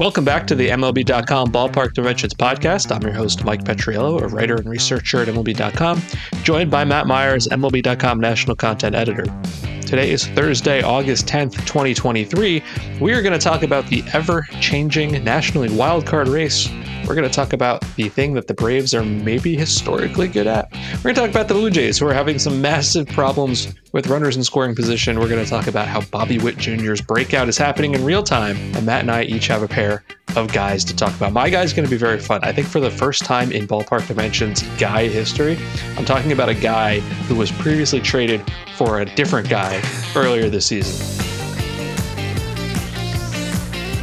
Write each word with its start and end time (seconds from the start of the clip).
Welcome 0.00 0.24
back 0.24 0.46
to 0.46 0.54
the 0.54 0.70
MLB.com 0.70 1.52
Ballpark 1.52 1.92
Dimensions 1.92 2.32
podcast. 2.32 2.90
I'm 2.90 3.02
your 3.02 3.12
host, 3.12 3.44
Mike 3.44 3.64
Petriello, 3.64 4.22
a 4.22 4.28
writer 4.28 4.56
and 4.56 4.66
researcher 4.66 5.20
at 5.20 5.28
MLB.com, 5.28 6.00
joined 6.42 6.70
by 6.70 6.86
Matt 6.86 7.06
Meyers, 7.06 7.46
MLB.com 7.48 8.18
national 8.18 8.56
content 8.56 8.96
editor. 8.96 9.26
Today 9.82 10.10
is 10.10 10.26
Thursday, 10.28 10.80
August 10.82 11.26
10th, 11.26 11.52
2023. 11.66 12.62
We 12.98 13.12
are 13.12 13.20
going 13.20 13.38
to 13.38 13.38
talk 13.38 13.62
about 13.62 13.88
the 13.88 14.02
ever 14.14 14.46
changing 14.58 15.22
National 15.22 15.64
League 15.64 15.72
wildcard 15.72 16.32
race. 16.32 16.70
We're 17.06 17.16
going 17.16 17.28
to 17.28 17.34
talk 17.34 17.52
about 17.52 17.84
the 17.96 18.08
thing 18.08 18.34
that 18.34 18.46
the 18.46 18.54
Braves 18.54 18.94
are 18.94 19.02
maybe 19.02 19.56
historically 19.56 20.28
good 20.28 20.46
at. 20.46 20.70
We're 20.98 21.12
going 21.12 21.16
to 21.16 21.20
talk 21.22 21.30
about 21.30 21.48
the 21.48 21.54
Blue 21.54 21.70
Jays, 21.70 21.98
who 21.98 22.06
are 22.06 22.14
having 22.14 22.38
some 22.38 22.62
massive 22.62 23.08
problems 23.08 23.74
with 23.92 24.06
runners 24.06 24.36
in 24.36 24.44
scoring 24.44 24.76
position. 24.76 25.18
We're 25.18 25.28
going 25.28 25.42
to 25.44 25.50
talk 25.50 25.66
about 25.66 25.88
how 25.88 26.02
Bobby 26.02 26.38
Witt 26.38 26.56
Jr.'s 26.56 27.00
breakout 27.00 27.48
is 27.48 27.58
happening 27.58 27.94
in 27.94 28.04
real 28.04 28.22
time. 28.22 28.56
And 28.76 28.86
Matt 28.86 29.00
and 29.00 29.10
I 29.10 29.24
each 29.24 29.48
have 29.48 29.64
a 29.64 29.68
pair 29.68 29.89
of 30.36 30.52
guys 30.52 30.84
to 30.84 30.94
talk 30.94 31.14
about. 31.16 31.32
My 31.32 31.50
guy 31.50 31.62
is 31.62 31.72
going 31.72 31.84
to 31.84 31.90
be 31.90 31.96
very 31.96 32.18
fun. 32.18 32.40
I 32.44 32.52
think 32.52 32.66
for 32.66 32.80
the 32.80 32.90
first 32.90 33.24
time 33.24 33.50
in 33.52 33.66
Ballpark 33.66 34.06
Dimensions 34.06 34.62
guy 34.78 35.08
history, 35.08 35.58
I'm 35.96 36.04
talking 36.04 36.32
about 36.32 36.48
a 36.48 36.54
guy 36.54 37.00
who 37.28 37.34
was 37.34 37.50
previously 37.52 38.00
traded 38.00 38.42
for 38.76 39.00
a 39.00 39.04
different 39.04 39.48
guy 39.48 39.82
earlier 40.14 40.48
this 40.48 40.66
season. 40.66 41.26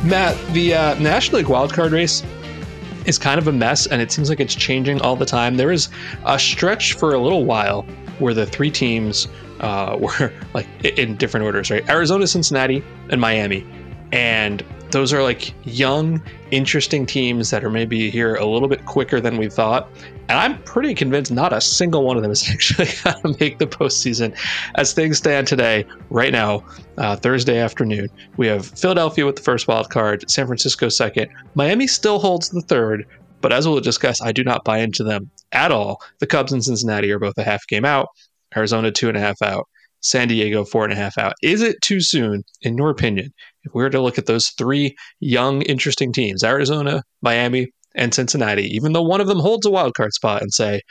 Matt, 0.08 0.38
the 0.54 0.74
uh, 0.74 1.00
National 1.00 1.40
League 1.40 1.48
wildcard 1.48 1.92
race 1.92 2.24
is 3.06 3.18
kind 3.18 3.40
of 3.40 3.48
a 3.48 3.52
mess 3.52 3.88
and 3.88 4.02
it 4.02 4.12
seems 4.12 4.30
like 4.30 4.40
it's 4.40 4.56
changing 4.56 5.02
all 5.02 5.16
the 5.16 5.26
time. 5.26 5.58
There 5.58 5.70
was 5.70 5.90
a 6.26 6.38
stretch 6.38 6.94
for 6.94 7.14
a 7.14 7.20
little 7.20 7.46
while 7.46 7.84
where 8.20 8.34
the 8.34 8.46
three 8.46 8.72
teams 8.72 9.28
uh, 9.60 9.98
were 10.00 10.32
like 10.54 10.68
in 10.84 11.16
different 11.16 11.46
orders, 11.46 11.72
right? 11.72 11.88
Arizona, 11.90 12.28
Cincinnati, 12.28 12.84
and 13.10 13.20
Miami. 13.20 13.66
And 14.12 14.64
those 14.92 15.14
are 15.14 15.22
like 15.22 15.54
young, 15.66 16.22
interesting 16.52 17.06
teams 17.06 17.50
that 17.50 17.64
are 17.64 17.70
maybe 17.70 18.10
here 18.10 18.36
a 18.36 18.46
little 18.46 18.68
bit 18.68 18.86
quicker 18.86 19.20
than 19.20 19.38
we 19.38 19.50
thought. 19.50 19.90
And 20.30 20.38
I'm 20.38 20.62
pretty 20.64 20.94
convinced 20.94 21.32
not 21.32 21.54
a 21.54 21.62
single 21.62 22.04
one 22.04 22.18
of 22.18 22.24
them 22.24 22.32
is 22.32 22.50
actually 22.50 22.90
going 23.04 23.34
to 23.34 23.40
make 23.40 23.60
the 23.60 23.68
postseason. 23.68 24.38
As 24.76 24.94
things 24.94 25.18
stand 25.18 25.48
today, 25.48 25.86
right 26.10 26.32
now, 26.32 26.66
uh, 26.98 27.16
Thursday 27.16 27.60
afternoon, 27.60 28.10
we 28.38 28.48
have 28.48 28.66
Philadelphia 28.66 29.26
with 29.26 29.36
the 29.36 29.42
first 29.42 29.68
wild 29.68 29.90
card, 29.90 30.30
San 30.30 30.48
Francisco 30.48 30.90
second. 30.90 31.30
Miami 31.56 31.88
still 31.88 32.20
holds 32.20 32.50
the 32.50 32.62
third, 32.62 33.06
but 33.42 33.54
as 33.54 33.68
we'll 33.68 33.80
discuss, 33.80 34.22
I 34.22 34.32
do 34.32 34.44
not 34.44 34.64
buy 34.64 34.80
into 34.80 35.04
them 35.04 35.30
at 35.52 35.72
all. 35.72 36.02
The 36.20 36.28
Cubs 36.28 36.52
and 36.52 36.64
Cincinnati 36.64 37.12
are 37.12 37.20
both 37.20 37.38
a 37.38 37.44
half 37.44 37.68
game 37.68 37.86
out, 37.86 38.10
Arizona 38.56 38.92
two 38.92 39.08
and 39.08 39.18
a 39.18 39.22
half 39.22 39.42
out. 39.42 39.68
San 40.02 40.28
Diego 40.28 40.64
four 40.64 40.84
and 40.84 40.94
a 40.94 40.96
half 40.96 41.18
out. 41.18 41.34
Is 41.42 41.62
it 41.62 41.82
too 41.82 42.00
soon, 42.00 42.44
in 42.62 42.78
your 42.78 42.90
opinion, 42.90 43.34
if 43.68 43.74
we 43.74 43.84
were 43.84 43.90
to 43.90 44.02
look 44.02 44.18
at 44.18 44.26
those 44.26 44.48
three 44.58 44.96
young, 45.20 45.62
interesting 45.64 46.12
teams, 46.12 46.44
Arizona, 46.44 47.04
Miami, 47.22 47.68
and 47.96 48.14
Cincinnati, 48.14 48.64
even 48.76 48.94
though 48.94 49.02
one 49.02 49.22
of 49.22 49.28
them 49.28 49.40
holds 49.40 49.66
a 49.66 49.72
wild 49.72 49.94
card 49.96 50.14
spot, 50.14 50.42
and 50.42 50.54
say, 50.54 50.82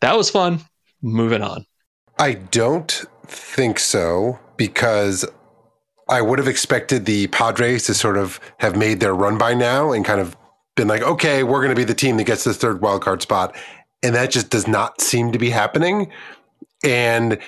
that 0.00 0.16
was 0.16 0.30
fun, 0.30 0.60
moving 1.02 1.42
on? 1.42 1.64
I 2.18 2.34
don't 2.34 3.04
think 3.26 3.78
so 3.78 4.38
because 4.56 5.24
I 6.08 6.20
would 6.20 6.38
have 6.38 6.48
expected 6.48 7.06
the 7.06 7.28
Padres 7.28 7.84
to 7.84 7.94
sort 7.94 8.18
of 8.18 8.38
have 8.58 8.76
made 8.76 9.00
their 9.00 9.14
run 9.14 9.38
by 9.38 9.54
now 9.54 9.92
and 9.92 10.04
kind 10.04 10.20
of 10.20 10.36
been 10.76 10.88
like, 10.88 11.02
okay, 11.02 11.42
we're 11.42 11.60
going 11.60 11.74
to 11.74 11.76
be 11.76 11.84
the 11.84 11.94
team 11.94 12.16
that 12.16 12.24
gets 12.24 12.44
the 12.44 12.54
third 12.54 12.82
wild 12.82 13.02
card 13.02 13.22
spot. 13.22 13.56
And 14.02 14.14
that 14.14 14.30
just 14.30 14.50
does 14.50 14.66
not 14.66 15.00
seem 15.00 15.32
to 15.32 15.38
be 15.38 15.50
happening. 15.50 16.10
And 16.84 17.38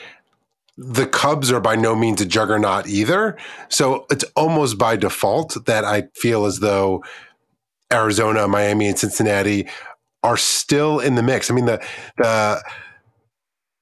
the 0.77 1.07
Cubs 1.07 1.53
are 1.53 1.61
by 1.61 1.77
no 1.77 1.95
means 1.95 2.21
a 2.21 2.27
juggernaut 2.27 2.87
either. 2.87 3.37
So 3.69 4.07
it's 4.11 4.25
almost 4.37 4.79
by 4.79 4.97
default 4.97 5.65
that 5.67 5.85
I 5.85 6.05
feel 6.15 6.47
as 6.47 6.61
though 6.61 7.05
Arizona, 7.93 8.49
Miami, 8.49 8.89
and 8.89 8.99
Cincinnati 8.99 9.69
are 10.23 10.37
still 10.37 10.99
in 10.99 11.15
the 11.15 11.23
mix. 11.23 11.51
I 11.51 11.55
mean, 11.55 11.67
the 11.67 11.85
the 12.17 12.63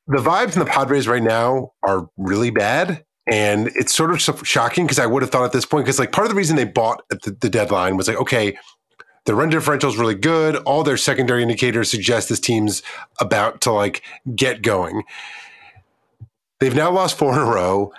the 0.08 0.18
vibes 0.18 0.54
in 0.54 0.58
the 0.58 0.66
Padres 0.66 1.08
right 1.08 1.22
now 1.22 1.72
are 1.82 2.08
really 2.16 2.50
bad. 2.50 3.04
And 3.30 3.68
it's 3.76 3.94
sort 3.94 4.10
of 4.10 4.46
shocking 4.46 4.84
because 4.84 4.98
I 4.98 5.06
would 5.06 5.22
have 5.22 5.30
thought 5.30 5.44
at 5.44 5.52
this 5.52 5.64
point, 5.64 5.84
because 5.84 6.00
like 6.00 6.10
part 6.10 6.26
of 6.26 6.30
the 6.30 6.36
reason 6.36 6.56
they 6.56 6.64
bought 6.64 7.02
at 7.12 7.22
the, 7.22 7.30
the 7.30 7.48
deadline 7.48 7.96
was 7.96 8.08
like, 8.08 8.16
okay, 8.16 8.58
the 9.26 9.34
run 9.36 9.48
differential 9.48 9.88
is 9.88 9.96
really 9.96 10.16
good. 10.16 10.56
All 10.56 10.82
their 10.82 10.96
secondary 10.96 11.42
indicators 11.42 11.88
suggest 11.88 12.28
this 12.28 12.40
team's 12.40 12.82
about 13.20 13.60
to 13.60 13.70
like 13.70 14.02
get 14.34 14.62
going. 14.62 15.04
They've 16.62 16.72
now 16.72 16.92
lost 16.92 17.18
four 17.18 17.32
in 17.32 17.40
a 17.40 17.44
row. 17.44 17.92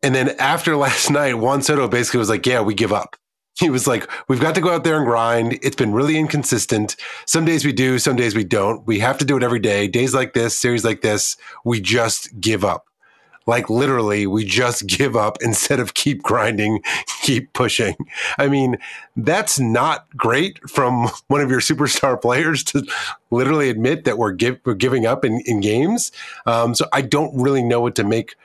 And 0.00 0.14
then 0.14 0.36
after 0.38 0.76
last 0.86 1.10
night, 1.10 1.34
Juan 1.34 1.60
Soto 1.60 1.88
basically 1.88 2.18
was 2.18 2.28
like, 2.28 2.46
yeah, 2.46 2.60
we 2.60 2.72
give 2.72 2.92
up. 2.92 3.16
He 3.58 3.68
was 3.68 3.88
like, 3.88 4.08
we've 4.28 4.40
got 4.40 4.54
to 4.54 4.60
go 4.60 4.70
out 4.70 4.84
there 4.84 4.96
and 4.96 5.04
grind. 5.04 5.58
It's 5.60 5.74
been 5.74 5.92
really 5.92 6.16
inconsistent. 6.16 6.94
Some 7.26 7.44
days 7.44 7.64
we 7.64 7.72
do, 7.72 7.98
some 7.98 8.14
days 8.14 8.36
we 8.36 8.44
don't. 8.44 8.86
We 8.86 9.00
have 9.00 9.18
to 9.18 9.24
do 9.24 9.36
it 9.36 9.42
every 9.42 9.58
day. 9.58 9.88
Days 9.88 10.14
like 10.14 10.34
this, 10.34 10.56
series 10.56 10.84
like 10.84 11.00
this, 11.00 11.36
we 11.64 11.80
just 11.80 12.28
give 12.38 12.64
up. 12.64 12.84
Like 13.46 13.68
literally, 13.68 14.26
we 14.26 14.44
just 14.44 14.86
give 14.98 15.16
up 15.16 15.38
instead 15.40 15.80
of 15.80 15.94
keep 15.94 16.22
grinding, 16.22 16.82
keep 17.22 17.52
pushing. 17.52 17.96
I 18.38 18.48
mean, 18.48 18.76
that's 19.16 19.58
not 19.58 20.06
great 20.16 20.58
from 20.68 21.08
one 21.28 21.40
of 21.40 21.50
your 21.50 21.60
superstar 21.60 22.20
players 22.20 22.64
to 22.64 22.86
literally 23.30 23.70
admit 23.70 24.04
that 24.04 24.18
we're, 24.18 24.32
give, 24.32 24.58
we're 24.64 24.74
giving 24.74 25.06
up 25.06 25.24
in, 25.24 25.42
in 25.46 25.60
games. 25.60 26.12
Um, 26.46 26.74
so 26.74 26.86
I 26.92 27.02
don't 27.02 27.34
really 27.40 27.62
know 27.62 27.80
what 27.80 27.94
to 27.96 28.04
make 28.04 28.36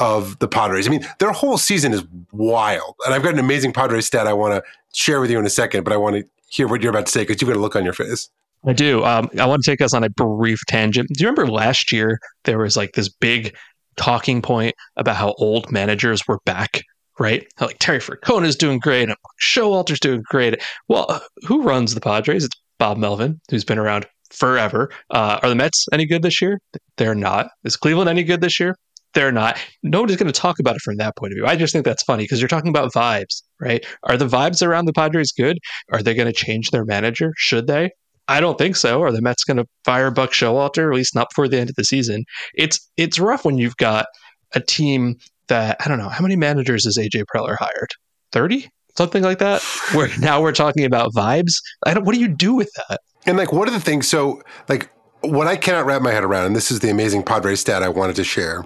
of 0.00 0.38
the 0.38 0.48
Padres. 0.48 0.86
I 0.86 0.90
mean, 0.90 1.06
their 1.18 1.32
whole 1.32 1.58
season 1.58 1.92
is 1.92 2.04
wild. 2.32 2.94
And 3.04 3.14
I've 3.14 3.22
got 3.22 3.32
an 3.32 3.40
amazing 3.40 3.72
Padres 3.72 4.06
stat 4.06 4.26
I 4.26 4.32
want 4.32 4.54
to 4.54 4.70
share 4.96 5.20
with 5.20 5.30
you 5.30 5.38
in 5.38 5.46
a 5.46 5.50
second, 5.50 5.84
but 5.84 5.92
I 5.92 5.96
want 5.96 6.16
to 6.16 6.24
hear 6.48 6.68
what 6.68 6.82
you're 6.82 6.90
about 6.90 7.06
to 7.06 7.12
say 7.12 7.22
because 7.22 7.40
you've 7.40 7.48
got 7.48 7.56
a 7.56 7.60
look 7.60 7.76
on 7.76 7.84
your 7.84 7.92
face. 7.92 8.30
I 8.64 8.72
do. 8.72 9.04
Um, 9.04 9.30
I 9.38 9.46
want 9.46 9.62
to 9.62 9.70
take 9.70 9.80
us 9.80 9.94
on 9.94 10.04
a 10.04 10.10
brief 10.10 10.60
tangent. 10.66 11.08
Do 11.12 11.22
you 11.22 11.28
remember 11.28 11.50
last 11.50 11.92
year 11.92 12.20
there 12.44 12.58
was 12.58 12.76
like 12.76 12.92
this 12.92 13.08
big 13.08 13.56
talking 13.98 14.40
point 14.40 14.74
about 14.96 15.16
how 15.16 15.34
old 15.38 15.70
managers 15.70 16.26
were 16.26 16.38
back, 16.46 16.82
right? 17.18 17.46
Like 17.60 17.78
Terry 17.78 17.98
Francona 17.98 18.46
is 18.46 18.56
doing 18.56 18.78
great 18.78 19.08
and 19.08 19.18
Showalter's 19.42 20.00
doing 20.00 20.22
great. 20.30 20.62
Well, 20.88 21.22
who 21.46 21.62
runs 21.62 21.94
the 21.94 22.00
Padres? 22.00 22.44
It's 22.44 22.56
Bob 22.78 22.96
Melvin, 22.96 23.40
who's 23.50 23.64
been 23.64 23.78
around 23.78 24.06
forever. 24.30 24.90
Uh, 25.10 25.38
are 25.42 25.48
the 25.48 25.54
Mets 25.54 25.86
any 25.92 26.06
good 26.06 26.22
this 26.22 26.40
year? 26.40 26.60
They're 26.96 27.14
not. 27.14 27.50
Is 27.64 27.76
Cleveland 27.76 28.08
any 28.08 28.22
good 28.22 28.40
this 28.40 28.58
year? 28.58 28.74
they're 29.14 29.32
not. 29.32 29.58
Nobody's 29.82 30.16
going 30.16 30.32
to 30.32 30.38
talk 30.38 30.58
about 30.58 30.76
it 30.76 30.82
from 30.82 30.96
that 30.96 31.16
point 31.16 31.32
of 31.32 31.36
view. 31.36 31.46
I 31.46 31.56
just 31.56 31.72
think 31.72 31.84
that's 31.84 32.02
funny 32.02 32.24
because 32.24 32.40
you're 32.40 32.48
talking 32.48 32.68
about 32.68 32.92
vibes, 32.92 33.42
right? 33.60 33.84
Are 34.04 34.16
the 34.16 34.26
vibes 34.26 34.64
around 34.64 34.84
the 34.84 34.92
Padres 34.92 35.32
good? 35.32 35.58
Are 35.92 36.02
they 36.02 36.14
going 36.14 36.26
to 36.26 36.32
change 36.32 36.70
their 36.70 36.84
manager? 36.84 37.32
Should 37.36 37.66
they? 37.66 37.90
I 38.28 38.40
don't 38.40 38.58
think 38.58 38.76
so. 38.76 39.02
Are 39.02 39.10
the 39.10 39.22
Mets 39.22 39.44
going 39.44 39.56
to 39.56 39.66
fire 39.84 40.10
Buck 40.10 40.32
Showalter? 40.32 40.90
At 40.90 40.96
least 40.96 41.14
not 41.14 41.30
before 41.30 41.48
the 41.48 41.58
end 41.58 41.70
of 41.70 41.76
the 41.76 41.84
season. 41.84 42.24
It's 42.54 42.78
it's 42.96 43.18
rough 43.18 43.44
when 43.44 43.58
you've 43.58 43.76
got 43.76 44.06
a 44.54 44.60
team 44.60 45.16
that 45.48 45.76
I 45.80 45.88
don't 45.88 45.98
know 45.98 46.08
how 46.08 46.22
many 46.22 46.36
managers 46.36 46.84
has 46.84 46.98
AJ 46.98 47.24
Preller 47.34 47.56
hired. 47.58 47.90
Thirty, 48.32 48.70
something 48.96 49.22
like 49.22 49.38
that. 49.38 49.62
Where 49.92 50.10
now 50.18 50.42
we're 50.42 50.52
talking 50.52 50.84
about 50.84 51.12
vibes. 51.14 51.54
I 51.86 51.94
don't. 51.94 52.04
What 52.04 52.14
do 52.14 52.20
you 52.20 52.28
do 52.28 52.54
with 52.54 52.70
that? 52.88 53.00
And 53.26 53.36
like, 53.36 53.52
what 53.52 53.68
are 53.68 53.72
the 53.72 53.80
things? 53.80 54.06
So 54.06 54.42
like, 54.68 54.90
what 55.22 55.46
I 55.46 55.56
cannot 55.56 55.86
wrap 55.86 56.02
my 56.02 56.12
head 56.12 56.24
around, 56.24 56.46
and 56.46 56.56
this 56.56 56.70
is 56.70 56.80
the 56.80 56.90
amazing 56.90 57.22
Padres 57.22 57.60
stat 57.60 57.82
I 57.82 57.88
wanted 57.88 58.16
to 58.16 58.24
share, 58.24 58.64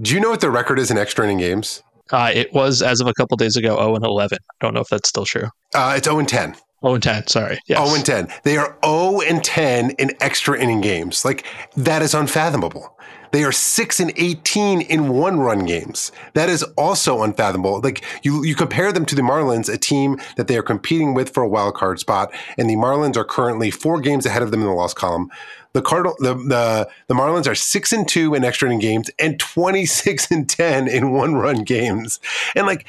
do 0.00 0.14
you 0.14 0.20
know 0.20 0.30
what 0.30 0.40
the 0.40 0.50
record 0.50 0.78
is 0.78 0.90
in 0.90 0.98
extra 0.98 1.24
inning 1.24 1.38
games? 1.38 1.82
Uh, 2.12 2.30
it 2.34 2.52
was 2.52 2.82
as 2.82 3.00
of 3.00 3.06
a 3.06 3.14
couple 3.14 3.36
days 3.36 3.56
ago 3.56 3.76
0 3.76 3.94
and 3.94 4.04
11. 4.04 4.38
I 4.40 4.64
don't 4.64 4.74
know 4.74 4.80
if 4.80 4.88
that's 4.88 5.08
still 5.08 5.24
true. 5.24 5.48
Uh, 5.74 5.94
it's 5.96 6.06
0 6.06 6.18
and 6.18 6.28
10. 6.28 6.56
0 6.82 6.94
and 6.94 7.02
10, 7.02 7.26
sorry. 7.26 7.60
Yes. 7.66 7.86
0 7.86 7.96
and 7.96 8.06
10. 8.06 8.40
They 8.42 8.56
are 8.56 8.76
0 8.84 9.20
and 9.20 9.44
10 9.44 9.90
in 9.92 10.12
extra 10.20 10.58
inning 10.58 10.80
games. 10.80 11.24
Like, 11.24 11.44
that 11.76 12.02
is 12.02 12.14
unfathomable. 12.14 12.96
They 13.32 13.44
are 13.44 13.52
6 13.52 14.00
and 14.00 14.12
18 14.16 14.80
in 14.80 15.08
one 15.08 15.38
run 15.38 15.64
games. 15.64 16.10
That 16.34 16.48
is 16.48 16.62
also 16.76 17.22
unfathomable. 17.22 17.80
Like, 17.80 18.04
you, 18.24 18.44
you 18.44 18.54
compare 18.54 18.92
them 18.92 19.04
to 19.06 19.14
the 19.14 19.22
Marlins, 19.22 19.72
a 19.72 19.78
team 19.78 20.18
that 20.36 20.48
they 20.48 20.56
are 20.56 20.62
competing 20.62 21.14
with 21.14 21.30
for 21.30 21.42
a 21.42 21.48
wild 21.48 21.74
card 21.74 22.00
spot, 22.00 22.32
and 22.58 22.68
the 22.68 22.74
Marlins 22.74 23.16
are 23.16 23.24
currently 23.24 23.70
four 23.70 24.00
games 24.00 24.26
ahead 24.26 24.42
of 24.42 24.50
them 24.50 24.60
in 24.60 24.66
the 24.66 24.72
loss 24.72 24.94
column. 24.94 25.30
The 25.72 25.82
Cardinal, 25.82 26.16
the, 26.18 26.34
the 26.34 26.88
the 27.06 27.14
Marlins 27.14 27.46
are 27.46 27.54
six 27.54 27.92
and 27.92 28.08
two 28.08 28.34
in 28.34 28.42
extra 28.42 28.66
inning 28.66 28.80
games 28.80 29.08
and 29.20 29.38
twenty 29.38 29.86
six 29.86 30.28
and 30.28 30.48
ten 30.48 30.88
in 30.88 31.12
one 31.12 31.36
run 31.36 31.62
games, 31.62 32.18
and 32.56 32.66
like 32.66 32.86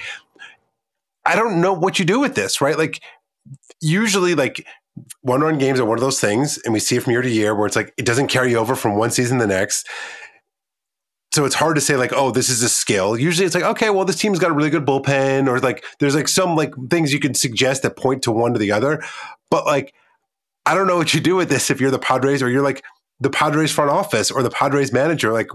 I 1.24 1.36
don't 1.36 1.62
know 1.62 1.74
what 1.74 2.00
you 2.00 2.06
do 2.06 2.20
with 2.20 2.34
this, 2.34 2.60
right? 2.60 2.78
Like 2.78 3.00
usually 3.82 4.36
like 4.36 4.66
one 5.22 5.42
run 5.42 5.58
games 5.58 5.80
are 5.80 5.86
one 5.86 5.98
of 5.98 6.04
those 6.04 6.20
things, 6.20 6.60
and 6.64 6.74
we 6.74 6.80
see 6.80 6.98
it 6.98 7.04
from 7.04 7.12
year 7.12 7.22
to 7.22 7.30
year 7.30 7.56
where 7.56 7.68
it's 7.68 7.76
like 7.76 7.94
it 7.98 8.06
doesn't 8.06 8.28
carry 8.28 8.56
over 8.56 8.76
from 8.76 8.96
one 8.96 9.12
season 9.12 9.40
to 9.40 9.46
the 9.46 9.54
next. 9.54 9.88
So 11.34 11.46
it's 11.46 11.56
hard 11.56 11.76
to 11.76 11.82
say 11.82 11.96
like, 11.96 12.12
oh, 12.14 12.32
this 12.32 12.50
is 12.50 12.62
a 12.62 12.68
skill. 12.68 13.18
Usually 13.18 13.46
it's 13.46 13.56
like, 13.56 13.64
okay, 13.64 13.90
well, 13.90 14.04
this 14.04 14.18
team's 14.18 14.38
got 14.38 14.52
a 14.52 14.54
really 14.54 14.70
good 14.70 14.86
bullpen, 14.86 15.48
or 15.48 15.60
like 15.60 15.84
there's 16.00 16.16
like 16.16 16.28
some 16.28 16.56
like 16.56 16.74
things 16.90 17.14
you 17.14 17.20
can 17.20 17.34
suggest 17.34 17.84
that 17.84 17.96
point 17.96 18.24
to 18.24 18.32
one 18.32 18.54
to 18.54 18.60
the 18.60 18.72
other. 18.72 19.02
But 19.50 19.66
like, 19.66 19.94
I 20.66 20.76
don't 20.76 20.88
know 20.88 20.98
what 20.98 21.14
you 21.14 21.22
do 21.22 21.36
with 21.36 21.50
this 21.50 21.70
if 21.70 21.80
you're 21.80 21.92
the 21.92 22.00
Padres 22.00 22.44
or 22.44 22.50
you're 22.50 22.64
like 22.64 22.84
the 23.20 23.30
Padres 23.30 23.72
front 23.72 23.92
office 23.92 24.30
or 24.30 24.44
the 24.44 24.50
Padres 24.50 24.92
manager. 24.92 25.32
Like, 25.32 25.48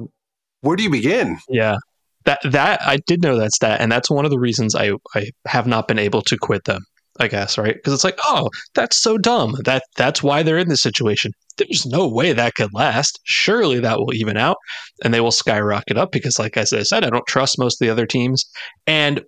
where 0.62 0.76
do 0.76 0.82
you 0.82 0.90
begin? 0.90 1.38
Yeah. 1.48 1.76
That 2.24 2.40
that 2.44 2.80
I 2.82 2.96
did 3.06 3.22
know 3.22 3.36
that 3.38 3.52
stat, 3.52 3.80
and 3.80 3.92
that's 3.92 4.10
one 4.10 4.24
of 4.24 4.30
the 4.32 4.38
reasons 4.38 4.74
I 4.74 4.92
I 5.14 5.30
have 5.46 5.66
not 5.66 5.86
been 5.86 5.98
able 5.98 6.22
to 6.22 6.36
quit 6.36 6.64
them 6.64 6.84
I 7.18 7.28
guess, 7.28 7.56
right? 7.56 7.74
Because 7.74 7.94
it's 7.94 8.04
like, 8.04 8.18
oh, 8.24 8.50
that's 8.74 8.96
so 8.96 9.16
dumb. 9.16 9.56
That 9.64 9.82
that's 9.96 10.22
why 10.22 10.42
they're 10.42 10.58
in 10.58 10.68
this 10.68 10.82
situation. 10.82 11.32
There's 11.56 11.86
no 11.86 12.06
way 12.06 12.32
that 12.32 12.54
could 12.54 12.74
last. 12.74 13.18
Surely 13.24 13.80
that 13.80 13.98
will 13.98 14.14
even 14.14 14.36
out, 14.36 14.56
and 15.02 15.14
they 15.14 15.20
will 15.20 15.30
skyrocket 15.30 15.96
up 15.96 16.12
because, 16.12 16.38
like 16.38 16.56
I 16.56 16.64
said, 16.64 17.04
I 17.04 17.10
don't 17.10 17.26
trust 17.26 17.58
most 17.58 17.80
of 17.80 17.86
the 17.86 17.90
other 17.90 18.06
teams. 18.06 18.44
And 18.86 19.22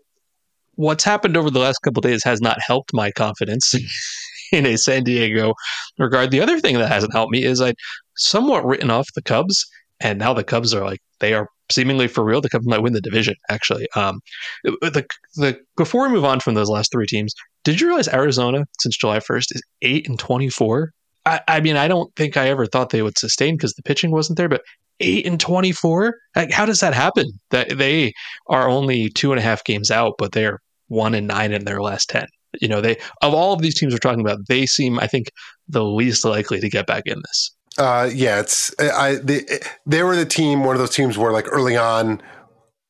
what's 0.75 1.05
happened 1.05 1.37
over 1.37 1.50
the 1.50 1.58
last 1.58 1.79
couple 1.79 2.00
days 2.00 2.23
has 2.25 2.40
not 2.40 2.58
helped 2.61 2.93
my 2.93 3.11
confidence 3.11 3.75
in 4.52 4.67
a 4.67 4.76
San 4.76 5.05
Diego 5.05 5.55
regard. 5.99 6.31
The 6.31 6.41
other 6.41 6.61
thing 6.61 6.79
that 6.79 6.88
hasn't 6.88 7.12
helped 7.12 7.32
me 7.32 7.43
is 7.44 7.61
I 7.61 7.75
somewhat 8.17 8.64
written 8.64 8.91
off 8.91 9.08
the 9.14 9.23
Cubs, 9.23 9.67
and 10.00 10.18
now 10.18 10.32
the 10.32 10.44
Cubs 10.44 10.74
are 10.74 10.84
like 10.84 11.00
they 11.20 11.34
are 11.34 11.48
seemingly 11.70 12.08
for 12.08 12.24
real. 12.24 12.40
The 12.40 12.48
Cubs 12.48 12.66
might 12.66 12.82
win 12.82 12.92
the 12.92 13.00
division. 13.00 13.34
Actually, 13.50 13.88
um, 13.94 14.20
the 14.64 15.06
the 15.36 15.58
before 15.76 16.06
we 16.06 16.14
move 16.14 16.24
on 16.24 16.40
from 16.40 16.54
those 16.54 16.70
last 16.70 16.92
three 16.92 17.06
teams, 17.06 17.34
did 17.64 17.80
you 17.80 17.88
realize 17.88 18.08
Arizona 18.08 18.64
since 18.80 18.96
July 18.96 19.18
1st 19.18 19.54
is 19.54 19.62
8 19.82 20.08
and 20.08 20.18
24? 20.18 20.92
I, 21.26 21.40
I 21.48 21.60
mean, 21.60 21.76
I 21.76 21.88
don't 21.88 22.14
think 22.16 22.36
I 22.36 22.48
ever 22.48 22.66
thought 22.66 22.90
they 22.90 23.02
would 23.02 23.18
sustain 23.18 23.56
because 23.56 23.74
the 23.74 23.82
pitching 23.82 24.10
wasn't 24.10 24.38
there, 24.38 24.48
but 24.48 24.62
8 25.00 25.26
and 25.26 25.38
24? 25.38 26.14
Like, 26.34 26.50
how 26.50 26.64
does 26.64 26.80
that 26.80 26.94
happen? 26.94 27.26
That 27.50 27.76
they 27.76 28.12
are 28.48 28.68
only 28.68 29.10
two 29.10 29.32
and 29.32 29.38
a 29.38 29.42
half 29.42 29.64
games 29.64 29.90
out, 29.90 30.14
but 30.18 30.32
they're 30.32 30.60
one 30.88 31.14
and 31.14 31.26
nine 31.26 31.52
in 31.52 31.64
their 31.64 31.82
last 31.82 32.08
10. 32.08 32.26
You 32.60 32.68
know, 32.68 32.80
they 32.80 32.96
of 33.22 33.34
all 33.34 33.52
of 33.52 33.60
these 33.60 33.78
teams 33.78 33.92
we're 33.92 33.98
talking 33.98 34.20
about, 34.20 34.48
they 34.48 34.64
seem, 34.64 34.98
I 34.98 35.06
think, 35.06 35.30
the 35.68 35.84
least 35.84 36.24
likely 36.24 36.60
to 36.60 36.70
get 36.70 36.86
back 36.86 37.02
in 37.06 37.18
this. 37.18 37.54
Uh, 37.78 38.10
yeah, 38.12 38.40
it's 38.40 38.75
I 38.80 39.16
they, 39.22 39.44
they 39.86 40.02
were 40.02 40.16
the 40.16 40.26
team, 40.26 40.64
one 40.64 40.75
of 40.75 40.80
those 40.80 40.94
teams 40.94 41.16
where 41.16 41.32
like 41.32 41.46
early 41.50 41.76
on 41.76 42.20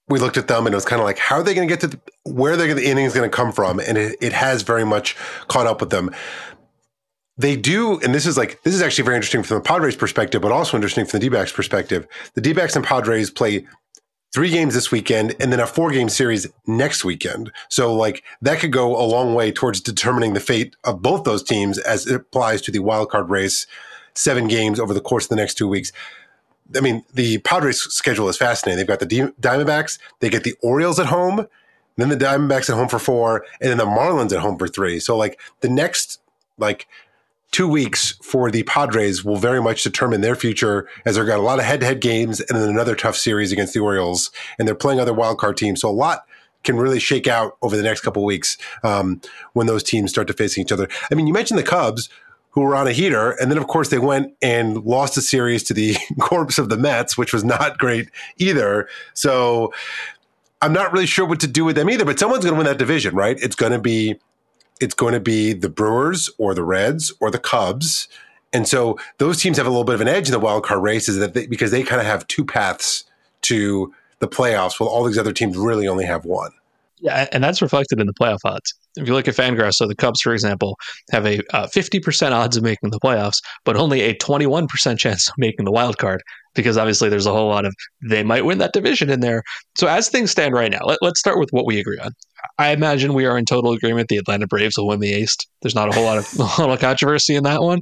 we 0.08 0.19
looked 0.19 0.37
at 0.37 0.49
them 0.49 0.67
and 0.67 0.73
it 0.73 0.76
was 0.76 0.85
kind 0.85 1.00
of 1.00 1.05
like, 1.05 1.19
how 1.19 1.37
are 1.37 1.43
they 1.43 1.55
going 1.55 1.69
to 1.69 1.73
get 1.73 1.81
to 1.81 1.88
the, 1.88 2.00
where 2.25 2.56
they're 2.56 2.75
the 2.75 2.88
innings 2.88 3.14
going 3.14 3.29
to 3.29 3.37
come 3.37 3.52
from? 3.52 3.79
And 3.79 3.99
it, 3.99 4.17
it 4.20 4.32
has 4.32 4.62
very 4.62 4.85
much 4.85 5.17
caught 5.49 5.67
up 5.67 5.81
with 5.81 5.90
them. 5.90 6.11
They 7.37 7.56
do, 7.56 8.00
and 8.00 8.14
this 8.14 8.26
is 8.26 8.37
like, 8.37 8.62
this 8.62 8.75
is 8.75 8.82
actually 8.82 9.05
very 9.05 9.17
interesting 9.17 9.43
from 9.43 9.58
the 9.58 9.62
Padres 9.62 9.94
perspective, 9.94 10.43
but 10.43 10.50
also 10.50 10.76
interesting 10.76 11.05
from 11.05 11.20
the 11.20 11.26
D 11.26 11.29
backs 11.29 11.52
perspective. 11.52 12.06
The 12.34 12.41
D 12.41 12.52
backs 12.52 12.75
and 12.75 12.84
Padres 12.84 13.31
play 13.31 13.67
three 14.34 14.50
games 14.50 14.75
this 14.75 14.91
weekend 14.91 15.37
and 15.38 15.52
then 15.52 15.61
a 15.61 15.67
four 15.67 15.91
game 15.91 16.08
series 16.08 16.49
next 16.67 17.05
weekend. 17.05 17.52
So, 17.69 17.94
like, 17.94 18.25
that 18.43 18.58
could 18.58 18.73
go 18.73 18.96
a 19.00 19.06
long 19.06 19.34
way 19.34 19.52
towards 19.52 19.81
determining 19.81 20.34
the 20.34 20.41
fate 20.41 20.75
of 20.84 21.00
both 21.00 21.25
those 21.25 21.43
teams 21.43 21.79
as 21.79 22.06
it 22.06 22.14
applies 22.14 22.61
to 22.62 22.73
the 22.73 22.81
wild 22.81 23.11
card 23.11 23.31
race, 23.31 23.67
seven 24.19 24.49
games 24.49 24.81
over 24.81 24.93
the 24.93 25.00
course 25.00 25.25
of 25.25 25.31
the 25.31 25.37
next 25.37 25.55
two 25.55 25.69
weeks. 25.69 25.93
I 26.76 26.81
mean, 26.81 27.05
the 27.15 27.38
Padres 27.38 27.81
schedule 27.81 28.29
is 28.29 28.37
fascinating. 28.37 28.79
They've 28.79 28.87
got 28.87 29.00
the 29.00 29.32
Diamondbacks, 29.41 29.99
they 30.20 30.29
get 30.29 30.44
the 30.44 30.55
Orioles 30.61 30.99
at 30.99 31.06
home, 31.06 31.47
then 31.97 32.11
the 32.11 32.17
Diamondbacks 32.17 32.69
at 32.69 32.76
home 32.76 32.88
for 32.88 32.99
four, 32.99 33.44
and 33.61 33.70
then 33.70 33.79
the 33.79 33.87
Marlins 33.87 34.32
at 34.32 34.41
home 34.41 34.59
for 34.59 34.69
three. 34.69 35.00
So, 35.00 35.17
like, 35.17 35.41
the 35.61 35.69
next, 35.69 36.20
like, 36.59 36.87
two 37.50 37.67
weeks 37.67 38.19
for 38.23 38.50
the 38.50 38.65
Padres 38.65 39.25
will 39.25 39.37
very 39.37 39.62
much 39.62 39.82
determine 39.82 40.20
their 40.20 40.37
future 40.37 40.87
as 41.06 41.17
they've 41.17 41.26
got 41.26 41.38
a 41.38 41.43
lot 41.43 41.59
of 41.59 41.65
head 41.65 41.81
to 41.81 41.87
head 41.87 42.00
games 42.00 42.41
and 42.41 42.59
then 42.59 42.69
another 42.69 42.94
tough 42.94 43.17
series 43.17 43.50
against 43.50 43.73
the 43.73 43.81
Orioles. 43.81 44.31
And 44.59 44.69
they're 44.69 44.75
playing 44.75 45.00
other 45.00 45.15
wild 45.15 45.38
card 45.38 45.56
teams. 45.56 45.81
So, 45.81 45.88
a 45.88 45.91
lot 45.91 46.26
can 46.65 46.76
really 46.76 47.00
shake 47.00 47.26
out 47.26 47.56
over 47.62 47.76
the 47.76 47.82
next 47.82 48.00
couple 48.03 48.25
weeks 48.25 48.59
um, 48.82 49.20
when 49.55 49.67
those 49.67 49.82
teams 49.82 50.11
start 50.11 50.26
to 50.26 50.35
face 50.35 50.59
each 50.59 50.73
other. 50.73 50.88
I 51.11 51.15
mean, 51.15 51.26
you 51.26 51.32
mentioned 51.32 51.59
the 51.59 51.65
Cubs 51.65 52.11
who 52.58 52.64
were 52.64 52.75
on 52.75 52.88
a 52.88 52.93
heater. 52.93 53.31
And 53.40 53.52
then, 53.52 53.58
of 53.58 53.69
course, 53.69 53.90
they 53.90 54.00
went 54.00 54.34
and 54.43 54.82
lost 54.84 55.16
a 55.16 55.20
series 55.20 55.62
to 55.62 55.75
the 55.75 55.96
corpse 56.20 56.58
of 56.58 56.70
the 56.70 56.76
Mets, 56.76 57.16
which 57.16 57.32
was 57.32 57.44
not 57.44 57.78
great 57.78 58.10
either. 58.38 58.88
So 59.14 59.72
I'm 60.60 60.72
not 60.72 60.93
really 60.93 61.06
sure 61.06 61.25
what 61.25 61.38
to 61.38 61.46
do 61.46 61.64
with 61.64 61.76
them 61.76 61.88
either. 61.88 62.05
But 62.05 62.19
someone's 62.19 62.44
going 62.44 62.55
to 62.55 62.58
win 62.58 62.66
that 62.66 62.76
division, 62.76 63.14
right? 63.14 63.38
It's 63.40 63.55
going 63.55 63.70
to 63.70 63.78
be 63.78 64.19
it's 64.81 64.94
going 64.94 65.14
to 65.14 65.20
be 65.20 65.52
the 65.52 65.69
Brewers 65.69 66.31
or 66.37 66.52
the 66.52 66.64
Reds 66.64 67.12
or 67.20 67.31
the 67.31 67.38
Cubs. 67.38 68.08
And 68.52 68.66
so 68.66 68.99
those 69.19 69.40
teams 69.40 69.56
have 69.56 69.66
a 69.66 69.70
little 69.70 69.84
bit 69.84 69.94
of 69.94 70.00
an 70.00 70.08
edge 70.08 70.26
in 70.26 70.32
the 70.32 70.40
wild 70.40 70.64
card 70.64 70.82
race, 70.82 71.08
is 71.08 71.19
that 71.19 71.34
they, 71.34 71.46
because 71.46 71.70
they 71.70 71.84
kind 71.84 72.00
of 72.00 72.08
have 72.08 72.26
two 72.26 72.44
paths 72.44 73.05
to 73.43 73.94
the 74.19 74.26
playoffs, 74.26 74.81
while 74.81 74.88
all 74.88 75.05
these 75.05 75.19
other 75.19 75.32
teams 75.32 75.56
really 75.56 75.87
only 75.87 76.05
have 76.05 76.25
one. 76.25 76.50
Yeah, 76.99 77.28
and 77.31 77.44
that's 77.44 77.62
reflected 77.62 78.00
in 78.00 78.08
the 78.08 78.14
playoff 78.14 78.40
odds. 78.44 78.75
If 78.99 79.09
you 79.09 79.15
look 79.15 79.29
at 79.29 79.35
Fangraphs, 79.35 79.75
so 79.75 79.87
the 79.87 79.95
Cubs, 79.95 80.21
for 80.21 80.33
example, 80.33 80.77
have 81.11 81.27
a 81.27 81.41
uh, 81.55 81.67
50% 81.67 82.33
odds 82.33 82.56
of 82.56 82.62
making 82.62 82.91
the 82.91 83.00
playoffs, 83.00 83.39
but 83.65 83.77
only 83.77 84.03
a 84.03 84.15
21% 84.15 84.99
chance 84.99 85.29
of 85.29 85.35
making 85.39 85.65
the 85.65 85.73
wild 85.73 85.99
card 85.99 86.23
because 86.55 86.77
obviously 86.77 87.09
there's 87.09 87.27
a 87.27 87.33
whole 87.33 87.49
lot 87.49 87.65
of 87.65 87.75
they 88.09 88.25
might 88.25 88.45
win 88.45 88.59
that 88.59 88.73
division 88.73 89.11
in 89.11 89.21
there. 89.21 89.43
So 89.77 89.87
as 89.87 90.09
things 90.09 90.31
stand 90.31 90.55
right 90.55 90.71
now, 90.71 90.81
let, 90.85 90.99
us 91.03 91.19
start 91.19 91.39
with 91.39 91.50
what 91.50 91.67
we 91.67 91.79
agree 91.79 91.99
on. 91.99 92.11
I 92.59 92.71
imagine 92.71 93.15
we 93.15 93.27
are 93.27 93.39
in 93.39 93.45
total 93.45 93.73
agreement 93.73 94.09
the 94.09 94.17
Atlanta 94.17 94.47
Braves 94.47 94.77
will 94.77 94.89
win 94.89 95.01
the 95.01 95.09
East. 95.09 95.47
There's 95.62 95.75
not 95.75 95.89
a 95.89 95.93
whole 95.93 96.05
lot 96.05 96.19
of 96.19 96.29
a 96.39 96.62
lot 96.62 96.71
of 96.71 96.81
controversy 96.81 97.37
in 97.37 97.44
that 97.44 97.62
one. 97.62 97.81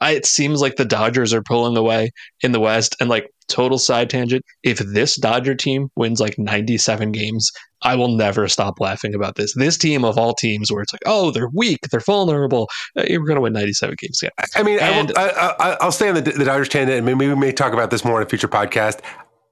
I, 0.00 0.12
it 0.12 0.26
seems 0.26 0.60
like 0.60 0.76
the 0.76 0.84
Dodgers 0.84 1.34
are 1.34 1.42
pulling 1.42 1.76
away 1.76 2.10
in 2.42 2.52
the 2.52 2.60
West. 2.60 2.96
And 3.00 3.10
like 3.10 3.30
total 3.50 3.78
side 3.78 4.08
tangent, 4.08 4.44
if 4.62 4.78
this 4.78 5.16
Dodger 5.16 5.54
team 5.54 5.88
wins 5.96 6.20
like 6.20 6.38
97 6.38 7.12
games, 7.12 7.50
I 7.82 7.94
will 7.94 8.08
never 8.08 8.48
stop 8.48 8.80
laughing 8.80 9.14
about 9.14 9.36
this. 9.36 9.54
This 9.54 9.76
team 9.76 10.04
of 10.04 10.18
all 10.18 10.34
teams, 10.34 10.70
where 10.70 10.82
it's 10.82 10.92
like, 10.92 11.02
oh, 11.06 11.30
they're 11.30 11.48
weak, 11.54 11.80
they're 11.90 12.00
vulnerable, 12.00 12.68
uh, 12.96 13.04
we're 13.08 13.26
going 13.26 13.36
to 13.36 13.40
win 13.40 13.52
97 13.52 13.96
games. 13.98 14.20
Yeah. 14.22 14.30
I 14.54 14.62
mean, 14.62 14.78
and, 14.78 15.12
I 15.16 15.76
will 15.82 15.92
stay 15.92 16.08
on 16.08 16.14
the, 16.14 16.22
the 16.22 16.44
Dodgers 16.44 16.68
tangent, 16.68 16.96
and 16.96 17.06
maybe 17.06 17.28
we 17.28 17.34
may 17.34 17.52
talk 17.52 17.72
about 17.72 17.90
this 17.90 18.04
more 18.04 18.20
in 18.20 18.26
a 18.26 18.28
future 18.28 18.48
podcast. 18.48 19.00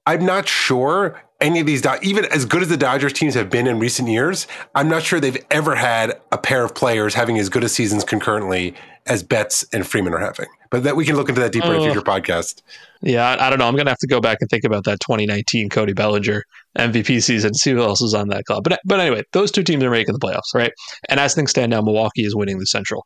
I'm 0.06 0.24
not 0.24 0.48
sure 0.48 1.20
any 1.40 1.60
of 1.60 1.66
these, 1.66 1.84
even 2.02 2.24
as 2.26 2.44
good 2.44 2.62
as 2.62 2.68
the 2.68 2.76
Dodgers 2.76 3.12
teams 3.12 3.34
have 3.34 3.48
been 3.48 3.66
in 3.66 3.78
recent 3.78 4.08
years, 4.08 4.46
I'm 4.74 4.88
not 4.88 5.02
sure 5.02 5.20
they've 5.20 5.44
ever 5.50 5.76
had 5.76 6.20
a 6.32 6.38
pair 6.38 6.64
of 6.64 6.74
players 6.74 7.14
having 7.14 7.38
as 7.38 7.48
good 7.48 7.62
a 7.62 7.68
seasons 7.68 8.02
concurrently 8.04 8.74
as 9.06 9.22
Betts 9.22 9.64
and 9.72 9.86
Freeman 9.86 10.12
are 10.14 10.18
having. 10.18 10.46
But 10.70 10.82
that 10.82 10.96
we 10.96 11.06
can 11.06 11.16
look 11.16 11.28
into 11.28 11.40
that 11.40 11.52
deeper 11.52 11.72
in 11.72 11.80
a 11.80 11.84
future 11.84 12.02
mm. 12.02 12.04
podcast. 12.04 12.62
Yeah, 13.00 13.26
I, 13.26 13.46
I 13.46 13.50
don't 13.50 13.58
know. 13.58 13.66
I'm 13.66 13.76
gonna 13.76 13.90
have 13.90 13.98
to 13.98 14.06
go 14.06 14.20
back 14.20 14.38
and 14.40 14.50
think 14.50 14.64
about 14.64 14.84
that 14.84 15.00
2019 15.00 15.70
Cody 15.70 15.94
Bellinger 15.94 16.42
MVP 16.78 17.22
season, 17.22 17.54
see 17.54 17.70
who 17.70 17.82
else 17.82 18.02
is 18.02 18.12
on 18.12 18.28
that 18.28 18.44
club. 18.44 18.64
But 18.64 18.80
but 18.84 19.00
anyway, 19.00 19.22
those 19.32 19.50
two 19.50 19.62
teams 19.62 19.82
are 19.82 19.90
making 19.90 20.12
the 20.12 20.20
playoffs, 20.20 20.54
right? 20.54 20.72
And 21.08 21.18
as 21.18 21.34
things 21.34 21.50
stand 21.50 21.70
now, 21.70 21.80
Milwaukee 21.80 22.24
is 22.24 22.36
winning 22.36 22.58
the 22.58 22.66
Central. 22.66 23.04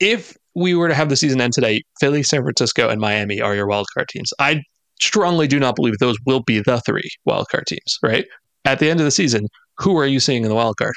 If 0.00 0.36
we 0.54 0.74
were 0.74 0.88
to 0.88 0.94
have 0.94 1.10
the 1.10 1.16
season 1.16 1.40
end 1.40 1.52
today, 1.52 1.82
Philly, 2.00 2.22
San 2.22 2.42
Francisco, 2.42 2.88
and 2.88 3.00
Miami 3.00 3.42
are 3.42 3.54
your 3.54 3.66
wildcard 3.66 4.06
teams. 4.08 4.32
I 4.38 4.62
strongly 5.00 5.46
do 5.46 5.58
not 5.58 5.76
believe 5.76 5.98
those 5.98 6.16
will 6.26 6.40
be 6.40 6.60
the 6.60 6.80
three 6.80 7.10
wildcard 7.28 7.66
teams, 7.66 7.98
right? 8.02 8.26
At 8.64 8.78
the 8.78 8.90
end 8.90 9.00
of 9.00 9.04
the 9.04 9.10
season, 9.10 9.48
who 9.78 9.96
are 9.98 10.06
you 10.06 10.20
seeing 10.20 10.42
in 10.42 10.48
the 10.48 10.54
wildcard? 10.54 10.92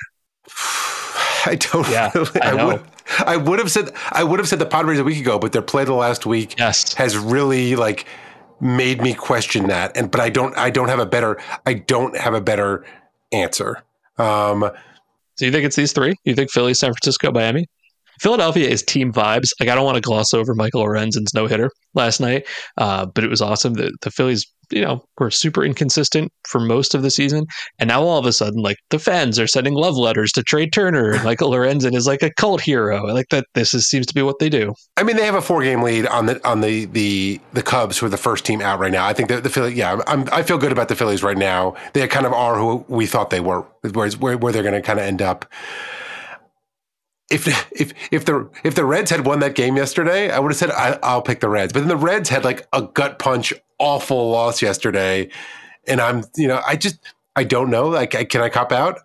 I 1.46 1.56
don't. 1.56 1.88
Yeah, 1.90 2.12
really, 2.14 2.42
I, 2.42 2.50
I, 2.52 2.66
would. 2.66 2.84
I 3.20 3.38
would 3.38 3.60
have 3.60 3.72
said. 3.72 3.92
I 4.12 4.24
would 4.24 4.40
have 4.40 4.48
said 4.48 4.60
the 4.60 4.66
Padres 4.66 5.00
a 5.00 5.04
week 5.04 5.20
ago, 5.20 5.40
but 5.40 5.52
their 5.52 5.62
play 5.62 5.86
the 5.86 5.94
last 5.94 6.26
week 6.26 6.56
yes. 6.58 6.94
has 6.96 7.18
really 7.18 7.76
like 7.76 8.06
made 8.60 9.02
me 9.02 9.14
question 9.14 9.68
that. 9.68 9.96
And 9.96 10.12
but 10.12 10.20
I 10.20 10.30
don't. 10.30 10.58
I 10.58 10.70
don't 10.70 10.90
have 10.90 11.00
a 11.00 11.06
better. 11.06 11.42
I 11.66 11.76
don't 11.76 12.18
have 12.18 12.34
a 12.34 12.42
better 12.42 12.86
answer. 13.32 13.82
Um, 14.18 14.70
so 15.36 15.46
you 15.46 15.52
think 15.52 15.66
it's 15.66 15.78
these 15.78 15.94
three? 15.94 16.16
You 16.26 16.36
think 16.36 16.52
Philly, 16.52 16.74
San 16.74 16.92
Francisco, 16.92 17.32
Miami? 17.32 17.68
Philadelphia 18.20 18.68
is 18.68 18.84
team 18.84 19.12
vibes. 19.12 19.50
Like 19.60 19.70
I 19.70 19.76
don't 19.76 19.86
want 19.86 19.96
to 19.96 20.02
gloss 20.02 20.34
over 20.34 20.54
Michael 20.54 20.84
Lorenzen's 20.84 21.34
no 21.34 21.48
hitter 21.48 21.72
last 21.94 22.20
night, 22.20 22.48
uh, 22.78 23.06
but 23.06 23.24
it 23.24 23.30
was 23.30 23.42
awesome. 23.42 23.74
The, 23.74 23.92
the 24.02 24.12
Phillies, 24.12 24.46
you 24.72 24.82
know, 24.82 25.04
were 25.18 25.32
super 25.32 25.64
inconsistent 25.64 26.32
for 26.48 26.60
most 26.60 26.94
of 26.94 27.02
the 27.02 27.10
season, 27.10 27.46
and 27.80 27.88
now 27.88 28.04
all 28.04 28.20
of 28.20 28.26
a 28.26 28.32
sudden, 28.32 28.62
like 28.62 28.78
the 28.90 29.00
fans 29.00 29.40
are 29.40 29.48
sending 29.48 29.74
love 29.74 29.96
letters 29.96 30.32
to 30.34 30.44
Trea 30.44 30.70
Turner, 30.70 31.12
and 31.12 31.24
Michael 31.24 31.50
Lorenzen 31.50 31.96
is 31.96 32.06
like 32.06 32.22
a 32.22 32.32
cult 32.34 32.62
hero. 32.62 33.08
I 33.08 33.12
like 33.12 33.30
that. 33.30 33.46
This 33.56 33.74
is, 33.74 33.88
seems 33.90 34.06
to 34.08 34.14
be 34.14 34.22
what 34.22 34.40
they 34.40 34.50
do. 34.50 34.74
I 34.98 35.04
mean, 35.04 35.16
they 35.16 35.26
have 35.26 35.36
a 35.36 35.42
four 35.42 35.64
game 35.64 35.82
lead 35.82 36.06
on 36.08 36.28
the 36.28 36.48
on 36.48 36.62
the 36.62 36.86
the 36.86 37.40
the 37.54 37.64
Cubs, 37.64 37.98
who 37.98 38.06
are 38.06 38.10
the 38.10 38.18
first 38.18 38.46
team 38.46 38.62
out 38.62 38.80
right 38.80 38.92
now. 38.92 39.08
I 39.08 39.14
think 39.14 39.30
the, 39.30 39.42
the 39.42 39.50
Phillies. 39.50 39.76
Yeah, 39.76 40.02
I'm, 40.08 40.28
I 40.32 40.44
feel 40.44 40.58
good 40.58 40.72
about 40.72 40.90
the 40.90 40.96
Phillies 40.96 41.24
right 41.24 41.38
now. 41.38 41.76
They 41.94 42.08
kind 42.08 42.26
of 42.26 42.34
are 42.34 42.58
who 42.58 42.86
we 42.88 43.08
thought 43.08 43.32
they 43.32 43.40
were, 43.40 43.66
where, 43.94 44.38
where 44.38 44.54
they're 44.54 44.64
going 44.64 44.76
to 44.76 44.82
kind 44.82 45.00
of 45.00 45.06
end 45.06 45.22
up 45.22 45.46
if 47.30 47.48
if 47.72 47.94
if 48.12 48.26
the 48.26 48.50
if 48.64 48.76
the 48.76 48.86
Reds 48.86 49.12
had 49.12 49.26
won 49.26 49.40
that 49.40 49.56
game 49.56 49.78
yesterday, 49.78 50.32
I 50.32 50.40
would 50.40 50.52
have 50.52 50.58
said 50.58 50.72
I, 50.72 51.16
will 51.16 51.22
pick 51.22 51.40
the 51.40 51.50
Reds. 51.50 51.74
But 51.74 51.80
then 51.80 51.90
the 51.90 51.98
Reds 51.98 52.30
had 52.30 52.44
like 52.44 52.68
a 52.74 52.82
gut 52.82 53.20
punch, 53.20 53.54
awful 53.78 54.32
loss 54.32 54.62
yesterday, 54.62 55.30
and 55.88 56.02
I'm 56.02 56.24
you 56.36 56.48
know 56.48 56.62
I 56.66 56.76
just 56.76 56.98
I 57.36 57.44
don't 57.44 57.70
know. 57.70 57.90
Like, 57.90 58.12
can 58.30 58.42
I 58.42 58.50
cop 58.50 58.72
out? 58.72 59.00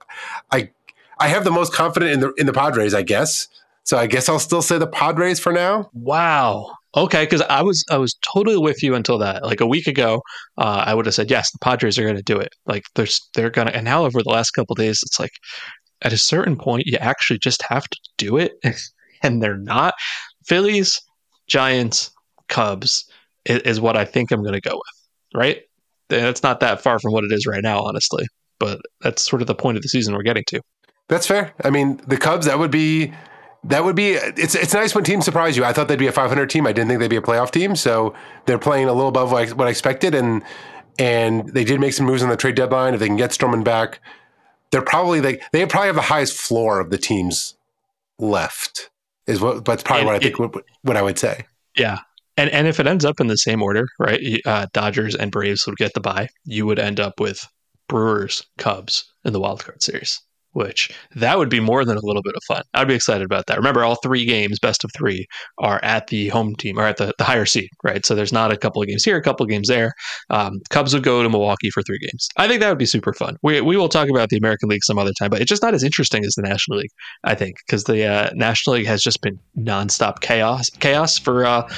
I 0.51 0.71
I 1.19 1.29
have 1.29 1.45
the 1.45 1.51
most 1.51 1.73
confident 1.73 2.13
in 2.13 2.21
the 2.21 2.33
in 2.35 2.47
the 2.47 2.53
Padres, 2.53 2.95
I 2.95 3.03
guess. 3.03 3.49
So 3.85 3.99
I 3.99 4.07
guess 4.07 4.29
I'll 4.29 4.39
still 4.39 4.63
say 4.63 4.79
the 4.79 4.87
Padres 4.87 5.39
for 5.39 5.53
now. 5.53 5.91
Wow. 5.93 6.71
Okay, 6.97 7.25
because 7.25 7.43
I 7.43 7.61
was 7.63 7.85
I 7.91 7.99
was 7.99 8.17
totally 8.33 8.57
with 8.57 8.83
you 8.83 8.95
until 8.95 9.19
that. 9.19 9.43
Like 9.43 9.61
a 9.61 9.67
week 9.67 9.87
ago, 9.87 10.23
uh, 10.57 10.85
I 10.87 10.95
would 10.95 11.07
have 11.07 11.15
said 11.15 11.31
yes, 11.31 11.51
the 11.51 11.59
Padres 11.59 11.99
are 11.99 12.05
going 12.05 12.17
to 12.17 12.23
do 12.23 12.39
it. 12.39 12.55
Like 12.67 12.85
there's 12.95 13.21
they're 13.35 13.51
going 13.51 13.67
to. 13.67 13.77
And 13.77 13.85
now 13.85 14.05
over 14.05 14.23
the 14.23 14.31
last 14.31 14.53
couple 14.53 14.75
days, 14.75 15.01
it's 15.05 15.19
like 15.21 15.33
at 16.05 16.13
a 16.13 16.19
certain 16.19 16.57
point, 16.57 16.87
you 16.87 16.97
actually 16.99 17.39
just 17.39 17.63
have 17.63 17.89
to 17.89 17.99
do 18.19 18.37
it, 18.37 18.53
and 19.23 19.43
they're 19.43 19.57
not. 19.57 19.95
Phillies, 20.47 21.01
Giants, 21.47 22.11
Cubs 22.49 23.11
is, 23.47 23.61
is 23.63 23.81
what 23.81 23.97
I 23.97 24.05
think 24.05 24.31
I'm 24.31 24.43
going 24.43 24.55
to 24.55 24.61
go 24.61 24.75
with. 24.75 25.39
Right? 25.41 25.63
That's 26.09 26.43
not 26.43 26.61
that 26.61 26.83
far 26.83 26.99
from 27.01 27.13
what 27.13 27.25
it 27.25 27.33
is 27.33 27.47
right 27.47 27.63
now, 27.63 27.81
honestly. 27.81 28.27
But 28.61 28.81
that's 29.01 29.23
sort 29.23 29.43
of 29.43 29.49
the 29.49 29.55
point 29.55 29.77
of 29.77 29.83
the 29.83 29.89
season 29.89 30.15
we're 30.15 30.23
getting 30.23 30.45
to. 30.49 30.61
That's 31.09 31.27
fair. 31.27 31.53
I 31.65 31.71
mean, 31.71 32.01
the 32.07 32.17
Cubs 32.17 32.47
that 32.47 32.59
would 32.59 32.71
be 32.71 33.13
that 33.65 33.85
would 33.85 33.97
be 33.97 34.13
it's 34.13 34.55
it's 34.55 34.75
nice 34.75 34.95
when 34.95 35.05
teams 35.05 35.25
surprise 35.25 35.57
you. 35.57 35.65
I 35.65 35.73
thought 35.73 35.89
they'd 35.89 35.99
be 35.99 36.07
a 36.07 36.13
500 36.13 36.49
team. 36.49 36.67
I 36.67 36.73
didn't 36.73 36.89
think 36.89 37.01
they'd 37.01 37.09
be 37.09 37.17
a 37.17 37.23
playoff 37.23 37.51
team. 37.51 37.75
So 37.77 38.15
they're 38.47 38.59
playing 38.59 38.89
a 38.89 38.93
little 38.93 39.09
above 39.09 39.33
what 39.33 39.49
I, 39.49 39.53
what 39.53 39.67
I 39.67 39.71
expected, 39.71 40.15
and 40.15 40.43
and 40.99 41.49
they 41.49 41.65
did 41.65 41.81
make 41.81 41.95
some 41.95 42.07
moves 42.07 42.23
on 42.23 42.29
the 42.29 42.37
trade 42.37 42.55
deadline. 42.55 42.95
If 42.95 43.01
they 43.01 43.07
can 43.07 43.17
get 43.17 43.31
Stroman 43.31 43.65
back, 43.65 44.01
they're 44.75 44.83
probably 44.83 45.21
they 45.21 45.41
they 45.53 45.65
probably 45.67 45.87
have 45.87 45.95
the 45.95 46.03
highest 46.03 46.37
floor 46.37 46.81
of 46.81 46.91
the 46.91 46.99
teams 46.99 47.55
left. 48.19 48.91
Is 49.29 49.41
what 49.41 49.65
that's 49.65 49.85
probably 49.85 50.01
and 50.01 50.07
what 50.07 50.17
I 50.17 50.19
think 50.19 50.35
it, 50.35 50.41
what, 50.41 50.65
what 50.83 50.97
I 50.97 51.03
would 51.03 51.17
say. 51.17 51.47
Yeah, 51.77 52.01
and 52.37 52.51
and 52.51 52.67
if 52.67 52.81
it 52.81 52.87
ends 52.89 53.05
up 53.05 53.21
in 53.21 53.29
the 53.29 53.39
same 53.39 53.63
order, 53.63 53.87
right? 54.01 54.21
Uh, 54.45 54.67
Dodgers 54.73 55.15
and 55.15 55.31
Braves 55.31 55.65
would 55.67 55.77
get 55.77 55.95
the 55.95 56.01
bye. 56.01 56.29
You 56.45 56.67
would 56.67 56.81
end 56.81 56.99
up 56.99 57.21
with 57.21 57.49
Brewers, 57.89 58.45
Cubs 58.59 59.05
in 59.25 59.33
the 59.33 59.39
wild 59.39 59.65
card 59.65 59.81
series 59.81 60.21
which 60.55 60.91
that 61.15 61.37
would 61.39 61.51
be 61.51 61.61
more 61.61 61.85
than 61.85 61.97
a 61.97 62.01
little 62.03 62.23
bit 62.23 62.35
of 62.35 62.43
fun. 62.45 62.63
I'd 62.73 62.89
be 62.89 62.95
excited 62.95 63.25
about 63.25 63.47
that. 63.47 63.59
Remember, 63.59 63.85
all 63.85 63.97
three 63.97 64.25
games, 64.25 64.59
best 64.59 64.85
of 64.85 64.91
three, 64.97 65.27
are 65.59 65.81
at 65.85 66.07
the 66.07 66.29
home 66.29 66.55
team 66.57 66.79
or 66.79 66.85
at 66.85 66.97
the, 66.97 67.13
the 67.19 67.25
higher 67.25 67.45
seed, 67.45 67.69
right? 67.83 68.05
So 68.07 68.15
there's 68.15 68.33
not 68.33 68.53
a 68.53 68.57
couple 68.57 68.81
of 68.81 68.89
games 68.89 69.05
here, 69.05 69.17
a 69.17 69.23
couple 69.23 69.45
of 69.45 69.51
games 69.51 69.69
there. 69.69 69.93
Um, 70.31 70.61
Cubs 70.71 70.95
would 70.95 71.03
go 71.03 71.23
to 71.23 71.29
Milwaukee 71.29 71.71
for 71.71 71.83
three 71.83 71.99
games. 71.99 72.29
I 72.37 72.49
think 72.49 72.61
that 72.61 72.69
would 72.69 72.79
be 72.79 72.87
super 72.87 73.13
fun. 73.13 73.37
We, 73.43 73.61
we 73.61 73.77
will 73.77 73.89
talk 73.89 74.09
about 74.09 74.31
the 74.31 74.37
American 74.37 74.69
League 74.69 74.85
some 74.85 74.99
other 74.99 75.13
time, 75.19 75.31
but 75.31 75.41
it's 75.41 75.49
just 75.49 75.63
not 75.63 75.75
as 75.75 75.83
interesting 75.83 76.25
as 76.25 76.35
the 76.35 76.43
National 76.43 76.79
League, 76.79 76.93
I 77.25 77.35
think, 77.35 77.57
because 77.67 77.85
the 77.85 78.05
uh, 78.05 78.31
National 78.35 78.77
League 78.77 78.87
has 78.87 79.03
just 79.03 79.21
been 79.21 79.39
nonstop 79.59 80.21
chaos, 80.21 80.71
chaos 80.71 81.19
for 81.19 81.45
uh, 81.45 81.69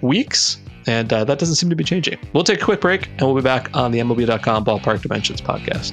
weeks. 0.00 0.58
And 0.86 1.12
uh, 1.12 1.22
that 1.24 1.38
doesn't 1.38 1.54
seem 1.54 1.70
to 1.70 1.76
be 1.76 1.84
changing. 1.84 2.18
We'll 2.32 2.42
take 2.42 2.60
a 2.60 2.64
quick 2.64 2.80
break 2.80 3.06
and 3.06 3.22
we'll 3.22 3.36
be 3.36 3.40
back 3.40 3.70
on 3.76 3.92
the 3.92 4.00
MLB.com 4.00 4.64
Ballpark 4.64 5.02
Dimensions 5.02 5.40
podcast. 5.40 5.92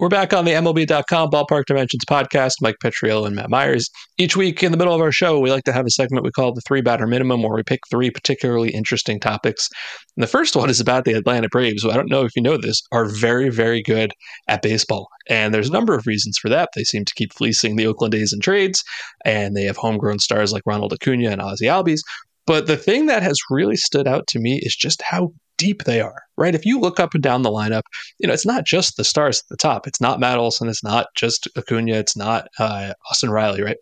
We're 0.00 0.08
back 0.08 0.32
on 0.32 0.44
the 0.44 0.52
MLB.com 0.52 1.30
Ballpark 1.30 1.64
Dimensions 1.66 2.04
podcast. 2.08 2.52
Mike 2.60 2.76
Petriello 2.80 3.26
and 3.26 3.34
Matt 3.34 3.50
Meyers. 3.50 3.90
Each 4.16 4.36
week 4.36 4.62
in 4.62 4.70
the 4.70 4.78
middle 4.78 4.94
of 4.94 5.00
our 5.00 5.10
show, 5.10 5.40
we 5.40 5.50
like 5.50 5.64
to 5.64 5.72
have 5.72 5.86
a 5.86 5.90
segment 5.90 6.24
we 6.24 6.30
call 6.30 6.54
the 6.54 6.60
three 6.68 6.80
batter 6.80 7.08
minimum, 7.08 7.42
where 7.42 7.56
we 7.56 7.64
pick 7.64 7.80
three 7.90 8.08
particularly 8.08 8.70
interesting 8.70 9.18
topics. 9.18 9.68
And 10.16 10.22
the 10.22 10.28
first 10.28 10.54
one 10.54 10.70
is 10.70 10.78
about 10.78 11.04
the 11.04 11.14
Atlanta 11.14 11.48
Braves, 11.48 11.82
who 11.82 11.90
I 11.90 11.96
don't 11.96 12.08
know 12.08 12.24
if 12.24 12.30
you 12.36 12.42
know 12.42 12.56
this, 12.56 12.80
are 12.92 13.06
very, 13.06 13.48
very 13.48 13.82
good 13.82 14.12
at 14.46 14.62
baseball. 14.62 15.08
And 15.28 15.52
there's 15.52 15.68
a 15.68 15.72
number 15.72 15.94
of 15.94 16.06
reasons 16.06 16.38
for 16.38 16.48
that. 16.48 16.68
They 16.76 16.84
seem 16.84 17.04
to 17.04 17.14
keep 17.16 17.32
fleecing 17.32 17.74
the 17.74 17.88
Oakland 17.88 18.14
A's 18.14 18.32
in 18.32 18.38
trades, 18.38 18.84
and 19.24 19.56
they 19.56 19.64
have 19.64 19.78
homegrown 19.78 20.20
stars 20.20 20.52
like 20.52 20.62
Ronald 20.64 20.92
Acuna 20.92 21.30
and 21.30 21.42
Ozzie 21.42 21.66
Albies. 21.66 22.02
But 22.46 22.68
the 22.68 22.76
thing 22.76 23.06
that 23.06 23.24
has 23.24 23.36
really 23.50 23.76
stood 23.76 24.06
out 24.06 24.28
to 24.28 24.38
me 24.38 24.60
is 24.62 24.76
just 24.76 25.02
how 25.02 25.32
deep 25.58 25.84
they 25.84 26.00
are, 26.00 26.22
right? 26.38 26.54
If 26.54 26.64
you 26.64 26.80
look 26.80 26.98
up 26.98 27.12
and 27.12 27.22
down 27.22 27.42
the 27.42 27.50
lineup, 27.50 27.82
you 28.18 28.26
know, 28.26 28.32
it's 28.32 28.46
not 28.46 28.64
just 28.64 28.96
the 28.96 29.04
stars 29.04 29.40
at 29.40 29.48
the 29.48 29.56
top. 29.56 29.86
It's 29.86 30.00
not 30.00 30.20
Matt 30.20 30.38
Olson. 30.38 30.68
It's 30.68 30.82
not 30.82 31.08
just 31.14 31.46
Acuna. 31.56 31.92
It's 31.92 32.16
not 32.16 32.48
uh, 32.58 32.94
Austin 33.10 33.30
Riley, 33.30 33.62
right? 33.62 33.76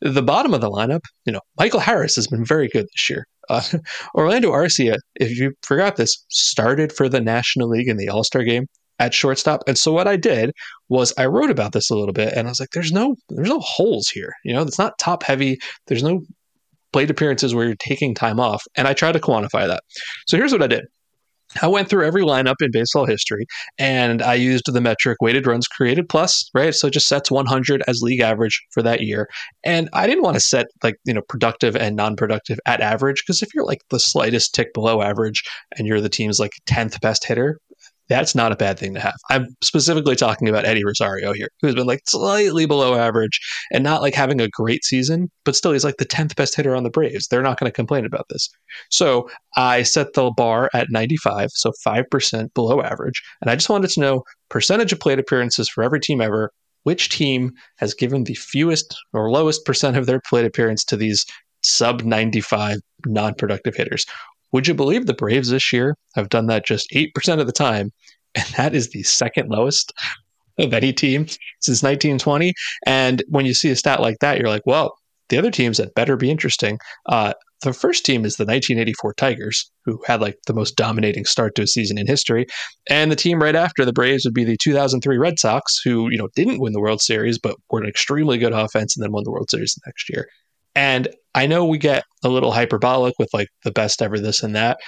The 0.00 0.22
bottom 0.22 0.54
of 0.54 0.60
the 0.60 0.70
lineup, 0.70 1.02
you 1.24 1.32
know, 1.32 1.40
Michael 1.58 1.80
Harris 1.80 2.16
has 2.16 2.26
been 2.26 2.44
very 2.44 2.68
good 2.68 2.86
this 2.86 3.08
year. 3.08 3.26
Uh, 3.48 3.62
Orlando 4.14 4.50
Arcia, 4.50 4.96
if 5.16 5.38
you 5.38 5.52
forgot 5.62 5.96
this, 5.96 6.24
started 6.28 6.92
for 6.92 7.08
the 7.08 7.20
National 7.20 7.68
League 7.68 7.88
in 7.88 7.96
the 7.96 8.08
All 8.08 8.24
Star 8.24 8.42
game 8.42 8.66
at 8.98 9.14
shortstop. 9.14 9.62
And 9.66 9.78
so 9.78 9.92
what 9.92 10.08
I 10.08 10.16
did 10.16 10.52
was 10.88 11.12
I 11.18 11.26
wrote 11.26 11.50
about 11.50 11.72
this 11.72 11.90
a 11.90 11.94
little 11.94 12.12
bit 12.12 12.32
and 12.34 12.48
I 12.48 12.50
was 12.50 12.60
like, 12.60 12.70
there's 12.70 12.92
no 12.92 13.14
there's 13.28 13.48
no 13.48 13.60
holes 13.60 14.08
here. 14.08 14.32
You 14.44 14.54
know, 14.54 14.62
it's 14.62 14.78
not 14.78 14.98
top 14.98 15.22
heavy. 15.22 15.58
There's 15.86 16.02
no 16.02 16.22
plate 16.92 17.10
appearances 17.10 17.54
where 17.54 17.66
you're 17.66 17.76
taking 17.76 18.14
time 18.14 18.40
off. 18.40 18.64
And 18.76 18.88
I 18.88 18.94
try 18.94 19.12
to 19.12 19.20
quantify 19.20 19.66
that. 19.66 19.82
So 20.26 20.36
here's 20.36 20.52
what 20.52 20.62
I 20.62 20.66
did. 20.66 20.86
I 21.62 21.66
went 21.66 21.88
through 21.88 22.04
every 22.06 22.22
lineup 22.22 22.56
in 22.60 22.70
baseball 22.70 23.06
history 23.06 23.46
and 23.78 24.22
I 24.22 24.34
used 24.34 24.64
the 24.66 24.80
metric 24.80 25.18
weighted 25.20 25.46
runs 25.46 25.66
created 25.66 26.08
plus, 26.08 26.48
right? 26.54 26.74
So 26.74 26.88
it 26.88 26.92
just 26.92 27.08
sets 27.08 27.30
100 27.30 27.82
as 27.88 28.02
league 28.02 28.20
average 28.20 28.62
for 28.72 28.82
that 28.82 29.00
year. 29.00 29.28
And 29.64 29.88
I 29.92 30.06
didn't 30.06 30.22
want 30.22 30.34
to 30.36 30.40
set 30.40 30.66
like, 30.82 30.96
you 31.04 31.14
know, 31.14 31.22
productive 31.28 31.74
and 31.74 31.96
non 31.96 32.16
productive 32.16 32.58
at 32.66 32.80
average 32.80 33.22
because 33.26 33.42
if 33.42 33.48
you're 33.54 33.64
like 33.64 33.80
the 33.90 34.00
slightest 34.00 34.54
tick 34.54 34.74
below 34.74 35.00
average 35.00 35.42
and 35.76 35.86
you're 35.86 36.00
the 36.00 36.08
team's 36.08 36.38
like 36.38 36.52
10th 36.66 37.00
best 37.00 37.24
hitter, 37.24 37.58
that's 38.08 38.34
not 38.34 38.52
a 38.52 38.56
bad 38.56 38.78
thing 38.78 38.94
to 38.94 39.00
have. 39.00 39.16
I'm 39.30 39.48
specifically 39.62 40.16
talking 40.16 40.48
about 40.48 40.64
Eddie 40.64 40.84
Rosario 40.84 41.32
here, 41.32 41.48
who's 41.60 41.74
been 41.74 41.86
like 41.86 42.00
slightly 42.06 42.66
below 42.66 42.94
average 42.94 43.38
and 43.72 43.84
not 43.84 44.00
like 44.00 44.14
having 44.14 44.40
a 44.40 44.48
great 44.48 44.84
season, 44.84 45.30
but 45.44 45.54
still 45.54 45.72
he's 45.72 45.84
like 45.84 45.98
the 45.98 46.06
10th 46.06 46.34
best 46.34 46.56
hitter 46.56 46.74
on 46.74 46.84
the 46.84 46.90
Braves. 46.90 47.28
They're 47.28 47.42
not 47.42 47.60
going 47.60 47.70
to 47.70 47.74
complain 47.74 48.06
about 48.06 48.26
this. 48.30 48.48
So 48.90 49.28
I 49.56 49.82
set 49.82 50.14
the 50.14 50.30
bar 50.30 50.70
at 50.72 50.90
95, 50.90 51.50
so 51.52 51.72
5% 51.86 52.54
below 52.54 52.80
average. 52.80 53.22
And 53.42 53.50
I 53.50 53.56
just 53.56 53.68
wanted 53.68 53.90
to 53.90 54.00
know 54.00 54.22
percentage 54.48 54.92
of 54.92 55.00
plate 55.00 55.18
appearances 55.18 55.68
for 55.68 55.84
every 55.84 56.00
team 56.00 56.20
ever. 56.20 56.50
Which 56.84 57.10
team 57.10 57.52
has 57.76 57.92
given 57.92 58.24
the 58.24 58.34
fewest 58.34 58.96
or 59.12 59.30
lowest 59.30 59.66
percent 59.66 59.96
of 59.96 60.06
their 60.06 60.20
plate 60.20 60.46
appearance 60.46 60.84
to 60.84 60.96
these 60.96 61.26
sub 61.62 62.02
95 62.02 62.78
non 63.04 63.34
productive 63.34 63.74
hitters? 63.74 64.06
Would 64.52 64.66
you 64.66 64.74
believe 64.74 65.06
the 65.06 65.14
Braves 65.14 65.50
this 65.50 65.72
year 65.72 65.96
have 66.14 66.28
done 66.28 66.46
that 66.46 66.66
just 66.66 66.90
8% 66.90 67.40
of 67.40 67.46
the 67.46 67.52
time? 67.52 67.92
And 68.34 68.46
that 68.56 68.74
is 68.74 68.90
the 68.90 69.02
second 69.02 69.48
lowest 69.48 69.92
of 70.58 70.74
any 70.74 70.92
team 70.92 71.26
since 71.60 71.82
1920. 71.82 72.52
And 72.86 73.22
when 73.28 73.46
you 73.46 73.54
see 73.54 73.70
a 73.70 73.76
stat 73.76 74.00
like 74.00 74.18
that, 74.20 74.38
you're 74.38 74.48
like, 74.48 74.66
well, 74.66 74.94
the 75.28 75.38
other 75.38 75.50
teams 75.50 75.78
that 75.78 75.94
better 75.94 76.16
be 76.16 76.30
interesting. 76.30 76.78
Uh, 77.06 77.32
the 77.62 77.72
first 77.72 78.06
team 78.06 78.24
is 78.24 78.36
the 78.36 78.44
1984 78.44 79.14
Tigers, 79.14 79.70
who 79.84 80.00
had 80.06 80.20
like 80.20 80.36
the 80.46 80.54
most 80.54 80.76
dominating 80.76 81.24
start 81.24 81.54
to 81.56 81.62
a 81.62 81.66
season 81.66 81.98
in 81.98 82.06
history, 82.06 82.46
and 82.88 83.10
the 83.10 83.16
team 83.16 83.42
right 83.42 83.56
after 83.56 83.84
the 83.84 83.92
Braves 83.92 84.24
would 84.24 84.34
be 84.34 84.44
the 84.44 84.56
2003 84.62 85.18
Red 85.18 85.38
Sox, 85.38 85.80
who 85.84 86.08
you 86.10 86.18
know 86.18 86.28
didn't 86.36 86.60
win 86.60 86.72
the 86.72 86.80
World 86.80 87.00
Series 87.00 87.38
but 87.38 87.56
were 87.70 87.80
an 87.80 87.88
extremely 87.88 88.38
good 88.38 88.52
offense 88.52 88.96
and 88.96 89.02
then 89.02 89.12
won 89.12 89.24
the 89.24 89.32
World 89.32 89.50
Series 89.50 89.74
the 89.74 89.80
next 89.86 90.08
year. 90.08 90.28
And 90.74 91.08
I 91.34 91.46
know 91.46 91.64
we 91.64 91.78
get 91.78 92.04
a 92.24 92.28
little 92.28 92.52
hyperbolic 92.52 93.14
with 93.18 93.28
like 93.32 93.48
the 93.64 93.72
best 93.72 94.02
ever 94.02 94.18
this 94.18 94.42
and 94.42 94.56
that. 94.56 94.78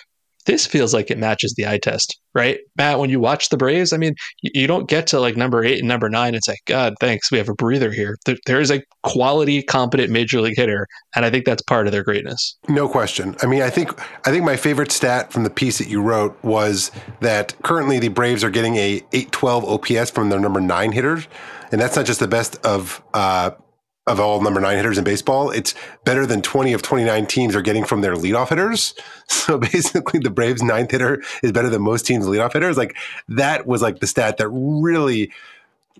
This 0.46 0.66
feels 0.66 0.94
like 0.94 1.10
it 1.10 1.18
matches 1.18 1.54
the 1.54 1.66
eye 1.66 1.78
test, 1.78 2.18
right? 2.34 2.58
Matt, 2.76 2.98
when 2.98 3.10
you 3.10 3.20
watch 3.20 3.50
the 3.50 3.58
Braves, 3.58 3.92
I 3.92 3.98
mean, 3.98 4.14
you, 4.40 4.66
don't 4.66 4.88
get 4.88 5.06
to 5.08 5.20
like 5.20 5.36
number 5.36 5.62
eight 5.62 5.80
and 5.80 5.86
number 5.86 6.08
nine 6.08 6.34
and 6.34 6.42
say, 6.42 6.56
God, 6.66 6.94
thanks, 6.98 7.30
we 7.30 7.36
have 7.36 7.50
a 7.50 7.54
breather 7.54 7.92
here. 7.92 8.16
there, 8.24 8.36
there 8.46 8.60
is 8.60 8.70
a 8.70 8.82
quality, 9.02 9.62
competent 9.62 10.10
major 10.10 10.40
league 10.40 10.56
hitter. 10.56 10.86
And 11.14 11.26
I 11.26 11.30
think 11.30 11.44
that's 11.44 11.62
part 11.62 11.86
of 11.86 11.92
their 11.92 12.02
greatness. 12.02 12.56
No 12.68 12.88
question. 12.88 13.36
I 13.42 13.46
mean, 13.46 13.60
I 13.60 13.68
think 13.68 14.00
I 14.26 14.30
think 14.30 14.44
my 14.44 14.56
favorite 14.56 14.90
stat 14.90 15.30
from 15.30 15.44
the 15.44 15.50
piece 15.50 15.76
that 15.76 15.88
you 15.88 16.00
wrote 16.00 16.42
was 16.42 16.90
that 17.20 17.54
currently 17.62 17.98
the 17.98 18.08
Braves 18.08 18.42
are 18.42 18.50
getting 18.50 18.76
a 18.76 19.02
812 19.12 19.64
OPS 19.64 20.10
from 20.10 20.30
their 20.30 20.40
number 20.40 20.60
nine 20.60 20.92
hitters. 20.92 21.28
And 21.70 21.80
that's 21.80 21.96
not 21.96 22.06
just 22.06 22.18
the 22.18 22.28
best 22.28 22.56
of 22.64 23.02
uh, 23.12 23.50
of 24.06 24.18
all 24.18 24.40
number 24.40 24.60
nine 24.60 24.76
hitters 24.76 24.98
in 24.98 25.04
baseball. 25.04 25.50
It's 25.50 25.74
better 26.04 26.26
than 26.26 26.42
20 26.42 26.72
of 26.72 26.82
29 26.82 27.26
teams 27.26 27.54
are 27.54 27.62
getting 27.62 27.84
from 27.84 28.00
their 28.00 28.14
leadoff 28.14 28.48
hitters. 28.48 28.94
So 29.30 29.58
basically, 29.58 30.18
the 30.18 30.30
Braves' 30.30 30.62
ninth 30.62 30.90
hitter 30.90 31.22
is 31.42 31.52
better 31.52 31.70
than 31.70 31.82
most 31.82 32.04
teams' 32.04 32.26
leadoff 32.26 32.52
hitters. 32.52 32.76
Like 32.76 32.96
that 33.28 33.64
was 33.64 33.80
like 33.80 34.00
the 34.00 34.06
stat 34.06 34.38
that 34.38 34.48
really 34.48 35.32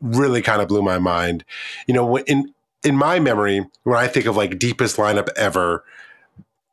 really 0.00 0.42
kind 0.42 0.61
of 0.61 0.69
blew 0.69 0.83
my 0.83 0.99
mind. 0.99 1.45
You 1.87 1.95
know, 1.95 2.19
in 2.19 2.52
in 2.85 2.97
my 2.97 3.21
memory, 3.21 3.64
when 3.85 3.99
I 3.99 4.09
think 4.09 4.26
of 4.26 4.37
like 4.37 4.59
deepest 4.59 4.97
lineup 4.97 5.28
ever 5.37 5.85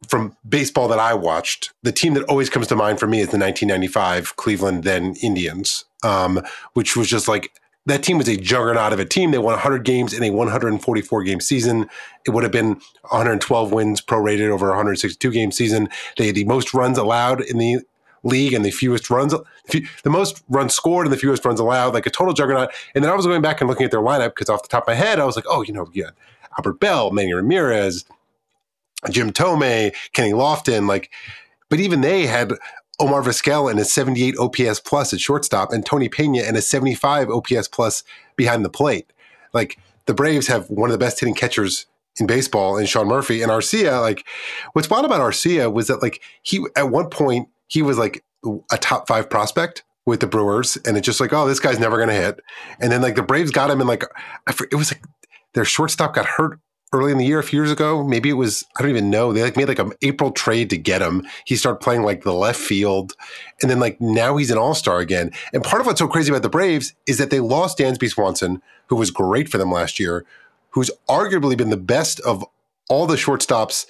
from 0.08 0.36
baseball 0.48 0.88
that 0.88 1.00
I 1.00 1.14
watched, 1.14 1.74
the 1.84 1.92
team 1.92 2.14
that 2.14 2.24
always 2.24 2.50
comes 2.50 2.68
to 2.68 2.76
mind 2.76 3.00
for 3.00 3.08
me 3.08 3.20
is 3.20 3.30
the 3.30 3.38
1995 3.38 4.36
Cleveland 4.36 4.84
then 4.84 5.16
Indians, 5.22 5.86
um, 6.04 6.42
which 6.74 6.96
was 6.96 7.10
just 7.10 7.28
like 7.28 7.52
that 7.88 8.04
team 8.04 8.18
was 8.18 8.28
a 8.28 8.36
juggernaut 8.36 8.92
of 8.92 9.00
a 9.00 9.06
team. 9.06 9.32
They 9.32 9.38
won 9.38 9.54
100 9.54 9.86
games 9.86 10.14
in 10.14 10.22
a 10.22 10.30
144 10.30 11.24
game 11.24 11.40
season. 11.40 11.90
It 12.26 12.32
would 12.32 12.44
have 12.44 12.52
been 12.52 12.82
112 13.10 13.72
wins 13.72 14.02
prorated 14.02 14.50
over 14.50 14.68
a 14.68 14.72
162 14.72 15.32
game 15.32 15.52
season. 15.52 15.88
They 16.18 16.28
had 16.28 16.36
the 16.36 16.44
most 16.44 16.74
runs 16.74 16.98
allowed 16.98 17.42
in 17.42 17.58
the 17.58 17.80
league 18.24 18.54
and 18.54 18.66
the 18.66 18.72
fewest 18.72 19.10
runs, 19.10 19.34
the 19.72 20.10
most 20.10 20.44
runs 20.50 20.74
scored 20.74 21.08
and 21.08 21.14
the 21.14 21.18
fewest 21.18 21.46
runs 21.46 21.62
allowed, 21.62 21.94
like 21.94 22.06
a 22.06 22.10
total 22.10 22.34
juggernaut. 22.34 22.72
And 22.94 23.04
then 23.04 23.12
I 23.12 23.16
was 23.16 23.26
going 23.26 23.42
back 23.42 23.62
and 23.62 23.70
looking 23.70 23.86
at 23.86 23.92
their 23.92 24.02
lineup 24.02 24.30
because 24.36 24.50
off 24.50 24.64
the 24.64 24.68
top 24.68 24.84
of 24.84 24.88
my 24.90 24.96
head, 24.96 25.18
I 25.20 25.26
was 25.26 25.38
like, 25.38 25.46
oh, 25.48 25.62
you 25.62 25.72
know, 25.72 25.90
yeah, 25.94 26.10
Albert 26.58 26.82
Belle, 26.82 27.12
Manny 27.12 27.34
Ramirez, 27.34 28.04
Jim 29.10 29.32
Thome, 29.32 29.94
Kenny 30.12 30.34
Lofton, 30.34 30.90
like, 30.90 31.10
but 31.70 31.80
even 31.80 32.02
they 32.02 32.26
had 32.26 32.52
Omar 33.00 33.22
Vizquel 33.22 33.70
and 33.70 33.80
a 33.80 33.86
78 33.86 34.38
OPS 34.38 34.80
plus 34.80 35.14
at 35.14 35.20
shortstop 35.20 35.72
and 35.72 35.86
Tony 35.86 36.10
Pena 36.10 36.40
and 36.40 36.58
a 36.58 36.62
75 36.62 37.30
OPS 37.30 37.68
plus 37.68 38.04
behind 38.36 38.66
the 38.66 38.70
plate. 38.70 39.12
Like 39.54 39.78
the 40.06 40.14
Braves 40.14 40.48
have 40.48 40.70
one 40.70 40.90
of 40.90 40.94
the 40.94 41.04
best 41.04 41.20
hitting 41.20 41.36
catchers 41.36 41.86
in 42.20 42.26
baseball 42.26 42.78
and 42.78 42.90
Sean 42.90 43.08
Murphy 43.08 43.42
and 43.42 43.52
Arcia. 43.52 44.02
Like 44.02 44.26
what's 44.74 44.90
wild 44.90 45.06
about 45.06 45.22
Arcia 45.22 45.72
was 45.72 45.88
that 45.88 46.02
like 46.02 46.22
he 46.42 46.66
at 46.76 46.90
one 46.90 47.10
point 47.10 47.50
he 47.68 47.82
was 47.82 47.98
like 47.98 48.24
a 48.72 48.78
top 48.78 49.08
five 49.08 49.30
prospect 49.30 49.84
with 50.06 50.22
the 50.22 50.28
Brewers, 50.28 50.78
and 50.86 50.96
it's 50.96 51.06
just 51.06 51.20
like, 51.20 51.34
oh, 51.34 51.46
this 51.46 51.60
guy's 51.60 51.80
never 51.80 51.98
going 51.98 52.08
to 52.08 52.16
hit. 52.16 52.40
And 52.80 52.92
then 52.92 53.02
like 53.02 53.16
the 53.16 53.24
Braves 53.24 53.52
got 53.52 53.70
him, 53.70 53.82
and 53.82 53.90
like 53.90 54.04
it 54.72 54.76
was 54.76 54.92
like 54.92 55.04
their 55.54 55.66
shortstop 55.66 56.16
got 56.16 56.26
hurt 56.26 56.60
early 56.94 57.12
in 57.12 57.18
the 57.18 57.26
year 57.26 57.40
a 57.40 57.44
few 57.44 57.60
years 57.60 57.72
ago. 57.72 58.04
Maybe 58.04 58.30
it 58.30 58.34
was 58.34 58.66
I 58.78 58.82
don't 58.82 58.92
even 58.92 59.10
know. 59.10 59.34
They 59.34 59.44
like 59.44 59.58
made 59.58 59.68
like 59.68 59.80
an 59.80 59.94
April 60.02 60.32
trade 60.32 60.70
to 60.70 60.78
get 60.78 61.02
him. 61.02 61.28
He 61.46 61.56
started 61.56 61.80
playing 61.80 62.04
like 62.04 62.24
the 62.24 62.34
left 62.34 62.60
field, 62.60 63.14
and 63.62 63.70
then 63.70 63.80
like 63.80 64.00
now 64.00 64.38
he's 64.38 64.52
an 64.52 64.58
All 64.58 64.76
Star 64.76 65.00
again. 65.00 65.32
And 65.54 65.64
part 65.64 65.82
of 65.82 65.88
what's 65.88 66.00
so 66.00 66.08
crazy 66.08 66.32
about 66.32 66.44
the 66.44 66.50
Braves 66.50 66.94
is 67.06 67.18
that 67.18 67.30
they 67.30 67.40
lost 67.40 67.78
Dansby 67.78 68.10
Swanson, 68.10 68.62
who 68.88 68.96
was 68.96 69.12
great 69.12 69.50
for 69.50 69.58
them 69.58 69.72
last 69.72 70.00
year, 70.00 70.26
who's 70.72 70.92
arguably 71.10 71.58
been 71.58 71.70
the 71.70 71.78
best 71.78 72.20
of 72.22 72.44
all 72.90 73.06
the 73.06 73.16
shortstops 73.16 73.86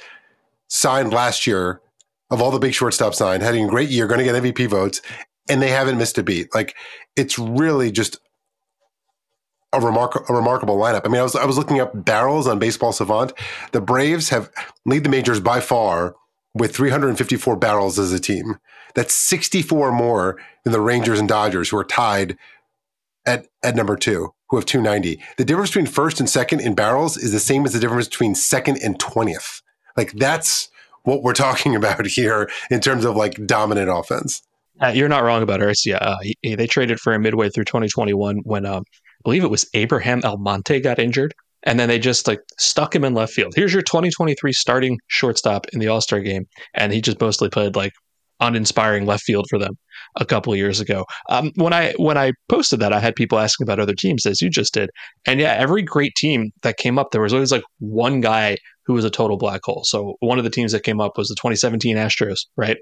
signed 0.67 1.13
last 1.13 1.47
year. 1.47 1.81
Of 2.29 2.41
all 2.41 2.51
the 2.51 2.59
big 2.59 2.73
shortstops 2.73 3.15
signed, 3.15 3.41
having 3.41 3.63
a 3.63 3.69
great 3.69 3.87
year, 3.87 4.05
going 4.05 4.17
to 4.17 4.25
get 4.25 4.35
MVP 4.43 4.69
votes, 4.69 5.01
and 5.47 5.61
they 5.61 5.69
haven't 5.69 5.97
missed 5.97 6.17
a 6.17 6.23
beat. 6.23 6.53
Like 6.53 6.75
it's 7.15 7.39
really 7.39 7.89
just 7.89 8.19
a, 9.73 9.79
remark- 9.79 10.29
a 10.29 10.33
remarkable 10.33 10.77
lineup. 10.77 11.01
I 11.05 11.09
mean, 11.09 11.19
I 11.19 11.23
was 11.23 11.35
I 11.35 11.45
was 11.45 11.57
looking 11.57 11.79
up 11.79 12.05
barrels 12.05 12.47
on 12.47 12.59
Baseball 12.59 12.93
Savant. 12.93 13.33
The 13.71 13.81
Braves 13.81 14.29
have 14.29 14.49
lead 14.85 15.03
the 15.03 15.09
majors 15.09 15.39
by 15.39 15.59
far 15.59 16.15
with 16.53 16.75
354 16.75 17.55
barrels 17.57 17.99
as 17.99 18.11
a 18.11 18.19
team. 18.19 18.57
That's 18.95 19.13
64 19.13 19.91
more 19.91 20.37
than 20.63 20.73
the 20.73 20.81
Rangers 20.81 21.19
and 21.19 21.29
Dodgers, 21.29 21.69
who 21.69 21.77
are 21.77 21.83
tied 21.83 22.37
at 23.25 23.47
at 23.61 23.75
number 23.75 23.95
two, 23.95 24.33
who 24.49 24.57
have 24.57 24.65
290. 24.65 25.21
The 25.37 25.45
difference 25.45 25.69
between 25.69 25.85
first 25.85 26.19
and 26.19 26.29
second 26.29 26.61
in 26.61 26.73
barrels 26.73 27.17
is 27.17 27.31
the 27.31 27.39
same 27.39 27.65
as 27.65 27.73
the 27.73 27.79
difference 27.79 28.07
between 28.07 28.35
second 28.35 28.79
and 28.83 28.97
20th. 28.97 29.61
Like 29.95 30.13
that's 30.13 30.69
what 31.03 31.23
we're 31.23 31.33
talking 31.47 31.75
about 31.75 32.05
here 32.05 32.49
in 32.71 32.79
terms 32.79 33.05
of 33.05 33.15
like 33.15 33.45
dominant 33.45 33.89
offense. 33.89 34.41
Uh, 34.79 34.89
you're 34.89 35.09
not 35.09 35.23
wrong 35.23 35.41
about 35.41 35.59
Arcia. 35.59 35.97
Uh, 35.99 36.17
he, 36.21 36.55
they 36.55 36.67
traded 36.67 36.99
for 36.99 37.11
him 37.11 37.23
midway 37.23 37.49
through 37.49 37.65
2021 37.65 38.37
when 38.43 38.65
um, 38.65 38.83
believe 39.23 39.43
it 39.43 39.51
was 39.51 39.69
Abraham 39.73 40.21
Almonte 40.23 40.79
got 40.79 40.99
injured. 40.99 41.33
And 41.63 41.79
then 41.79 41.89
they 41.89 41.99
just 41.99 42.27
like 42.27 42.39
stuck 42.57 42.95
him 42.95 43.03
in 43.03 43.13
left 43.13 43.33
field. 43.33 43.53
Here's 43.55 43.73
your 43.73 43.81
2023 43.81 44.53
starting 44.53 44.99
shortstop 45.07 45.65
in 45.73 45.79
the 45.79 45.87
All 45.87 46.01
Star 46.01 46.19
game. 46.19 46.45
And 46.73 46.93
he 46.93 47.01
just 47.01 47.19
mostly 47.19 47.49
played 47.49 47.75
like 47.75 47.91
uninspiring 48.39 49.05
left 49.05 49.23
field 49.23 49.47
for 49.49 49.57
them 49.57 49.75
a 50.17 50.25
couple 50.25 50.55
years 50.55 50.79
ago. 50.79 51.05
Um, 51.29 51.51
when 51.55 51.73
I 51.73 51.93
when 51.97 52.17
I 52.17 52.33
posted 52.49 52.79
that, 52.79 52.93
I 52.93 52.99
had 52.99 53.15
people 53.15 53.39
asking 53.39 53.65
about 53.65 53.79
other 53.79 53.95
teams 53.95 54.25
as 54.25 54.41
you 54.41 54.49
just 54.49 54.73
did, 54.73 54.89
and 55.25 55.39
yeah, 55.39 55.53
every 55.53 55.81
great 55.81 56.13
team 56.15 56.51
that 56.61 56.77
came 56.77 56.99
up, 56.99 57.11
there 57.11 57.21
was 57.21 57.33
always 57.33 57.51
like 57.51 57.63
one 57.79 58.21
guy 58.21 58.57
who 58.85 58.93
was 58.93 59.05
a 59.05 59.09
total 59.09 59.37
black 59.37 59.61
hole. 59.63 59.83
So 59.83 60.15
one 60.19 60.37
of 60.37 60.43
the 60.43 60.49
teams 60.49 60.71
that 60.71 60.83
came 60.83 61.01
up 61.01 61.17
was 61.17 61.27
the 61.27 61.35
2017 61.35 61.97
Astros, 61.97 62.39
right? 62.55 62.77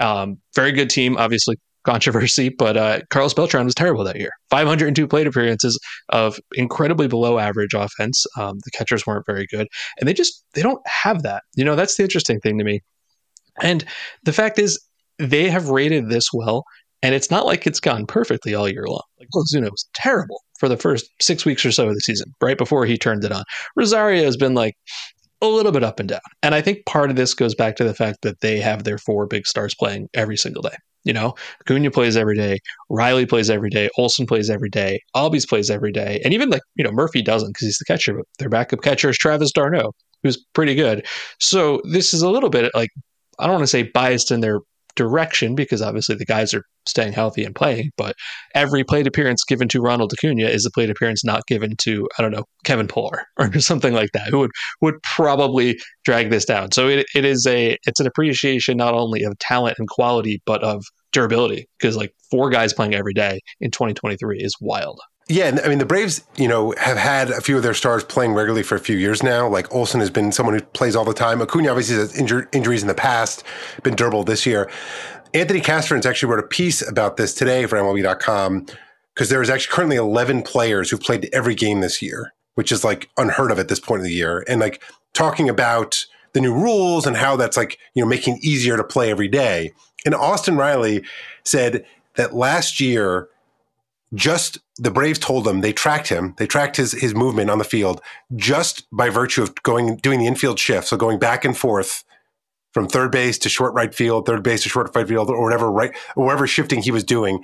Um, 0.00 0.38
very 0.54 0.72
good 0.72 0.88
team, 0.88 1.16
obviously 1.18 1.56
controversy, 1.84 2.48
but 2.48 2.76
uh, 2.76 3.00
Carlos 3.10 3.34
Beltran 3.34 3.64
was 3.64 3.74
terrible 3.74 4.04
that 4.04 4.16
year. 4.16 4.30
502 4.50 5.06
plate 5.06 5.26
appearances 5.26 5.78
of 6.10 6.38
incredibly 6.54 7.08
below 7.08 7.38
average 7.38 7.74
offense. 7.74 8.24
Um, 8.38 8.58
the 8.64 8.70
catchers 8.70 9.06
weren't 9.06 9.26
very 9.26 9.46
good, 9.46 9.66
and 9.98 10.08
they 10.08 10.12
just 10.12 10.44
they 10.54 10.62
don't 10.62 10.86
have 10.86 11.22
that. 11.22 11.42
You 11.54 11.64
know, 11.64 11.76
that's 11.76 11.96
the 11.96 12.02
interesting 12.02 12.40
thing 12.40 12.58
to 12.58 12.64
me. 12.64 12.80
And 13.62 13.84
the 14.24 14.32
fact 14.32 14.58
is, 14.58 14.80
they 15.18 15.50
have 15.50 15.68
rated 15.68 16.08
this 16.08 16.28
well, 16.32 16.64
and 17.02 17.14
it's 17.14 17.30
not 17.30 17.46
like 17.46 17.66
it's 17.66 17.80
gone 17.80 18.06
perfectly 18.06 18.54
all 18.54 18.68
year 18.68 18.86
long. 18.86 19.02
Like 19.18 19.28
Ozuna 19.34 19.70
was 19.70 19.88
terrible 19.94 20.42
for 20.58 20.68
the 20.68 20.76
first 20.76 21.10
six 21.20 21.44
weeks 21.44 21.64
or 21.64 21.72
so 21.72 21.88
of 21.88 21.94
the 21.94 22.00
season, 22.00 22.32
right 22.40 22.58
before 22.58 22.86
he 22.86 22.96
turned 22.96 23.24
it 23.24 23.32
on. 23.32 23.44
Rosario 23.76 24.24
has 24.24 24.36
been 24.36 24.54
like 24.54 24.74
a 25.42 25.46
little 25.46 25.72
bit 25.72 25.82
up 25.82 26.00
and 26.00 26.08
down. 26.08 26.20
And 26.42 26.54
I 26.54 26.60
think 26.60 26.84
part 26.86 27.10
of 27.10 27.16
this 27.16 27.34
goes 27.34 27.54
back 27.54 27.76
to 27.76 27.84
the 27.84 27.94
fact 27.94 28.18
that 28.22 28.40
they 28.40 28.60
have 28.60 28.84
their 28.84 28.98
four 28.98 29.26
big 29.26 29.46
stars 29.46 29.74
playing 29.74 30.08
every 30.14 30.36
single 30.36 30.62
day. 30.62 30.76
You 31.04 31.14
know, 31.14 31.34
Acuna 31.62 31.90
plays 31.90 32.16
every 32.16 32.36
day, 32.36 32.58
Riley 32.90 33.24
plays 33.24 33.48
every 33.48 33.70
day, 33.70 33.88
Olson 33.96 34.26
plays 34.26 34.50
every 34.50 34.68
day, 34.68 35.00
Albies 35.16 35.48
plays 35.48 35.70
every 35.70 35.92
day, 35.92 36.20
and 36.24 36.34
even 36.34 36.50
like 36.50 36.62
you 36.74 36.84
know 36.84 36.92
Murphy 36.92 37.22
doesn't 37.22 37.50
because 37.50 37.66
he's 37.66 37.78
the 37.78 37.86
catcher. 37.86 38.14
But 38.14 38.26
their 38.38 38.50
backup 38.50 38.82
catcher 38.82 39.08
is 39.08 39.16
Travis 39.16 39.52
d'Arnaud, 39.52 39.92
who's 40.22 40.44
pretty 40.52 40.74
good. 40.74 41.06
So 41.38 41.80
this 41.90 42.12
is 42.12 42.22
a 42.22 42.30
little 42.30 42.50
bit 42.50 42.70
like 42.74 42.90
I 43.38 43.46
don't 43.46 43.54
want 43.54 43.62
to 43.62 43.68
say 43.68 43.84
biased 43.84 44.30
in 44.30 44.40
their 44.40 44.60
direction 44.94 45.54
because 45.54 45.80
obviously 45.80 46.16
the 46.16 46.26
guys 46.26 46.52
are 46.52 46.64
staying 46.90 47.12
healthy 47.12 47.44
and 47.44 47.54
playing, 47.54 47.90
but 47.96 48.14
every 48.54 48.84
plate 48.84 49.06
appearance 49.06 49.44
given 49.44 49.68
to 49.68 49.80
Ronald 49.80 50.12
Acuna 50.12 50.46
is 50.46 50.66
a 50.66 50.70
plate 50.70 50.90
appearance 50.90 51.24
not 51.24 51.46
given 51.46 51.76
to, 51.78 52.08
I 52.18 52.22
don't 52.22 52.32
know, 52.32 52.44
Kevin 52.64 52.88
Pillar 52.88 53.26
or 53.38 53.58
something 53.60 53.94
like 53.94 54.10
that, 54.12 54.28
who 54.28 54.40
would, 54.40 54.50
would 54.80 55.02
probably 55.02 55.78
drag 56.04 56.30
this 56.30 56.44
down. 56.44 56.72
So 56.72 56.88
it, 56.88 57.06
it 57.14 57.24
is 57.24 57.46
a, 57.46 57.78
it's 57.86 58.00
an 58.00 58.06
appreciation 58.06 58.76
not 58.76 58.94
only 58.94 59.22
of 59.22 59.38
talent 59.38 59.76
and 59.78 59.88
quality, 59.88 60.42
but 60.44 60.62
of 60.62 60.84
durability 61.12 61.68
because 61.78 61.96
like 61.96 62.14
four 62.30 62.50
guys 62.50 62.72
playing 62.72 62.94
every 62.94 63.14
day 63.14 63.40
in 63.60 63.70
2023 63.70 64.38
is 64.38 64.54
wild. 64.60 65.00
Yeah, 65.30 65.60
I 65.64 65.68
mean 65.68 65.78
the 65.78 65.86
Braves, 65.86 66.24
you 66.36 66.48
know, 66.48 66.74
have 66.76 66.96
had 66.96 67.30
a 67.30 67.40
few 67.40 67.56
of 67.56 67.62
their 67.62 67.74
stars 67.74 68.02
playing 68.02 68.32
regularly 68.32 68.64
for 68.64 68.74
a 68.74 68.80
few 68.80 68.96
years 68.96 69.22
now. 69.22 69.48
Like 69.48 69.72
Olson 69.72 70.00
has 70.00 70.10
been 70.10 70.32
someone 70.32 70.56
who 70.56 70.60
plays 70.60 70.96
all 70.96 71.04
the 71.04 71.14
time. 71.14 71.40
Acuna 71.40 71.68
obviously 71.68 71.94
has 71.96 72.12
injur- 72.14 72.52
injuries 72.52 72.82
in 72.82 72.88
the 72.88 72.94
past, 72.94 73.44
been 73.84 73.94
durable 73.94 74.24
this 74.24 74.44
year. 74.44 74.68
Anthony 75.32 75.60
Castrovince 75.60 76.06
actually 76.06 76.30
wrote 76.30 76.44
a 76.44 76.48
piece 76.48 76.86
about 76.86 77.16
this 77.16 77.34
today 77.34 77.66
for 77.66 77.78
MLB.com 77.78 78.66
because 79.14 79.28
there 79.28 79.42
is 79.42 79.50
actually 79.50 79.72
currently 79.72 79.96
11 79.96 80.42
players 80.42 80.90
who've 80.90 81.00
played 81.00 81.28
every 81.32 81.54
game 81.54 81.80
this 81.80 82.02
year, 82.02 82.32
which 82.54 82.72
is 82.72 82.82
like 82.82 83.08
unheard 83.16 83.50
of 83.52 83.58
at 83.58 83.68
this 83.68 83.80
point 83.80 84.00
of 84.00 84.04
the 84.04 84.12
year. 84.12 84.44
And 84.48 84.60
like 84.60 84.82
talking 85.12 85.48
about 85.48 86.04
the 86.32 86.40
new 86.40 86.52
rules 86.52 87.06
and 87.06 87.16
how 87.16 87.36
that's 87.36 87.56
like, 87.56 87.78
you 87.94 88.02
know, 88.02 88.08
making 88.08 88.36
it 88.36 88.44
easier 88.44 88.76
to 88.76 88.84
play 88.84 89.10
every 89.10 89.28
day. 89.28 89.72
And 90.04 90.14
Austin 90.14 90.56
Riley 90.56 91.04
said 91.44 91.84
that 92.16 92.34
last 92.34 92.80
year 92.80 93.28
just 94.14 94.58
the 94.76 94.90
Braves 94.90 95.20
told 95.20 95.46
him 95.46 95.60
they 95.60 95.72
tracked 95.72 96.08
him, 96.08 96.34
they 96.38 96.46
tracked 96.46 96.76
his 96.76 96.92
his 96.92 97.14
movement 97.14 97.48
on 97.48 97.58
the 97.58 97.64
field 97.64 98.00
just 98.34 98.84
by 98.90 99.08
virtue 99.08 99.42
of 99.42 99.54
going 99.62 99.96
doing 99.98 100.18
the 100.18 100.26
infield 100.26 100.58
shift, 100.58 100.88
so 100.88 100.96
going 100.96 101.20
back 101.20 101.44
and 101.44 101.56
forth 101.56 102.02
from 102.72 102.88
third 102.88 103.10
base 103.10 103.38
to 103.38 103.48
short 103.48 103.74
right 103.74 103.94
field, 103.94 104.26
third 104.26 104.42
base 104.42 104.62
to 104.62 104.68
short 104.68 104.90
right 104.94 105.06
field, 105.06 105.30
or 105.30 105.42
whatever 105.42 105.70
right 105.70 105.92
or 106.16 106.24
whatever 106.24 106.46
shifting 106.46 106.82
he 106.82 106.90
was 106.90 107.04
doing. 107.04 107.42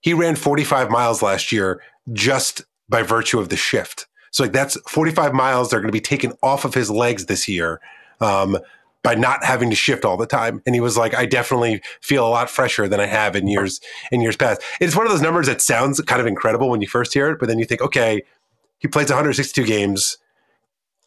He 0.00 0.14
ran 0.14 0.36
45 0.36 0.90
miles 0.90 1.22
last 1.22 1.52
year 1.52 1.80
just 2.12 2.62
by 2.88 3.02
virtue 3.02 3.38
of 3.38 3.48
the 3.48 3.56
shift. 3.56 4.06
So 4.30 4.44
like 4.44 4.52
that's 4.52 4.76
45 4.88 5.32
miles 5.34 5.70
they're 5.70 5.80
going 5.80 5.88
to 5.88 5.92
be 5.92 6.00
taken 6.00 6.32
off 6.42 6.64
of 6.64 6.74
his 6.74 6.90
legs 6.90 7.26
this 7.26 7.48
year. 7.48 7.80
Um, 8.20 8.58
by 9.02 9.14
not 9.14 9.44
having 9.44 9.68
to 9.70 9.76
shift 9.76 10.04
all 10.04 10.16
the 10.16 10.26
time. 10.26 10.62
And 10.64 10.74
he 10.74 10.80
was 10.80 10.96
like, 10.96 11.14
I 11.14 11.26
definitely 11.26 11.82
feel 12.00 12.26
a 12.26 12.30
lot 12.30 12.48
fresher 12.48 12.86
than 12.88 13.00
I 13.00 13.06
have 13.06 13.34
in 13.34 13.48
years 13.48 13.80
in 14.10 14.20
years 14.20 14.36
past. 14.36 14.62
It's 14.80 14.96
one 14.96 15.06
of 15.06 15.12
those 15.12 15.22
numbers 15.22 15.46
that 15.46 15.60
sounds 15.60 16.00
kind 16.02 16.20
of 16.20 16.26
incredible 16.26 16.70
when 16.70 16.80
you 16.80 16.86
first 16.86 17.12
hear 17.12 17.28
it, 17.30 17.38
but 17.40 17.48
then 17.48 17.58
you 17.58 17.64
think, 17.64 17.80
okay, 17.80 18.22
he 18.78 18.88
plays 18.88 19.08
162 19.08 19.64
games, 19.64 20.18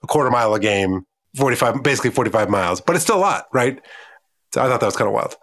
a 0.03 0.07
quarter 0.07 0.29
mile 0.29 0.53
a 0.53 0.59
game, 0.59 1.05
45, 1.37 1.83
basically 1.83 2.11
45 2.11 2.49
miles, 2.49 2.81
but 2.81 2.95
it's 2.95 3.03
still 3.03 3.17
a 3.17 3.19
lot, 3.19 3.45
right? 3.53 3.79
So 4.53 4.61
I 4.61 4.67
thought 4.67 4.79
that 4.79 4.85
was 4.85 4.95
kind 4.95 5.07
of 5.07 5.13
wild. 5.13 5.35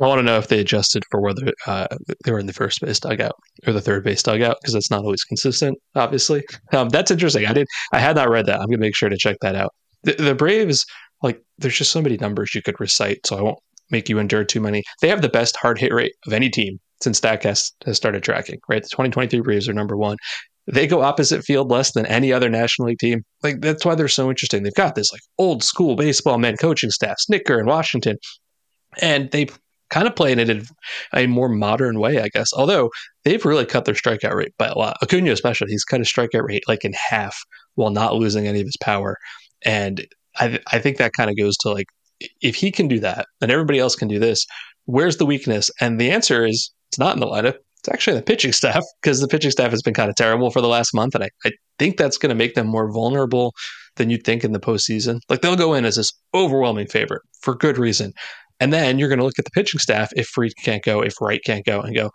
I 0.00 0.06
want 0.06 0.20
to 0.20 0.22
know 0.22 0.38
if 0.38 0.48
they 0.48 0.60
adjusted 0.60 1.02
for 1.10 1.20
whether 1.20 1.52
uh, 1.66 1.88
they 2.24 2.30
were 2.30 2.38
in 2.38 2.46
the 2.46 2.52
first 2.52 2.80
base 2.80 3.00
dugout 3.00 3.34
or 3.66 3.72
the 3.72 3.80
third 3.80 4.04
base 4.04 4.22
dugout 4.22 4.56
because 4.60 4.74
that's 4.74 4.90
not 4.90 5.02
always 5.02 5.24
consistent. 5.24 5.76
Obviously, 5.96 6.44
um, 6.72 6.88
that's 6.88 7.10
interesting. 7.10 7.46
I 7.46 7.52
did. 7.52 7.66
I 7.92 7.98
had 7.98 8.14
not 8.14 8.30
read 8.30 8.46
that. 8.46 8.60
I'm 8.60 8.66
gonna 8.66 8.78
make 8.78 8.94
sure 8.94 9.08
to 9.08 9.16
check 9.16 9.38
that 9.40 9.56
out. 9.56 9.72
The, 10.04 10.12
the 10.14 10.34
Braves 10.36 10.86
like 11.22 11.42
there's 11.58 11.76
just 11.76 11.90
so 11.90 12.00
many 12.00 12.16
numbers 12.16 12.54
you 12.54 12.62
could 12.62 12.78
recite, 12.78 13.26
so 13.26 13.36
I 13.36 13.42
won't 13.42 13.58
make 13.90 14.08
you 14.08 14.18
endure 14.18 14.44
too 14.44 14.60
many. 14.60 14.84
They 15.00 15.08
have 15.08 15.22
the 15.22 15.28
best 15.28 15.56
hard 15.56 15.78
hit 15.78 15.92
rate 15.92 16.12
of 16.26 16.32
any 16.32 16.48
team 16.48 16.78
since 17.02 17.20
Statcast 17.20 17.72
has 17.86 17.96
started 17.96 18.22
tracking, 18.22 18.60
right? 18.68 18.82
The 18.82 18.88
2023 18.88 19.40
Braves 19.40 19.68
are 19.68 19.72
number 19.72 19.96
one. 19.96 20.16
They 20.70 20.86
go 20.86 21.02
opposite 21.02 21.44
field 21.44 21.70
less 21.70 21.92
than 21.92 22.06
any 22.06 22.32
other 22.32 22.50
National 22.50 22.88
League 22.88 22.98
team. 22.98 23.24
Like 23.42 23.60
that's 23.60 23.84
why 23.84 23.94
they're 23.94 24.08
so 24.08 24.28
interesting. 24.28 24.62
They've 24.62 24.74
got 24.74 24.94
this 24.94 25.12
like 25.12 25.22
old 25.38 25.64
school 25.64 25.96
baseball 25.96 26.38
men 26.38 26.56
coaching 26.56 26.90
staff, 26.90 27.16
Snitker 27.28 27.58
and 27.58 27.66
Washington, 27.66 28.16
and 29.00 29.30
they 29.30 29.48
kind 29.90 30.06
of 30.06 30.14
play 30.14 30.32
it 30.32 30.50
in 30.50 30.66
a 31.14 31.26
more 31.26 31.48
modern 31.48 31.98
way, 31.98 32.20
I 32.20 32.28
guess. 32.28 32.52
Although 32.52 32.90
they've 33.24 33.44
really 33.44 33.64
cut 33.64 33.84
their 33.86 33.94
strikeout 33.94 34.34
rate 34.34 34.52
by 34.58 34.66
a 34.66 34.76
lot. 34.76 34.98
Acuna, 35.02 35.32
especially, 35.32 35.70
he's 35.70 35.84
cut 35.84 36.00
his 36.00 36.12
strikeout 36.12 36.46
rate 36.46 36.64
like 36.68 36.84
in 36.84 36.92
half 36.92 37.36
while 37.74 37.90
not 37.90 38.16
losing 38.16 38.46
any 38.46 38.60
of 38.60 38.66
his 38.66 38.76
power. 38.80 39.16
And 39.64 40.06
I, 40.36 40.60
I 40.70 40.78
think 40.78 40.98
that 40.98 41.12
kind 41.16 41.30
of 41.30 41.36
goes 41.36 41.56
to 41.58 41.70
like, 41.70 41.86
if 42.42 42.54
he 42.54 42.70
can 42.70 42.88
do 42.88 43.00
that 43.00 43.26
and 43.40 43.50
everybody 43.50 43.78
else 43.78 43.94
can 43.94 44.08
do 44.08 44.18
this, 44.18 44.44
where's 44.84 45.16
the 45.16 45.26
weakness? 45.26 45.70
And 45.80 46.00
the 46.00 46.10
answer 46.10 46.44
is 46.44 46.70
it's 46.90 46.98
not 46.98 47.14
in 47.14 47.20
the 47.20 47.26
lineup. 47.26 47.56
It's 47.88 47.94
actually 47.94 48.18
the 48.18 48.22
pitching 48.22 48.52
staff 48.52 48.84
because 49.02 49.20
the 49.20 49.28
pitching 49.28 49.50
staff 49.50 49.70
has 49.70 49.80
been 49.80 49.94
kind 49.94 50.10
of 50.10 50.16
terrible 50.16 50.50
for 50.50 50.60
the 50.60 50.68
last 50.68 50.92
month. 50.92 51.14
And 51.14 51.24
I, 51.24 51.30
I 51.46 51.52
think 51.78 51.96
that's 51.96 52.18
going 52.18 52.28
to 52.28 52.34
make 52.34 52.54
them 52.54 52.66
more 52.66 52.92
vulnerable 52.92 53.54
than 53.96 54.10
you'd 54.10 54.24
think 54.24 54.44
in 54.44 54.52
the 54.52 54.60
postseason. 54.60 55.20
Like 55.30 55.40
they'll 55.40 55.56
go 55.56 55.72
in 55.72 55.86
as 55.86 55.96
this 55.96 56.12
overwhelming 56.34 56.86
favorite 56.86 57.22
for 57.40 57.54
good 57.54 57.78
reason. 57.78 58.12
And 58.60 58.72
then 58.72 58.98
you're 58.98 59.08
going 59.08 59.20
to 59.20 59.24
look 59.24 59.38
at 59.38 59.46
the 59.46 59.50
pitching 59.52 59.80
staff 59.80 60.10
if 60.16 60.26
Fried 60.26 60.52
can't 60.62 60.84
go, 60.84 61.00
if 61.00 61.14
Wright 61.20 61.40
can't 61.44 61.64
go, 61.64 61.80
and 61.80 61.96
go, 61.96 62.10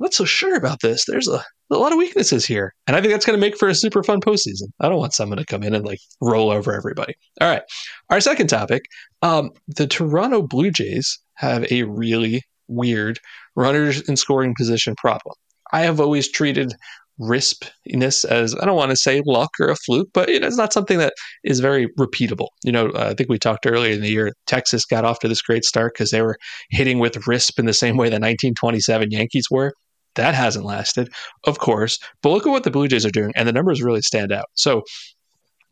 not 0.00 0.12
so 0.12 0.24
sure 0.24 0.56
about 0.56 0.80
this. 0.82 1.04
There's 1.06 1.28
a, 1.28 1.42
a 1.70 1.76
lot 1.76 1.92
of 1.92 1.98
weaknesses 1.98 2.44
here. 2.44 2.74
And 2.86 2.94
I 2.94 3.00
think 3.00 3.12
that's 3.12 3.24
going 3.24 3.38
to 3.38 3.40
make 3.40 3.56
for 3.56 3.68
a 3.68 3.74
super 3.74 4.02
fun 4.02 4.20
postseason. 4.20 4.68
I 4.80 4.88
don't 4.88 4.98
want 4.98 5.14
someone 5.14 5.38
to 5.38 5.46
come 5.46 5.62
in 5.62 5.74
and 5.74 5.86
like 5.86 6.00
roll 6.20 6.50
over 6.50 6.74
everybody. 6.74 7.14
All 7.40 7.48
right. 7.48 7.62
Our 8.10 8.20
second 8.20 8.48
topic 8.48 8.82
um, 9.22 9.50
the 9.68 9.86
Toronto 9.86 10.42
Blue 10.42 10.70
Jays 10.70 11.18
have 11.34 11.70
a 11.70 11.84
really 11.84 12.42
weird 12.70 13.18
runners 13.56 14.00
in 14.08 14.16
scoring 14.16 14.54
position 14.56 14.94
problem. 14.96 15.34
I 15.72 15.82
have 15.82 16.00
always 16.00 16.30
treated 16.30 16.74
rispiness 17.20 18.24
as 18.24 18.54
I 18.56 18.64
don't 18.64 18.76
want 18.76 18.90
to 18.90 18.96
say 18.96 19.22
luck 19.26 19.50
or 19.60 19.68
a 19.68 19.76
fluke, 19.76 20.08
but 20.14 20.28
it's 20.28 20.56
not 20.56 20.72
something 20.72 20.98
that 20.98 21.12
is 21.44 21.60
very 21.60 21.88
repeatable. 21.98 22.48
You 22.64 22.72
know, 22.72 22.90
I 22.94 23.14
think 23.14 23.28
we 23.28 23.38
talked 23.38 23.66
earlier 23.66 23.92
in 23.92 24.00
the 24.00 24.08
year, 24.08 24.32
Texas 24.46 24.86
got 24.86 25.04
off 25.04 25.18
to 25.20 25.28
this 25.28 25.42
great 25.42 25.64
start 25.64 25.92
because 25.94 26.10
they 26.10 26.22
were 26.22 26.36
hitting 26.70 26.98
with 26.98 27.14
risp 27.14 27.58
in 27.58 27.66
the 27.66 27.74
same 27.74 27.96
way 27.96 28.06
the 28.06 28.14
1927 28.14 29.10
Yankees 29.10 29.48
were. 29.50 29.74
That 30.16 30.34
hasn't 30.34 30.64
lasted, 30.64 31.08
of 31.44 31.58
course. 31.58 31.98
But 32.22 32.30
look 32.30 32.46
at 32.46 32.50
what 32.50 32.64
the 32.64 32.70
Blue 32.70 32.88
Jays 32.88 33.06
are 33.06 33.10
doing, 33.10 33.32
and 33.36 33.46
the 33.46 33.52
numbers 33.52 33.82
really 33.82 34.02
stand 34.02 34.32
out. 34.32 34.46
So, 34.54 34.82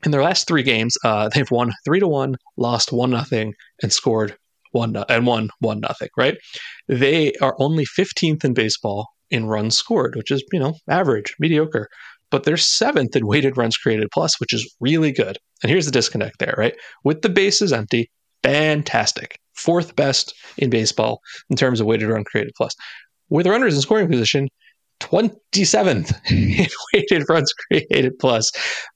in 0.05 0.13
their 0.13 0.23
last 0.23 0.47
three 0.47 0.63
games, 0.63 0.97
uh, 1.05 1.29
they've 1.35 1.51
won 1.51 1.73
three 1.85 1.99
to 1.99 2.07
one, 2.07 2.37
lost 2.57 2.93
one 2.93 3.11
nothing, 3.11 3.55
and 3.83 3.93
scored 3.93 4.37
one 4.73 4.97
and 5.09 5.27
one 5.27 5.51
one 5.61 5.81
nothing. 5.81 6.09
Right? 6.17 6.37
They 6.89 7.33
are 7.41 7.57
only 7.59 7.85
15th 7.85 8.45
in 8.45 8.55
baseball 8.55 9.09
in 9.31 9.47
runs 9.47 9.77
scored, 9.77 10.17
which 10.17 10.31
is, 10.31 10.43
you 10.53 10.59
know, 10.59 10.75
average, 10.89 11.35
mediocre. 11.39 11.89
But 12.31 12.45
they're 12.45 12.57
seventh 12.57 13.17
in 13.17 13.27
weighted 13.27 13.57
runs 13.57 13.77
created 13.77 14.09
plus, 14.13 14.39
which 14.41 14.53
is 14.53 14.75
really 14.81 15.13
good. 15.13 15.39
And 15.63 15.71
here's 15.71 15.87
the 15.87 15.93
disconnect 15.93 16.39
there, 16.39 16.55
right? 16.59 16.75
With 17.05 17.23
the 17.23 17.29
bases 17.29 17.73
empty, 17.73 18.11
fantastic. 18.43 19.39
Fourth 19.55 19.97
best 19.97 20.35
in 20.59 20.71
baseball 20.71 21.21
in 21.51 21.57
terms 21.57 21.81
of 21.81 21.87
weighted 21.87 22.09
run 22.09 22.25
created 22.25 22.53
plus. 22.57 22.75
With 23.31 23.47
runners 23.47 23.75
in 23.75 23.81
scoring 23.81 24.09
position, 24.09 24.49
27th 25.01 26.13
in 26.31 26.67
weighted 26.93 27.29
runs 27.29 27.53
created 27.53 28.19
plus, 28.19 28.53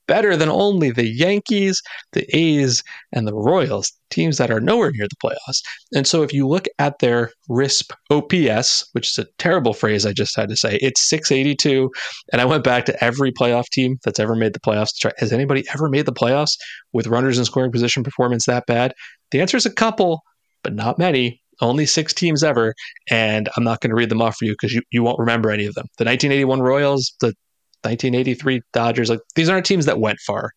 better 0.06 0.36
than 0.36 0.48
only 0.48 0.90
the 0.90 1.08
Yankees, 1.08 1.80
the 2.12 2.26
A's, 2.36 2.82
and 3.12 3.26
the 3.26 3.34
Royals, 3.34 3.92
teams 4.10 4.38
that 4.38 4.50
are 4.50 4.60
nowhere 4.60 4.90
near 4.92 5.06
the 5.08 5.16
playoffs. 5.24 5.60
And 5.94 6.06
so 6.06 6.22
if 6.22 6.32
you 6.32 6.46
look 6.46 6.66
at 6.78 6.98
their 6.98 7.30
RISP 7.48 7.92
OPS, 8.10 8.88
which 8.92 9.08
is 9.10 9.18
a 9.18 9.26
terrible 9.38 9.72
phrase 9.72 10.04
I 10.04 10.12
just 10.12 10.36
had 10.36 10.48
to 10.48 10.56
say, 10.56 10.78
it's 10.82 11.08
682. 11.08 11.90
And 12.32 12.40
I 12.40 12.44
went 12.44 12.64
back 12.64 12.84
to 12.86 13.04
every 13.04 13.32
playoff 13.32 13.66
team 13.72 13.98
that's 14.04 14.20
ever 14.20 14.34
made 14.34 14.54
the 14.54 14.60
playoffs. 14.60 14.90
Has 15.18 15.32
anybody 15.32 15.64
ever 15.72 15.88
made 15.88 16.06
the 16.06 16.12
playoffs 16.12 16.56
with 16.92 17.06
runners 17.06 17.38
in 17.38 17.44
scoring 17.44 17.72
position 17.72 18.02
performance 18.02 18.46
that 18.46 18.66
bad? 18.66 18.92
The 19.30 19.40
answer 19.40 19.56
is 19.56 19.66
a 19.66 19.72
couple, 19.72 20.22
but 20.62 20.74
not 20.74 20.98
many 20.98 21.41
only 21.60 21.86
six 21.86 22.12
teams 22.12 22.42
ever, 22.42 22.74
and 23.10 23.48
I'm 23.56 23.64
not 23.64 23.80
going 23.80 23.90
to 23.90 23.96
read 23.96 24.08
them 24.08 24.22
off 24.22 24.36
for 24.36 24.44
you 24.44 24.52
because 24.52 24.72
you, 24.72 24.82
you 24.90 25.02
won't 25.02 25.18
remember 25.18 25.50
any 25.50 25.66
of 25.66 25.74
them. 25.74 25.86
The 25.98 26.04
1981 26.04 26.60
Royals, 26.60 27.14
the 27.20 27.34
1983 27.82 28.62
Dodgers, 28.72 29.10
like 29.10 29.20
these 29.34 29.48
aren't 29.48 29.66
teams 29.66 29.86
that 29.86 30.00
went 30.00 30.18
far, 30.20 30.50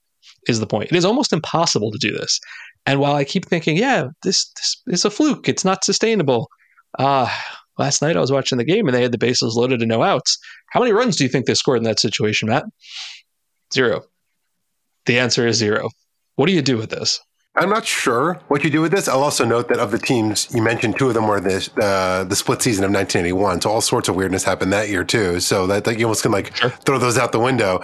is 0.47 0.59
the 0.59 0.67
point. 0.67 0.91
It 0.91 0.95
is 0.95 1.05
almost 1.05 1.33
impossible 1.33 1.91
to 1.91 1.97
do 1.97 2.11
this. 2.11 2.39
And 2.85 2.99
while 2.99 3.15
I 3.15 3.23
keep 3.23 3.45
thinking, 3.45 3.77
yeah, 3.77 4.07
this, 4.23 4.51
this 4.55 4.81
is 4.87 5.05
a 5.05 5.09
fluke, 5.09 5.49
it's 5.49 5.65
not 5.65 5.83
sustainable. 5.83 6.49
Uh, 6.99 7.29
last 7.77 8.01
night 8.01 8.15
I 8.15 8.21
was 8.21 8.31
watching 8.31 8.57
the 8.57 8.63
game 8.63 8.87
and 8.87 8.95
they 8.95 9.01
had 9.01 9.11
the 9.11 9.17
bases 9.17 9.55
loaded 9.55 9.81
and 9.81 9.89
no 9.89 10.03
outs. 10.03 10.37
How 10.71 10.79
many 10.79 10.93
runs 10.93 11.15
do 11.15 11.23
you 11.23 11.29
think 11.29 11.45
they 11.45 11.55
scored 11.55 11.79
in 11.79 11.83
that 11.83 11.99
situation, 11.99 12.49
Matt? 12.49 12.65
Zero. 13.73 14.03
The 15.05 15.19
answer 15.19 15.47
is 15.47 15.57
zero. 15.57 15.89
What 16.35 16.47
do 16.47 16.51
you 16.51 16.61
do 16.61 16.77
with 16.77 16.89
this? 16.89 17.19
I'm 17.57 17.69
not 17.69 17.85
sure 17.85 18.41
what 18.49 18.63
you 18.65 18.69
do 18.69 18.81
with 18.81 18.91
this. 18.91 19.07
I'll 19.07 19.23
also 19.23 19.45
note 19.45 19.69
that 19.69 19.79
of 19.79 19.91
the 19.91 19.97
teams 19.97 20.53
you 20.53 20.61
mentioned, 20.61 20.97
two 20.97 21.07
of 21.07 21.13
them 21.13 21.27
were 21.27 21.39
the 21.39 21.69
uh, 21.81 22.25
the 22.25 22.35
split 22.35 22.61
season 22.61 22.83
of 22.83 22.91
1981. 22.91 23.61
So 23.61 23.69
all 23.69 23.81
sorts 23.81 24.09
of 24.09 24.15
weirdness 24.15 24.43
happened 24.43 24.73
that 24.73 24.89
year 24.89 25.05
too. 25.05 25.39
So 25.39 25.65
that, 25.67 25.85
that 25.85 25.97
you 25.97 26.05
almost 26.05 26.23
can 26.23 26.33
like 26.33 26.55
sure. 26.55 26.69
throw 26.69 26.99
those 26.99 27.17
out 27.17 27.31
the 27.31 27.39
window. 27.39 27.81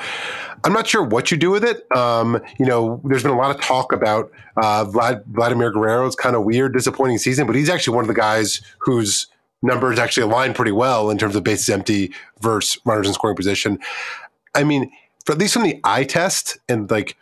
I'm 0.64 0.74
not 0.74 0.88
sure 0.88 1.04
what 1.04 1.32
you 1.32 1.38
do 1.38 1.50
with 1.50 1.64
it. 1.64 1.90
Um, 1.96 2.42
you 2.60 2.66
know, 2.66 3.02
there's 3.06 3.24
been 3.24 3.32
a 3.32 3.38
lot 3.38 3.56
of 3.56 3.62
talk 3.62 3.94
about 3.94 4.30
uh, 4.58 4.86
Vlad, 4.86 5.26
Vladimir 5.28 5.72
Guerrero's 5.72 6.16
kind 6.16 6.36
of 6.36 6.44
weird, 6.44 6.74
disappointing 6.74 7.18
season, 7.18 7.48
but 7.48 7.56
he's 7.56 7.70
actually 7.70 7.96
one 7.96 8.04
of 8.04 8.10
the 8.10 8.14
guys 8.14 8.62
whose 8.80 9.28
numbers 9.64 9.98
actually 9.98 10.24
align 10.24 10.54
pretty 10.54 10.72
well 10.72 11.10
in 11.10 11.18
terms 11.18 11.36
of 11.36 11.44
bases 11.44 11.70
empty 11.70 12.14
versus 12.42 12.80
runners 12.86 13.08
in 13.08 13.14
scoring 13.14 13.36
position. 13.36 13.80
I 14.54 14.64
mean, 14.64 14.92
for 15.26 15.32
at 15.32 15.38
least 15.38 15.54
from 15.54 15.64
the 15.64 15.80
eye 15.84 16.04
test 16.04 16.58
and 16.68 16.90
like 16.92 17.16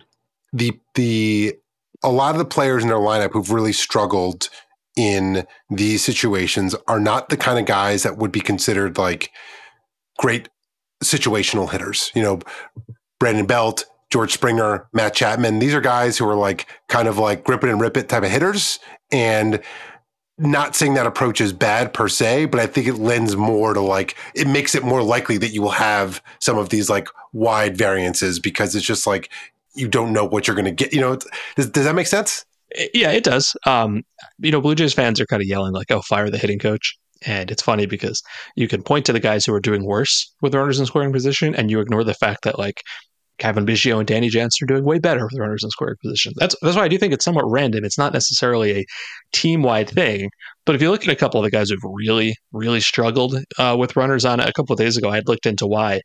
the 0.51 0.77
the 0.95 1.55
a 2.03 2.09
lot 2.09 2.35
of 2.35 2.39
the 2.39 2.45
players 2.45 2.83
in 2.83 2.89
their 2.89 2.97
lineup 2.97 3.31
who've 3.31 3.51
really 3.51 3.73
struggled 3.73 4.49
in 4.95 5.45
these 5.69 6.03
situations 6.03 6.75
are 6.87 6.99
not 6.99 7.29
the 7.29 7.37
kind 7.37 7.59
of 7.59 7.65
guys 7.65 8.03
that 8.03 8.17
would 8.17 8.31
be 8.31 8.41
considered 8.41 8.97
like 8.97 9.31
great 10.17 10.49
situational 11.03 11.71
hitters. 11.71 12.11
You 12.15 12.21
know, 12.21 12.39
Brandon 13.19 13.45
Belt, 13.45 13.85
George 14.09 14.33
Springer, 14.33 14.87
Matt 14.93 15.13
Chapman. 15.13 15.59
These 15.59 15.73
are 15.73 15.81
guys 15.81 16.17
who 16.17 16.27
are 16.27 16.35
like 16.35 16.67
kind 16.87 17.07
of 17.07 17.17
like 17.17 17.43
grip 17.43 17.63
it 17.63 17.69
and 17.69 17.79
rip 17.79 17.97
it 17.97 18.09
type 18.09 18.23
of 18.23 18.31
hitters. 18.31 18.79
And 19.11 19.61
not 20.37 20.75
saying 20.75 20.93
that 20.93 21.05
approach 21.05 21.41
is 21.41 21.51
bad 21.51 21.93
per 21.93 22.07
se, 22.07 22.45
but 22.45 22.59
I 22.59 22.65
think 22.65 22.87
it 22.87 22.95
lends 22.95 23.35
more 23.35 23.73
to 23.73 23.81
like 23.81 24.15
it 24.33 24.47
makes 24.47 24.73
it 24.73 24.83
more 24.83 25.03
likely 25.03 25.37
that 25.37 25.49
you 25.49 25.61
will 25.61 25.69
have 25.69 26.23
some 26.39 26.57
of 26.57 26.69
these 26.69 26.89
like 26.89 27.09
wide 27.33 27.77
variances 27.77 28.39
because 28.39 28.75
it's 28.75 28.85
just 28.85 29.05
like 29.05 29.29
you 29.75 29.87
don't 29.87 30.13
know 30.13 30.25
what 30.25 30.47
you're 30.47 30.55
going 30.55 30.65
to 30.65 30.71
get. 30.71 30.93
You 30.93 31.01
know, 31.01 31.17
does, 31.55 31.69
does 31.69 31.85
that 31.85 31.95
make 31.95 32.07
sense? 32.07 32.45
Yeah, 32.93 33.11
it 33.11 33.23
does. 33.23 33.55
Um, 33.65 34.03
you 34.39 34.51
know, 34.51 34.61
Blue 34.61 34.75
Jays 34.75 34.93
fans 34.93 35.19
are 35.19 35.25
kind 35.25 35.41
of 35.41 35.47
yelling 35.47 35.73
like, 35.73 35.91
"Oh, 35.91 36.01
fire 36.01 36.29
the 36.29 36.37
hitting 36.37 36.59
coach!" 36.59 36.95
And 37.25 37.51
it's 37.51 37.63
funny 37.63 37.85
because 37.85 38.21
you 38.55 38.67
can 38.67 38.83
point 38.83 39.05
to 39.07 39.13
the 39.13 39.19
guys 39.19 39.45
who 39.45 39.53
are 39.53 39.59
doing 39.59 39.85
worse 39.85 40.31
with 40.41 40.53
runners 40.53 40.79
in 40.79 40.85
scoring 40.85 41.11
position, 41.11 41.55
and 41.55 41.71
you 41.71 41.79
ignore 41.79 42.03
the 42.03 42.13
fact 42.13 42.43
that 42.43 42.59
like 42.59 42.81
Cavan 43.39 43.65
Biggio 43.65 43.97
and 43.97 44.07
Danny 44.07 44.29
Jansen 44.29 44.65
are 44.65 44.67
doing 44.67 44.85
way 44.85 44.99
better 44.99 45.23
with 45.23 45.39
runners 45.39 45.63
in 45.63 45.69
scoring 45.71 45.95
position. 46.03 46.33
That's 46.35 46.55
that's 46.61 46.75
why 46.75 46.83
I 46.83 46.87
do 46.87 46.97
think 46.97 47.13
it's 47.13 47.25
somewhat 47.25 47.49
random. 47.49 47.83
It's 47.85 47.97
not 47.97 48.13
necessarily 48.13 48.79
a 48.79 48.85
team 49.33 49.63
wide 49.63 49.89
thing. 49.89 50.29
But 50.65 50.75
if 50.75 50.81
you 50.81 50.91
look 50.91 51.03
at 51.03 51.11
a 51.11 51.15
couple 51.15 51.39
of 51.39 51.45
the 51.45 51.49
guys 51.49 51.69
who've 51.69 51.79
really, 51.83 52.35
really 52.51 52.81
struggled 52.81 53.35
uh, 53.57 53.75
with 53.79 53.95
runners 53.95 54.25
on 54.25 54.39
a 54.39 54.51
couple 54.51 54.73
of 54.73 54.79
days 54.79 54.97
ago, 54.97 55.09
I 55.09 55.15
had 55.15 55.27
looked 55.27 55.47
into 55.47 55.65
why. 55.65 56.01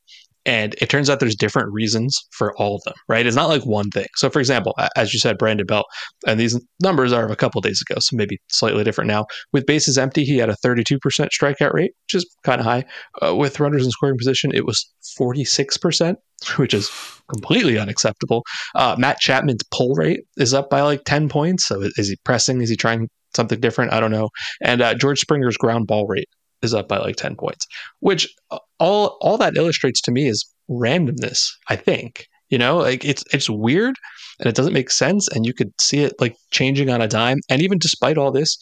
And 0.46 0.74
it 0.80 0.90
turns 0.90 1.08
out 1.08 1.20
there's 1.20 1.36
different 1.36 1.72
reasons 1.72 2.18
for 2.32 2.54
all 2.56 2.76
of 2.76 2.82
them, 2.84 2.94
right? 3.08 3.26
It's 3.26 3.36
not 3.36 3.48
like 3.48 3.64
one 3.64 3.90
thing. 3.90 4.06
So, 4.16 4.28
for 4.28 4.40
example, 4.40 4.74
as 4.96 5.12
you 5.14 5.18
said, 5.18 5.38
Brandon 5.38 5.66
Belt, 5.66 5.86
and 6.26 6.38
these 6.38 6.58
numbers 6.82 7.12
are 7.12 7.24
of 7.24 7.30
a 7.30 7.36
couple 7.36 7.60
days 7.60 7.82
ago, 7.88 7.98
so 8.00 8.16
maybe 8.16 8.38
slightly 8.50 8.84
different 8.84 9.08
now. 9.08 9.26
With 9.52 9.66
bases 9.66 9.96
empty, 9.96 10.24
he 10.24 10.36
had 10.36 10.50
a 10.50 10.56
32% 10.64 10.98
strikeout 11.00 11.72
rate, 11.72 11.92
which 12.04 12.14
is 12.14 12.36
kind 12.44 12.60
of 12.60 12.66
high. 12.66 12.84
Uh, 13.24 13.34
with 13.34 13.60
runners 13.60 13.84
in 13.84 13.90
scoring 13.90 14.18
position, 14.18 14.50
it 14.54 14.66
was 14.66 14.86
46%, 15.18 16.16
which 16.56 16.74
is 16.74 16.90
completely 17.28 17.78
unacceptable. 17.78 18.44
Uh, 18.74 18.96
Matt 18.98 19.20
Chapman's 19.20 19.62
pull 19.70 19.94
rate 19.94 20.20
is 20.36 20.52
up 20.52 20.68
by 20.68 20.82
like 20.82 21.02
10 21.04 21.28
points. 21.28 21.66
So, 21.66 21.80
is 21.96 22.08
he 22.08 22.16
pressing? 22.24 22.60
Is 22.60 22.68
he 22.68 22.76
trying 22.76 23.08
something 23.34 23.60
different? 23.60 23.92
I 23.92 24.00
don't 24.00 24.10
know. 24.10 24.28
And 24.62 24.82
uh, 24.82 24.94
George 24.94 25.20
Springer's 25.20 25.56
ground 25.56 25.86
ball 25.86 26.06
rate 26.06 26.28
is 26.64 26.74
up 26.74 26.88
by 26.88 26.98
like 26.98 27.16
10 27.16 27.36
points, 27.36 27.66
which 28.00 28.28
uh, 28.50 28.58
all 28.80 29.16
all 29.20 29.38
that 29.38 29.56
illustrates 29.56 30.00
to 30.02 30.10
me 30.10 30.26
is 30.26 30.44
randomness, 30.70 31.50
I 31.68 31.76
think. 31.76 32.26
You 32.50 32.58
know, 32.58 32.78
like 32.78 33.04
it's 33.04 33.24
it's 33.32 33.48
weird 33.48 33.94
and 34.38 34.48
it 34.48 34.54
doesn't 34.54 34.72
make 34.72 34.90
sense 34.90 35.28
and 35.28 35.46
you 35.46 35.54
could 35.54 35.72
see 35.80 36.00
it 36.00 36.14
like 36.20 36.36
changing 36.50 36.90
on 36.90 37.00
a 37.00 37.08
dime 37.08 37.38
and 37.48 37.62
even 37.62 37.78
despite 37.78 38.18
all 38.18 38.30
this, 38.30 38.56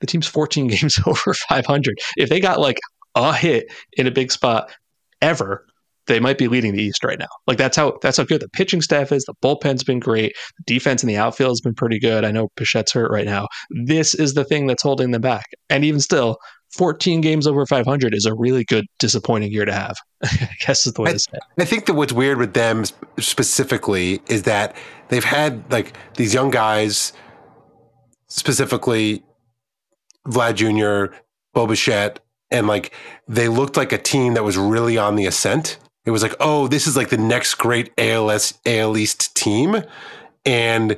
the 0.00 0.06
team's 0.06 0.26
14 0.26 0.66
games 0.68 0.98
over 1.06 1.34
500. 1.34 1.98
If 2.16 2.28
they 2.28 2.40
got 2.40 2.60
like 2.60 2.78
a 3.14 3.34
hit 3.34 3.66
in 3.92 4.06
a 4.06 4.10
big 4.10 4.32
spot 4.32 4.70
ever, 5.20 5.66
they 6.08 6.20
might 6.20 6.38
be 6.38 6.48
leading 6.48 6.74
the 6.74 6.82
East 6.82 7.04
right 7.04 7.18
now. 7.18 7.28
Like 7.46 7.58
that's 7.58 7.76
how 7.76 7.98
that's 8.02 8.16
how 8.16 8.24
good 8.24 8.40
the 8.40 8.48
pitching 8.48 8.80
staff 8.80 9.12
is. 9.12 9.24
The 9.24 9.34
bullpen's 9.42 9.84
been 9.84 10.00
great. 10.00 10.34
The 10.56 10.74
defense 10.74 11.02
in 11.02 11.06
the 11.06 11.18
outfield 11.18 11.50
has 11.50 11.60
been 11.60 11.74
pretty 11.74 12.00
good. 12.00 12.24
I 12.24 12.32
know 12.32 12.48
Bichette's 12.58 12.92
hurt 12.92 13.10
right 13.10 13.26
now. 13.26 13.46
This 13.84 14.14
is 14.14 14.34
the 14.34 14.44
thing 14.44 14.66
that's 14.66 14.82
holding 14.82 15.10
them 15.12 15.20
back. 15.20 15.44
And 15.70 15.84
even 15.84 16.00
still, 16.00 16.38
14 16.78 17.20
games 17.20 17.46
over 17.46 17.66
500 17.66 18.14
is 18.14 18.24
a 18.24 18.32
really 18.34 18.64
good 18.64 18.86
disappointing 18.98 19.52
year 19.52 19.64
to 19.64 19.72
have. 19.72 19.96
I 20.24 20.48
guess 20.64 20.86
is 20.86 20.94
the 20.94 21.02
way 21.02 21.10
I, 21.10 21.12
to 21.14 21.18
say 21.18 21.32
it. 21.34 21.42
I 21.58 21.64
think 21.64 21.86
that 21.86 21.94
what's 21.94 22.12
weird 22.12 22.38
with 22.38 22.54
them 22.54 22.84
specifically 23.18 24.22
is 24.28 24.44
that 24.44 24.76
they've 25.08 25.24
had 25.24 25.70
like 25.70 25.96
these 26.16 26.32
young 26.32 26.50
guys, 26.50 27.12
specifically 28.28 29.24
Vlad 30.26 30.54
Jr., 30.54 31.14
Bo 31.52 31.66
Bichette, 31.66 32.20
and 32.50 32.66
like 32.68 32.92
they 33.26 33.48
looked 33.48 33.76
like 33.76 33.92
a 33.92 33.98
team 33.98 34.34
that 34.34 34.44
was 34.44 34.56
really 34.56 34.96
on 34.96 35.16
the 35.16 35.26
ascent. 35.26 35.78
It 36.04 36.12
was 36.12 36.22
like, 36.22 36.34
oh, 36.40 36.68
this 36.68 36.86
is 36.86 36.96
like 36.96 37.10
the 37.10 37.18
next 37.18 37.56
great 37.56 37.92
ALS 37.98 38.54
AL 38.64 38.96
East 38.96 39.36
team, 39.36 39.82
and 40.46 40.96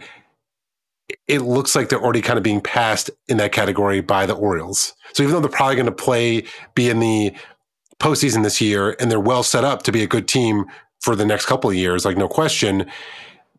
it 1.28 1.42
looks 1.42 1.74
like 1.74 1.88
they're 1.88 2.02
already 2.02 2.22
kind 2.22 2.36
of 2.36 2.42
being 2.42 2.60
passed 2.60 3.10
in 3.28 3.36
that 3.38 3.52
category 3.52 4.00
by 4.00 4.26
the 4.26 4.34
Orioles. 4.34 4.94
So 5.12 5.22
even 5.22 5.34
though 5.34 5.40
they're 5.40 5.50
probably 5.50 5.76
going 5.76 5.86
to 5.86 5.92
play, 5.92 6.44
be 6.74 6.88
in 6.88 7.00
the 7.00 7.34
postseason 7.98 8.42
this 8.42 8.60
year, 8.60 8.96
and 8.98 9.10
they're 9.10 9.20
well 9.20 9.42
set 9.42 9.64
up 9.64 9.82
to 9.84 9.92
be 9.92 10.02
a 10.02 10.06
good 10.06 10.28
team 10.28 10.66
for 11.00 11.16
the 11.16 11.24
next 11.24 11.46
couple 11.46 11.70
of 11.70 11.76
years, 11.76 12.04
like 12.04 12.16
no 12.16 12.28
question, 12.28 12.90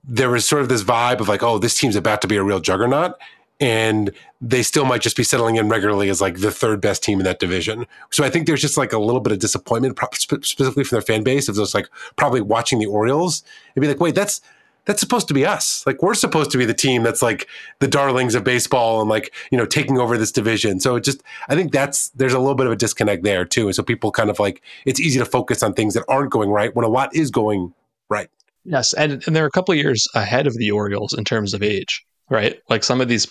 there 0.03 0.29
was 0.29 0.47
sort 0.47 0.61
of 0.61 0.69
this 0.69 0.83
vibe 0.83 1.19
of 1.19 1.27
like, 1.27 1.43
oh, 1.43 1.57
this 1.57 1.77
team's 1.77 1.95
about 1.95 2.21
to 2.21 2.27
be 2.27 2.37
a 2.37 2.43
real 2.43 2.59
juggernaut 2.59 3.15
and 3.61 4.11
they 4.41 4.63
still 4.63 4.85
might 4.85 5.01
just 5.01 5.15
be 5.15 5.23
settling 5.23 5.55
in 5.55 5.69
regularly 5.69 6.09
as 6.09 6.19
like 6.19 6.39
the 6.39 6.51
third 6.51 6.81
best 6.81 7.03
team 7.03 7.19
in 7.19 7.25
that 7.25 7.39
division. 7.39 7.85
So 8.09 8.23
I 8.23 8.29
think 8.31 8.47
there's 8.47 8.59
just 8.59 8.75
like 8.75 8.91
a 8.91 8.97
little 8.97 9.21
bit 9.21 9.31
of 9.31 9.37
disappointment, 9.37 9.99
specifically 10.13 10.83
from 10.83 10.95
their 10.95 11.03
fan 11.03 11.21
base, 11.21 11.47
of 11.47 11.55
those 11.55 11.75
like 11.75 11.87
probably 12.15 12.41
watching 12.41 12.79
the 12.79 12.87
Orioles 12.87 13.43
and 13.75 13.81
be 13.81 13.87
like, 13.87 13.99
wait, 13.99 14.15
that's 14.15 14.41
that's 14.85 14.99
supposed 14.99 15.27
to 15.27 15.33
be 15.33 15.45
us. 15.45 15.83
Like 15.85 16.01
we're 16.01 16.13
supposed 16.13 16.51
to 16.51 16.57
be 16.57 16.65
the 16.65 16.73
team 16.73 17.03
that's 17.03 17.21
like 17.21 17.47
the 17.79 17.87
darlings 17.87 18.35
of 18.35 18.43
baseball 18.43 19.01
and 19.01 19.09
like 19.09 19.33
you 19.51 19.57
know 19.57 19.65
taking 19.65 19.99
over 19.99 20.17
this 20.17 20.31
division. 20.31 20.79
So 20.79 20.95
it 20.95 21.03
just 21.03 21.21
I 21.49 21.55
think 21.55 21.71
that's 21.71 22.09
there's 22.09 22.33
a 22.33 22.39
little 22.39 22.55
bit 22.55 22.65
of 22.65 22.71
a 22.71 22.75
disconnect 22.75 23.23
there 23.23 23.45
too. 23.45 23.67
And 23.67 23.75
so 23.75 23.83
people 23.83 24.11
kind 24.11 24.29
of 24.29 24.39
like 24.39 24.61
it's 24.85 24.99
easy 24.99 25.19
to 25.19 25.25
focus 25.25 25.63
on 25.63 25.73
things 25.73 25.93
that 25.93 26.03
aren't 26.07 26.31
going 26.31 26.49
right 26.49 26.75
when 26.75 26.85
a 26.85 26.89
lot 26.89 27.15
is 27.15 27.31
going 27.31 27.73
right. 28.09 28.29
Yes, 28.63 28.93
and 28.93 29.23
and 29.25 29.35
they're 29.35 29.45
a 29.45 29.51
couple 29.51 29.73
years 29.75 30.07
ahead 30.15 30.47
of 30.47 30.55
the 30.55 30.71
Orioles 30.71 31.13
in 31.13 31.23
terms 31.23 31.53
of 31.53 31.63
age, 31.63 32.03
right? 32.29 32.59
Like 32.69 32.83
some 32.83 33.01
of 33.01 33.07
these 33.07 33.27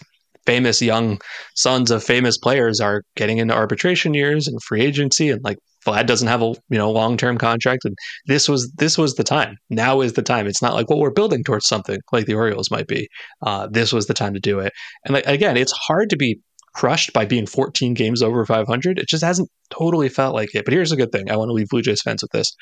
famous 0.46 0.80
young 0.80 1.20
sons 1.54 1.90
of 1.90 2.02
famous 2.02 2.38
players 2.38 2.80
are 2.80 3.02
getting 3.14 3.38
into 3.38 3.54
arbitration 3.54 4.14
years 4.14 4.48
and 4.48 4.62
free 4.62 4.80
agency 4.80 5.30
and 5.30 5.44
like 5.44 5.58
Vlad 5.86 6.06
doesn't 6.06 6.28
have 6.28 6.42
a 6.42 6.54
you 6.68 6.78
know 6.78 6.90
long 6.90 7.16
term 7.16 7.38
contract 7.38 7.84
and 7.84 7.96
this 8.26 8.48
was 8.48 8.70
this 8.72 8.98
was 8.98 9.14
the 9.14 9.24
time. 9.24 9.56
Now 9.70 10.00
is 10.00 10.14
the 10.14 10.22
time. 10.22 10.46
It's 10.46 10.62
not 10.62 10.74
like 10.74 10.90
well 10.90 10.98
we're 10.98 11.10
building 11.10 11.44
towards 11.44 11.66
something 11.66 11.98
like 12.12 12.26
the 12.26 12.34
Orioles 12.34 12.70
might 12.70 12.86
be. 12.86 13.08
Uh, 13.42 13.66
this 13.70 13.92
was 13.92 14.06
the 14.06 14.14
time 14.14 14.34
to 14.34 14.40
do 14.40 14.58
it. 14.60 14.72
And 15.04 15.14
like 15.14 15.26
again 15.26 15.56
it's 15.56 15.72
hard 15.72 16.10
to 16.10 16.16
be 16.16 16.38
crushed 16.74 17.12
by 17.12 17.24
being 17.24 17.46
14 17.46 17.94
games 17.94 18.22
over 18.22 18.46
500 18.46 18.98
it 18.98 19.08
just 19.08 19.24
hasn't 19.24 19.48
totally 19.70 20.08
felt 20.08 20.34
like 20.34 20.54
it. 20.54 20.64
But 20.64 20.74
here's 20.74 20.92
a 20.92 20.96
good 20.96 21.12
thing. 21.12 21.30
I 21.30 21.36
want 21.36 21.48
to 21.48 21.54
leave 21.54 21.68
Blue 21.68 21.82
Jays 21.82 22.02
fans 22.02 22.22
with 22.22 22.32
this. 22.32 22.54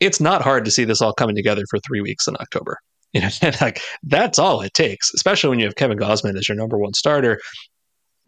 It's 0.00 0.20
not 0.20 0.42
hard 0.42 0.64
to 0.64 0.70
see 0.70 0.84
this 0.84 1.00
all 1.00 1.12
coming 1.12 1.36
together 1.36 1.62
for 1.70 1.78
three 1.80 2.00
weeks 2.00 2.26
in 2.26 2.36
October. 2.40 2.78
You 3.14 3.20
know, 3.20 3.28
like 3.60 3.82
that's 4.04 4.38
all 4.38 4.62
it 4.62 4.72
takes, 4.72 5.12
especially 5.12 5.50
when 5.50 5.58
you 5.58 5.66
have 5.66 5.74
Kevin 5.74 5.98
Gausman 5.98 6.34
as 6.38 6.48
your 6.48 6.56
number 6.56 6.78
one 6.78 6.94
starter. 6.94 7.38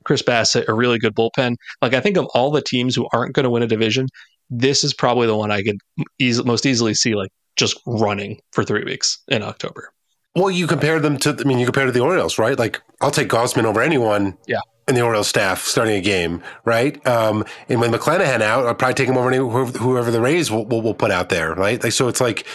Chris 0.05 0.23
Bassitt, 0.23 0.69
a 0.69 0.75
really 0.75 0.99
good 0.99 1.15
bullpen. 1.15 1.57
Like 1.83 1.95
I 1.95 2.01
think 2.01 2.17
of 2.17 2.27
all 2.35 2.51
the 2.51 2.63
teams 2.63 2.95
who 2.95 3.09
aren't 3.13 3.35
going 3.35 3.45
to 3.45 3.51
win 3.51 3.63
a 3.63 3.67
division, 3.67 4.09
this 4.51 4.85
is 4.85 4.95
probably 4.95 5.27
the 5.27 5.37
one 5.37 5.51
I 5.51 5.63
could 5.63 5.79
eas- 6.19 6.45
most 6.45 6.67
easily 6.67 6.95
see 6.95 7.15
like 7.15 7.31
just 7.57 7.81
running 7.87 8.41
for 8.53 8.65
three 8.65 8.85
weeks 8.85 9.23
in 9.29 9.43
October. 9.43 9.91
Well, 10.35 10.51
you 10.51 10.67
compare 10.67 10.99
them 10.99 11.17
to, 11.19 11.37
I 11.39 11.45
mean, 11.45 11.59
you 11.59 11.67
compare 11.67 11.87
to 11.87 11.93
the 11.93 12.01
Orioles, 12.01 12.39
right? 12.39 12.59
Like 12.59 12.81
I'll 13.01 13.11
take 13.11 13.29
Gausman 13.29 13.65
over 13.65 13.81
anyone. 13.81 14.37
Yeah. 14.47 14.61
In 14.87 14.95
the 14.95 15.01
Orioles 15.01 15.29
staff 15.29 15.63
starting 15.63 15.97
a 15.97 16.01
game, 16.03 16.43
right? 16.67 16.95
Um, 17.07 17.47
and 17.71 17.81
when 17.81 17.91
McClanahan 17.91 18.43
out, 18.43 18.67
I'll 18.67 18.75
probably 18.75 18.93
take 18.93 19.09
him 19.09 19.17
over 19.17 19.29
any, 19.29 19.39
whoever 19.39 20.11
the 20.11 20.21
Rays 20.21 20.51
will, 20.51 20.67
will, 20.67 20.83
will 20.83 20.93
put 20.93 21.11
out 21.11 21.31
there, 21.31 21.55
right? 21.55 21.83
Like 21.83 21.93
so, 21.93 22.07
it's 22.07 22.21
like 22.21 22.47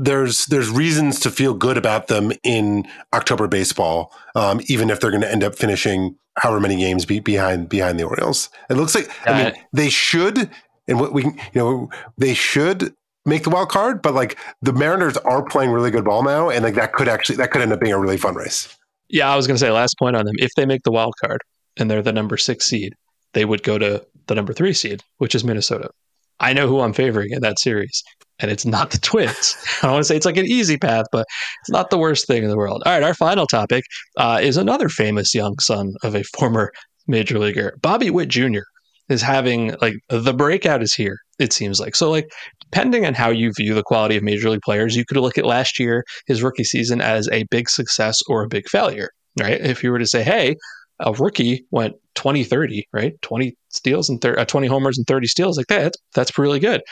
there's 0.00 0.46
there's 0.46 0.70
reasons 0.70 1.20
to 1.20 1.30
feel 1.30 1.54
good 1.54 1.76
about 1.76 2.08
them 2.08 2.32
in 2.42 2.86
October 3.12 3.46
baseball, 3.46 4.12
um, 4.34 4.60
even 4.66 4.90
if 4.90 5.00
they're 5.00 5.10
going 5.10 5.22
to 5.22 5.30
end 5.30 5.44
up 5.44 5.54
finishing 5.54 6.16
however 6.38 6.60
many 6.60 6.76
games 6.76 7.04
be, 7.04 7.20
behind 7.20 7.68
behind 7.68 8.00
the 8.00 8.04
Orioles. 8.04 8.48
It 8.70 8.74
looks 8.74 8.94
like 8.94 9.10
I 9.26 9.44
mean 9.44 9.52
they 9.72 9.90
should, 9.90 10.50
and 10.88 10.98
what 10.98 11.12
we 11.12 11.24
you 11.24 11.32
know 11.54 11.90
they 12.16 12.34
should 12.34 12.94
make 13.26 13.44
the 13.44 13.50
wild 13.50 13.68
card, 13.68 14.00
but 14.00 14.14
like 14.14 14.38
the 14.62 14.72
Mariners 14.72 15.18
are 15.18 15.44
playing 15.44 15.70
really 15.70 15.90
good 15.90 16.04
ball 16.04 16.22
now, 16.22 16.48
and 16.48 16.64
like 16.64 16.74
that 16.74 16.94
could 16.94 17.08
actually 17.08 17.36
that 17.36 17.50
could 17.50 17.60
end 17.60 17.72
up 17.72 17.80
being 17.80 17.92
a 17.92 17.98
really 17.98 18.16
fun 18.16 18.34
race. 18.34 18.74
Yeah, 19.08 19.30
I 19.30 19.36
was 19.36 19.46
going 19.46 19.56
to 19.56 19.60
say 19.60 19.70
last 19.70 19.96
point 19.98 20.16
on 20.16 20.24
them. 20.24 20.36
If 20.38 20.52
they 20.56 20.64
make 20.64 20.82
the 20.84 20.92
wild 20.92 21.14
card 21.20 21.42
and 21.76 21.90
they're 21.90 22.02
the 22.02 22.12
number 22.12 22.36
six 22.36 22.66
seed, 22.66 22.94
they 23.34 23.44
would 23.44 23.62
go 23.62 23.76
to 23.76 24.06
the 24.28 24.34
number 24.34 24.52
three 24.52 24.72
seed, 24.72 25.02
which 25.18 25.34
is 25.34 25.44
Minnesota. 25.44 25.90
I 26.38 26.54
know 26.54 26.68
who 26.68 26.80
I'm 26.80 26.94
favoring 26.94 27.32
in 27.32 27.42
that 27.42 27.58
series 27.58 28.02
and 28.40 28.50
it's 28.50 28.66
not 28.66 28.90
the 28.90 28.98
Twins. 28.98 29.56
I 29.82 29.86
don't 29.86 29.92
want 29.92 30.00
to 30.02 30.08
say 30.08 30.16
it's 30.16 30.26
like 30.26 30.36
an 30.36 30.46
easy 30.46 30.76
path, 30.76 31.06
but 31.12 31.26
it's 31.60 31.70
not 31.70 31.90
the 31.90 31.98
worst 31.98 32.26
thing 32.26 32.42
in 32.42 32.50
the 32.50 32.56
world. 32.56 32.82
All 32.86 32.92
right, 32.92 33.02
our 33.02 33.14
final 33.14 33.46
topic 33.46 33.84
uh, 34.16 34.38
is 34.42 34.56
another 34.56 34.88
famous 34.88 35.34
young 35.34 35.58
son 35.58 35.94
of 36.02 36.14
a 36.14 36.24
former 36.36 36.72
major 37.10 37.38
leaguer, 37.38 37.76
Bobby 37.82 38.08
Witt 38.10 38.28
Jr. 38.28 38.62
is 39.08 39.20
having 39.20 39.74
like 39.82 39.96
the 40.08 40.32
breakout 40.32 40.82
is 40.82 40.94
here. 40.94 41.18
It 41.38 41.52
seems 41.52 41.80
like 41.80 41.94
so. 41.94 42.10
Like 42.10 42.30
depending 42.60 43.04
on 43.04 43.14
how 43.14 43.30
you 43.30 43.52
view 43.52 43.74
the 43.74 43.82
quality 43.82 44.16
of 44.16 44.22
major 44.22 44.48
league 44.48 44.62
players, 44.62 44.96
you 44.96 45.04
could 45.04 45.16
look 45.18 45.36
at 45.36 45.44
last 45.44 45.78
year 45.78 46.04
his 46.26 46.42
rookie 46.42 46.64
season 46.64 47.00
as 47.00 47.28
a 47.28 47.44
big 47.44 47.68
success 47.68 48.22
or 48.28 48.42
a 48.42 48.48
big 48.48 48.68
failure. 48.68 49.10
Right? 49.38 49.60
If 49.60 49.82
you 49.84 49.90
were 49.90 49.98
to 49.98 50.06
say, 50.06 50.22
hey, 50.22 50.56
a 51.00 51.12
rookie 51.12 51.64
went 51.70 51.94
20 52.16 52.44
30 52.44 52.86
right 52.92 53.14
20 53.22 53.56
steals 53.70 54.10
and 54.10 54.20
thir- 54.20 54.38
uh, 54.38 54.44
20 54.44 54.66
homers 54.66 54.98
and 54.98 55.06
30 55.06 55.28
steals 55.28 55.56
like 55.56 55.68
that 55.68 55.84
that's, 55.84 55.98
that's 56.14 56.38
really 56.38 56.58
good 56.58 56.82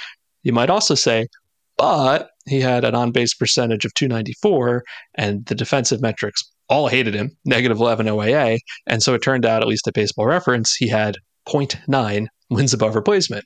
you 0.49 0.53
might 0.53 0.71
also 0.71 0.97
say, 0.97 1.29
but 1.77 2.31
he 2.47 2.61
had 2.61 2.85
an 2.85 2.95
on 2.95 3.13
base 3.13 3.35
percentage 3.35 3.85
of 3.85 3.95
294, 3.95 4.83
and 5.15 5.47
the 5.47 5.55
defensive 5.55 6.01
metrics 6.01 6.43
all 6.69 6.89
hated 6.89 7.15
him, 7.15 7.37
negative 7.45 7.79
11 7.79 8.07
OAA. 8.07 8.59
And 8.87 9.03
so 9.03 9.15
it 9.15 9.23
turned 9.23 9.47
out, 9.47 9.63
at 9.63 9.69
least 9.69 9.87
at 9.87 9.95
baseball 9.95 10.27
reference, 10.27 10.75
he 10.75 10.89
had 10.89 11.19
0.9 11.47 12.27
wins 12.51 12.75
above 12.75 12.97
replacement. 12.97 13.45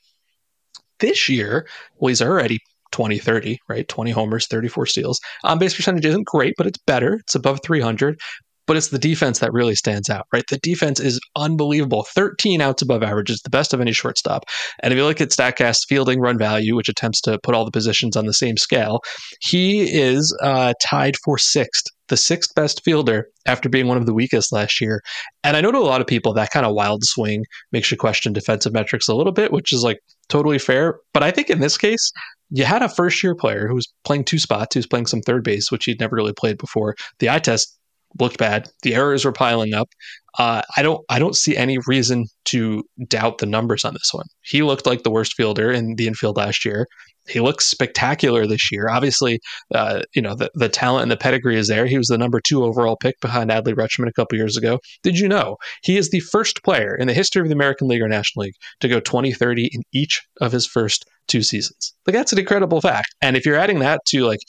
This 0.99 1.29
year, 1.29 1.67
well, 1.97 2.09
he's 2.09 2.21
already 2.21 2.59
20 2.91 3.19
30, 3.19 3.59
right? 3.67 3.87
20 3.87 4.11
homers, 4.11 4.47
34 4.47 4.85
steals. 4.85 5.19
On 5.43 5.59
base 5.59 5.75
percentage 5.75 6.05
isn't 6.05 6.25
great, 6.25 6.53
but 6.57 6.67
it's 6.67 6.79
better. 6.87 7.15
It's 7.15 7.35
above 7.35 7.59
300 7.63 8.19
but 8.65 8.77
it's 8.77 8.89
the 8.89 8.99
defense 8.99 9.39
that 9.39 9.53
really 9.53 9.75
stands 9.75 10.09
out, 10.09 10.25
right? 10.33 10.43
The 10.49 10.59
defense 10.59 10.99
is 10.99 11.19
unbelievable. 11.35 12.03
13 12.03 12.61
outs 12.61 12.81
above 12.81 13.03
average 13.03 13.29
is 13.29 13.41
the 13.41 13.49
best 13.49 13.73
of 13.73 13.81
any 13.81 13.91
shortstop. 13.91 14.45
And 14.81 14.93
if 14.93 14.97
you 14.97 15.05
look 15.05 15.21
at 15.21 15.29
StatCast 15.29 15.87
fielding 15.87 16.19
run 16.19 16.37
value, 16.37 16.75
which 16.75 16.89
attempts 16.89 17.21
to 17.21 17.39
put 17.43 17.55
all 17.55 17.65
the 17.65 17.71
positions 17.71 18.15
on 18.15 18.25
the 18.25 18.33
same 18.33 18.57
scale, 18.57 19.01
he 19.41 19.81
is 19.81 20.35
uh, 20.41 20.73
tied 20.81 21.15
for 21.23 21.37
sixth, 21.37 21.85
the 22.07 22.17
sixth 22.17 22.53
best 22.55 22.83
fielder 22.83 23.27
after 23.45 23.69
being 23.69 23.87
one 23.87 23.97
of 23.97 24.05
the 24.05 24.13
weakest 24.13 24.51
last 24.51 24.79
year. 24.79 25.01
And 25.43 25.57
I 25.57 25.61
know 25.61 25.71
to 25.71 25.77
a 25.77 25.79
lot 25.79 26.01
of 26.01 26.07
people 26.07 26.33
that 26.33 26.51
kind 26.51 26.65
of 26.65 26.73
wild 26.73 27.03
swing 27.03 27.43
makes 27.71 27.91
you 27.91 27.97
question 27.97 28.33
defensive 28.33 28.73
metrics 28.73 29.07
a 29.07 29.15
little 29.15 29.33
bit, 29.33 29.51
which 29.51 29.73
is 29.73 29.83
like 29.83 29.99
totally 30.29 30.59
fair. 30.59 30.99
But 31.13 31.23
I 31.23 31.31
think 31.31 31.49
in 31.49 31.59
this 31.59 31.77
case, 31.77 32.11
you 32.49 32.65
had 32.65 32.83
a 32.83 32.89
first 32.89 33.23
year 33.23 33.35
player 33.35 33.67
who 33.67 33.75
was 33.75 33.91
playing 34.05 34.25
two 34.25 34.39
spots, 34.39 34.75
who's 34.75 34.85
playing 34.85 35.07
some 35.07 35.21
third 35.21 35.43
base, 35.43 35.71
which 35.71 35.85
he'd 35.85 35.99
never 35.99 36.15
really 36.15 36.33
played 36.33 36.57
before. 36.57 36.95
The 37.19 37.29
eye 37.29 37.39
test 37.39 37.77
looked 38.19 38.37
bad. 38.37 38.69
The 38.83 38.95
errors 38.95 39.25
were 39.25 39.31
piling 39.31 39.73
up. 39.73 39.89
Uh, 40.37 40.63
I 40.75 40.81
don't 40.81 41.03
I 41.09 41.19
don't 41.19 41.35
see 41.35 41.55
any 41.55 41.77
reason 41.85 42.25
to 42.45 42.83
doubt 43.07 43.37
the 43.37 43.45
numbers 43.45 43.85
on 43.85 43.93
this 43.93 44.09
one. 44.11 44.25
He 44.41 44.63
looked 44.63 44.85
like 44.85 45.03
the 45.03 45.11
worst 45.11 45.33
fielder 45.35 45.71
in 45.71 45.95
the 45.95 46.07
infield 46.07 46.37
last 46.37 46.65
year. 46.65 46.87
He 47.27 47.39
looks 47.39 47.65
spectacular 47.65 48.45
this 48.45 48.69
year. 48.71 48.89
Obviously, 48.89 49.39
uh, 49.73 50.01
you 50.13 50.21
know 50.21 50.35
the, 50.35 50.49
the 50.55 50.69
talent 50.69 51.03
and 51.03 51.11
the 51.11 51.17
pedigree 51.17 51.57
is 51.57 51.67
there. 51.67 51.85
He 51.85 51.97
was 51.97 52.07
the 52.07 52.17
number 52.17 52.41
two 52.41 52.63
overall 52.63 52.97
pick 52.97 53.19
behind 53.21 53.51
Adley 53.51 53.73
Rutschman 53.73 54.07
a 54.07 54.13
couple 54.13 54.37
years 54.37 54.57
ago. 54.57 54.79
Did 55.03 55.19
you 55.19 55.27
know 55.27 55.57
he 55.83 55.97
is 55.97 56.09
the 56.09 56.19
first 56.19 56.63
player 56.63 56.95
in 56.95 57.07
the 57.07 57.13
history 57.13 57.41
of 57.41 57.47
the 57.47 57.53
American 57.53 57.87
League 57.87 58.01
or 58.01 58.09
National 58.09 58.45
League 58.45 58.55
to 58.81 58.87
go 58.87 58.99
20-30 58.99 59.69
in 59.71 59.83
each 59.93 60.21
of 60.41 60.51
his 60.51 60.65
first 60.65 61.05
two 61.27 61.43
seasons? 61.43 61.93
Like 62.07 62.15
that's 62.15 62.33
an 62.33 62.39
incredible 62.39 62.81
fact. 62.81 63.13
And 63.21 63.37
if 63.37 63.45
you're 63.45 63.55
adding 63.55 63.79
that 63.79 64.01
to 64.07 64.25
like 64.25 64.41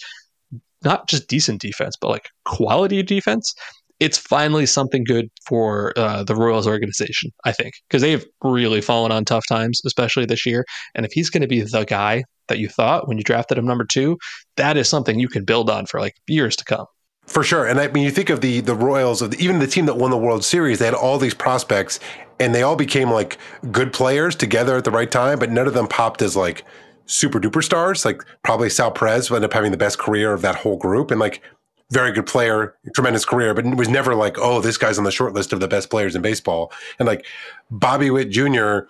not 0.84 1.08
just 1.08 1.28
decent 1.28 1.60
defense, 1.60 1.96
but 2.00 2.08
like 2.08 2.28
quality 2.44 3.02
defense, 3.02 3.54
it's 4.00 4.18
finally 4.18 4.66
something 4.66 5.04
good 5.04 5.28
for 5.46 5.92
uh, 5.96 6.24
the 6.24 6.34
Royals 6.34 6.66
organization, 6.66 7.30
I 7.44 7.52
think, 7.52 7.74
because 7.88 8.02
they've 8.02 8.24
really 8.42 8.80
fallen 8.80 9.12
on 9.12 9.24
tough 9.24 9.44
times, 9.48 9.80
especially 9.86 10.26
this 10.26 10.44
year. 10.44 10.64
And 10.94 11.06
if 11.06 11.12
he's 11.12 11.30
going 11.30 11.42
to 11.42 11.48
be 11.48 11.62
the 11.62 11.84
guy 11.84 12.24
that 12.48 12.58
you 12.58 12.68
thought 12.68 13.08
when 13.08 13.18
you 13.18 13.24
drafted 13.24 13.56
him 13.56 13.66
number 13.66 13.84
two, 13.84 14.18
that 14.56 14.76
is 14.76 14.88
something 14.88 15.18
you 15.18 15.28
can 15.28 15.44
build 15.44 15.70
on 15.70 15.86
for 15.86 16.00
like 16.00 16.14
years 16.26 16.56
to 16.56 16.64
come. 16.64 16.86
For 17.26 17.42
sure, 17.42 17.64
and 17.64 17.80
I 17.80 17.88
mean, 17.88 18.04
you 18.04 18.10
think 18.10 18.28
of 18.28 18.42
the 18.42 18.60
the 18.60 18.74
Royals, 18.74 19.22
of 19.22 19.30
the, 19.30 19.38
even 19.42 19.58
the 19.58 19.66
team 19.66 19.86
that 19.86 19.96
won 19.96 20.10
the 20.10 20.18
World 20.18 20.44
Series, 20.44 20.78
they 20.78 20.84
had 20.84 20.92
all 20.92 21.16
these 21.16 21.32
prospects, 21.32 21.98
and 22.38 22.54
they 22.54 22.62
all 22.62 22.76
became 22.76 23.10
like 23.10 23.38
good 23.72 23.94
players 23.94 24.36
together 24.36 24.76
at 24.76 24.84
the 24.84 24.90
right 24.90 25.10
time, 25.10 25.38
but 25.38 25.50
none 25.50 25.66
of 25.66 25.72
them 25.72 25.88
popped 25.88 26.20
as 26.20 26.36
like 26.36 26.64
super 27.06 27.40
duper 27.40 27.62
stars. 27.62 28.04
Like 28.04 28.22
probably 28.42 28.70
Sal 28.70 28.90
Perez 28.90 29.30
ended 29.30 29.44
up 29.44 29.52
having 29.52 29.70
the 29.70 29.76
best 29.76 29.98
career 29.98 30.32
of 30.32 30.42
that 30.42 30.56
whole 30.56 30.76
group, 30.76 31.10
and 31.10 31.20
like 31.20 31.42
very 31.90 32.12
good 32.12 32.26
player, 32.26 32.74
tremendous 32.94 33.24
career, 33.24 33.54
but 33.54 33.66
it 33.66 33.76
was 33.76 33.88
never 33.88 34.14
like, 34.14 34.38
oh, 34.38 34.60
this 34.60 34.76
guy's 34.76 34.98
on 34.98 35.04
the 35.04 35.10
short 35.10 35.32
list 35.32 35.52
of 35.52 35.60
the 35.60 35.68
best 35.68 35.90
players 35.90 36.16
in 36.16 36.22
baseball. 36.22 36.72
And 36.98 37.06
like 37.06 37.26
Bobby 37.70 38.10
Witt 38.10 38.30
Jr. 38.30 38.80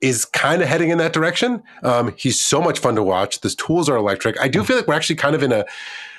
is 0.00 0.24
kind 0.24 0.62
of 0.62 0.68
heading 0.68 0.90
in 0.90 0.98
that 0.98 1.12
direction. 1.12 1.62
Um, 1.82 2.14
he's 2.16 2.40
so 2.40 2.60
much 2.62 2.78
fun 2.78 2.94
to 2.94 3.02
watch. 3.02 3.40
The 3.40 3.50
tools 3.50 3.88
are 3.88 3.96
electric. 3.96 4.40
I 4.40 4.48
do 4.48 4.62
feel 4.64 4.76
like 4.76 4.86
we're 4.86 4.94
actually 4.94 5.16
kind 5.16 5.34
of 5.34 5.42
in 5.42 5.52
a, 5.52 5.64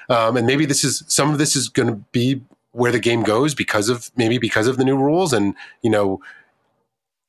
um, 0.10 0.38
and 0.38 0.45
maybe 0.45 0.65
this 0.65 0.84
is 0.84 1.04
some 1.08 1.32
of 1.32 1.38
this 1.38 1.56
is 1.56 1.69
going 1.69 1.88
to 1.88 1.95
be 2.12 2.41
where 2.71 2.91
the 2.91 2.99
game 2.99 3.23
goes 3.23 3.56
because 3.56 3.89
of 3.89 4.12
maybe 4.15 4.38
because 4.38 4.67
of 4.67 4.78
the 4.78 4.86
new 4.86 4.97
rules 4.97 5.34
and 5.34 5.56
you 5.82 5.89
know, 5.89 6.21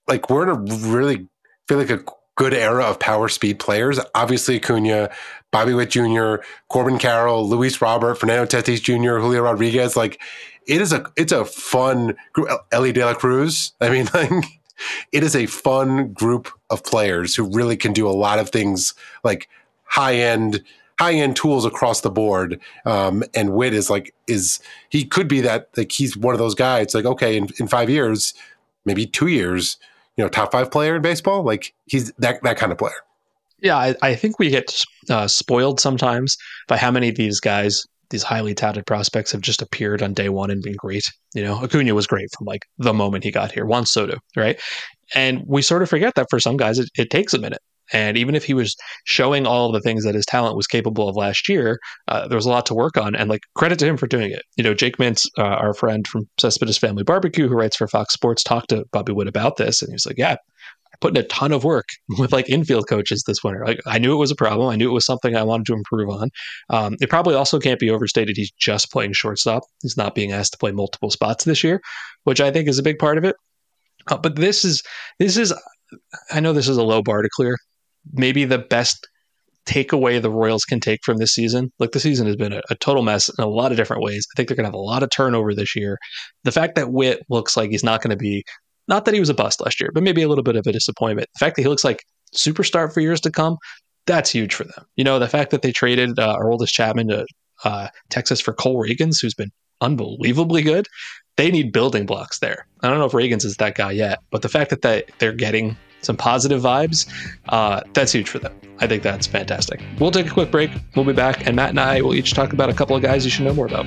like 0.09 0.29
we're 0.29 0.43
in 0.43 0.49
a 0.49 0.77
really 0.89 1.29
feel 1.69 1.79
like 1.79 1.91
a 1.91 2.03
good 2.37 2.55
era 2.55 2.85
of 2.85 2.99
power 2.99 3.29
speed 3.29 3.59
players. 3.59 3.99
Obviously, 4.15 4.57
Acuna, 4.57 5.11
Bobby 5.51 5.75
Witt 5.75 5.91
Jr., 5.91 6.37
Corbin 6.69 6.99
Carroll, 6.99 7.49
Luis 7.49 7.81
Robert, 7.81 8.17
Fernando 8.17 8.47
Tatis 8.47 8.81
Jr., 8.81 9.21
Julio 9.21 9.43
Rodriguez. 9.43 9.97
Like 9.97 10.21
it 10.67 10.81
is 10.81 10.93
a 10.93 11.05
it's 11.17 11.33
a 11.33 11.45
fun 11.45 12.17
group. 12.33 12.49
Elly 12.73 12.93
De 12.93 13.05
La 13.05 13.15
Cruz. 13.15 13.73
I 13.81 13.91
mean, 13.91 14.09
like 14.15 14.31
it 15.13 15.23
is 15.23 15.37
a 15.37 15.47
fun 15.47 16.13
group 16.13 16.49
of 16.71 16.85
players 16.85 17.35
who 17.35 17.45
really 17.45 17.77
can 17.77 17.93
do 17.93 18.09
a 18.09 18.13
lot 18.13 18.39
of 18.39 18.51
things 18.51 18.95
like 19.25 19.49
high 19.85 20.15
end 20.15 20.63
high 20.99 21.15
end 21.15 21.35
tools 21.35 21.65
across 21.65 22.03
the 22.03 22.11
board. 22.11 22.61
Um, 22.85 23.25
and 23.35 23.55
Witt 23.55 23.75
is 23.75 23.91
like 23.91 24.15
is 24.27 24.61
he 24.89 25.05
could 25.05 25.29
be 25.29 25.41
that 25.41 25.69
like 25.77 25.93
he's 25.93 26.17
one 26.17 26.35
of 26.35 26.39
those 26.39 26.55
guys. 26.55 26.85
It's 26.85 26.95
like 26.95 27.07
okay, 27.07 27.37
in, 27.37 27.49
in 27.59 27.67
five 27.69 27.91
years, 27.91 28.35
maybe 28.85 29.07
two 29.07 29.29
years, 29.29 29.77
you 30.21 30.27
know, 30.27 30.29
top 30.29 30.53
five 30.53 30.71
player 30.71 30.95
in 30.97 31.01
baseball. 31.01 31.43
Like 31.43 31.73
he's 31.87 32.13
that 32.19 32.43
that 32.43 32.59
kind 32.59 32.71
of 32.73 32.77
player. 32.77 32.93
Yeah, 33.63 33.77
I, 33.79 33.95
I 34.03 34.15
think 34.15 34.39
we 34.39 34.51
get 34.51 34.85
uh, 35.09 35.27
spoiled 35.29 35.81
sometimes 35.81 36.37
by 36.69 36.77
how 36.77 36.91
many 36.91 37.09
of 37.09 37.15
these 37.15 37.41
guys 37.41 37.87
these 38.11 38.23
highly 38.23 38.55
touted 38.55 38.85
prospects 38.85 39.33
have 39.33 39.41
just 39.41 39.63
appeared 39.63 40.03
on 40.03 40.13
day 40.13 40.29
one 40.29 40.51
and 40.51 40.63
been 40.63 40.77
great. 40.77 41.05
You 41.35 41.43
know, 41.43 41.65
Acuna 41.65 41.95
was 41.95 42.07
great 42.07 42.29
from 42.37 42.45
like 42.45 42.67
the 42.77 42.93
moment 42.93 43.25
he 43.25 43.31
got 43.31 43.51
here. 43.51 43.65
Juan 43.65 43.87
Soto, 43.87 44.19
right? 44.37 44.61
And 45.15 45.43
we 45.47 45.63
sort 45.63 45.83
of 45.83 45.89
forget 45.89 46.17
that 46.17 46.27
for 46.29 46.39
some 46.39 46.59
guys, 46.59 46.79
it, 46.79 46.91
it 46.99 47.09
takes 47.09 47.33
a 47.33 47.39
minute. 47.39 47.63
And 47.93 48.17
even 48.17 48.35
if 48.35 48.45
he 48.45 48.55
was 48.55 48.77
showing 49.05 49.47
all 49.47 49.67
of 49.67 49.73
the 49.73 49.81
things 49.81 50.05
that 50.05 50.15
his 50.15 50.27
talent 50.27 50.57
was 50.57 50.67
capable 50.67 51.09
of 51.09 51.17
last 51.17 51.49
year, 51.49 51.79
uh, 52.09 52.29
there 52.29 52.37
was 52.37 52.47
a 52.47 52.51
lot 52.51 52.67
to 52.67 52.75
work 52.75 52.97
on. 52.97 53.15
And 53.15 53.29
like 53.29 53.43
credit 53.55 53.79
to 53.81 53.87
him 53.87 53.97
for 53.97 54.07
doing 54.07 54.31
it. 54.31 54.43
You 54.57 54.65
know, 54.65 54.75
Jake 54.75 54.99
Mintz, 54.99 55.27
uh, 55.39 55.43
our 55.43 55.75
friend 55.75 56.07
from 56.07 56.29
Cespedes 56.39 56.79
Family 56.79 57.03
Barbecue, 57.03 57.49
who 57.49 57.55
writes 57.55 57.77
for 57.77 57.89
Fox 57.89 58.15
Sports, 58.15 58.43
talked 58.43 58.71
to 58.71 58.85
Bobby 58.93 59.13
Witt 59.13 59.29
about 59.29 59.57
this, 59.57 59.83
and 59.83 59.91
he 59.91 59.95
was 59.95 60.07
like, 60.07 60.19
"Yeah, 60.19 60.37
I 60.93 60.97
put 61.01 61.17
in 61.17 61.23
a 61.23 61.27
ton 61.27 61.53
of 61.53 61.65
work 61.65 61.89
with 62.19 62.33
like 62.33 62.49
infield 62.49 62.89
coaches 62.89 63.25
this 63.27 63.43
winter. 63.43 63.65
Like 63.67 63.81
I 63.87 63.99
knew 63.99 64.13
it 64.13 64.19
was 64.19 64.31
a 64.31 64.37
problem. 64.37 64.69
I 64.69 64.77
knew 64.77 64.89
it 64.89 64.95
was 64.95 65.07
something 65.07 65.37
I 65.37 65.43
wanted 65.43 65.67
to 65.67 65.75
improve 65.75 66.11
on. 66.11 66.31
Um, 66.69 66.97
it 67.01 67.11
probably 67.11 67.35
also 67.35 67.59
can't 67.59 67.81
be 67.81 67.91
overstated. 67.91 68.37
He's 68.37 68.53
just 68.53 68.91
playing 68.91 69.13
shortstop. 69.13 69.63
He's 69.83 69.97
not 69.97 70.15
being 70.15 70.33
asked 70.33 70.53
to 70.53 70.59
play 70.59 70.73
multiple 70.73 71.11
spots 71.11 71.45
this 71.45 71.65
year, 71.65 71.81
which 72.25 72.41
I 72.41 72.51
think 72.51 72.69
is 72.69 72.79
a 72.79 72.83
big 72.83 72.99
part 72.99 73.19
of 73.19 73.25
it. 73.25 73.37
Uh, 74.09 74.17
but 74.17 74.37
this 74.37 74.65
is 74.65 74.83
this 75.19 75.37
is 75.37 75.53
I 76.31 76.41
know 76.41 76.53
this 76.53 76.69
is 76.69 76.77
a 76.77 76.83
low 76.83 77.03
bar 77.03 77.23
to 77.23 77.29
clear. 77.33 77.57
Maybe 78.13 78.45
the 78.45 78.59
best 78.59 79.07
takeaway 79.67 80.21
the 80.21 80.31
Royals 80.31 80.65
can 80.65 80.81
take 80.81 81.01
from 81.05 81.19
this 81.19 81.33
season. 81.33 81.71
Look, 81.79 81.93
the 81.93 82.01
season 82.01 82.27
has 82.27 82.37
been 82.37 82.53
a, 82.53 82.63
a, 82.71 82.75
total 82.77 83.03
mess 83.03 83.29
in 83.29 83.45
a 83.45 83.49
lot 83.49 83.71
of 83.71 83.77
different 83.77 84.03
ways. 84.03 84.27
I 84.33 84.35
think 84.35 84.49
they're 84.49 84.57
going 84.57 84.65
to 84.65 84.69
have 84.69 84.75
a 84.75 84.79
lot 84.79 85.03
of 85.03 85.11
turnover 85.11 85.55
this 85.55 85.77
year. 85.77 85.99
The 86.45 86.53
fact 86.53 86.75
that 86.75 86.93
Witt 86.93 87.21
looks 87.29 87.57
like 87.57 87.71
he's 87.71 87.85
not 87.85 88.03
going 88.03 88.11
to 88.11 88.17
be 88.17 88.43
not 88.89 89.05
that 89.05 89.15
he 89.15 89.21
was 89.21 89.29
a 89.29 89.35
bust 89.35 89.61
last 89.61 89.81
year, 89.81 89.91
but 89.95 90.03
maybe 90.03 90.23
a 90.23 90.29
little 90.29 90.43
bit 90.43 90.57
of 90.57 90.67
a 90.67 90.73
disappointment. 90.73 91.29
The 91.35 91.39
fact 91.39 91.57
that 91.57 91.63
he 91.63 91.69
looks 91.69 91.85
like 91.85 92.03
superstar 92.35 92.93
for 92.93 93.01
years 93.01 93.21
to 93.21 93.31
come, 93.31 93.57
that's 94.07 94.31
huge 94.31 94.55
for 94.55 94.65
them. 94.65 94.85
You 94.97 95.05
know, 95.05 95.19
the 95.19 95.29
fact 95.29 95.51
that 95.53 95.63
they 95.63 95.71
traded 95.71 96.19
uh, 96.19 96.37
Aroldis 96.37 96.69
Chapman 96.69 97.09
to 97.09 97.27
uh, 97.65 97.89
Texas 98.09 98.41
for 98.41 98.53
Cole 98.53 98.83
Ragans, 98.83 99.21
who's 99.21 99.35
been 99.35 99.53
unbelievably 99.81 100.63
good. 100.63 100.89
They 101.37 101.51
need 101.51 101.73
building 101.73 102.05
blocks 102.05 102.41
there. 102.41 102.67
I 102.83 102.89
don't 102.89 102.99
know 102.99 103.07
if 103.07 103.13
Ragans 103.13 103.45
is 103.45 103.57
that 103.59 103.77
guy 103.77 103.93
yet, 103.93 104.19
but 104.31 104.43
the 104.43 104.49
fact 104.49 104.71
that 104.71 104.83
they, 104.83 105.05
they're 105.19 105.33
getting 105.33 105.77
some 106.03 106.17
positive 106.17 106.63
vibes, 106.63 107.09
uh, 107.49 107.83
that's 107.93 108.13
huge 108.13 108.29
for 108.29 108.39
them. 108.39 108.55
I 108.81 108.87
think 108.87 109.03
that's 109.03 109.27
fantastic. 109.27 109.83
We'll 109.99 110.11
take 110.11 110.27
a 110.27 110.31
quick 110.31 110.51
break. 110.51 110.71
We'll 110.97 111.05
be 111.05 111.13
back, 111.13 111.47
and 111.47 111.55
Matt 111.55 111.71
and 111.71 111.81
I 111.81 112.01
will 112.01 112.15
each 112.15 112.33
talk 112.33 112.53
about 112.53 112.71
a 112.71 112.75
couple 112.75 112.97
of 112.97 113.03
guys 113.03 113.25
you 113.25 113.31
should 113.31 113.45
know 113.45 113.55
more 113.55 113.67
about. 113.67 113.87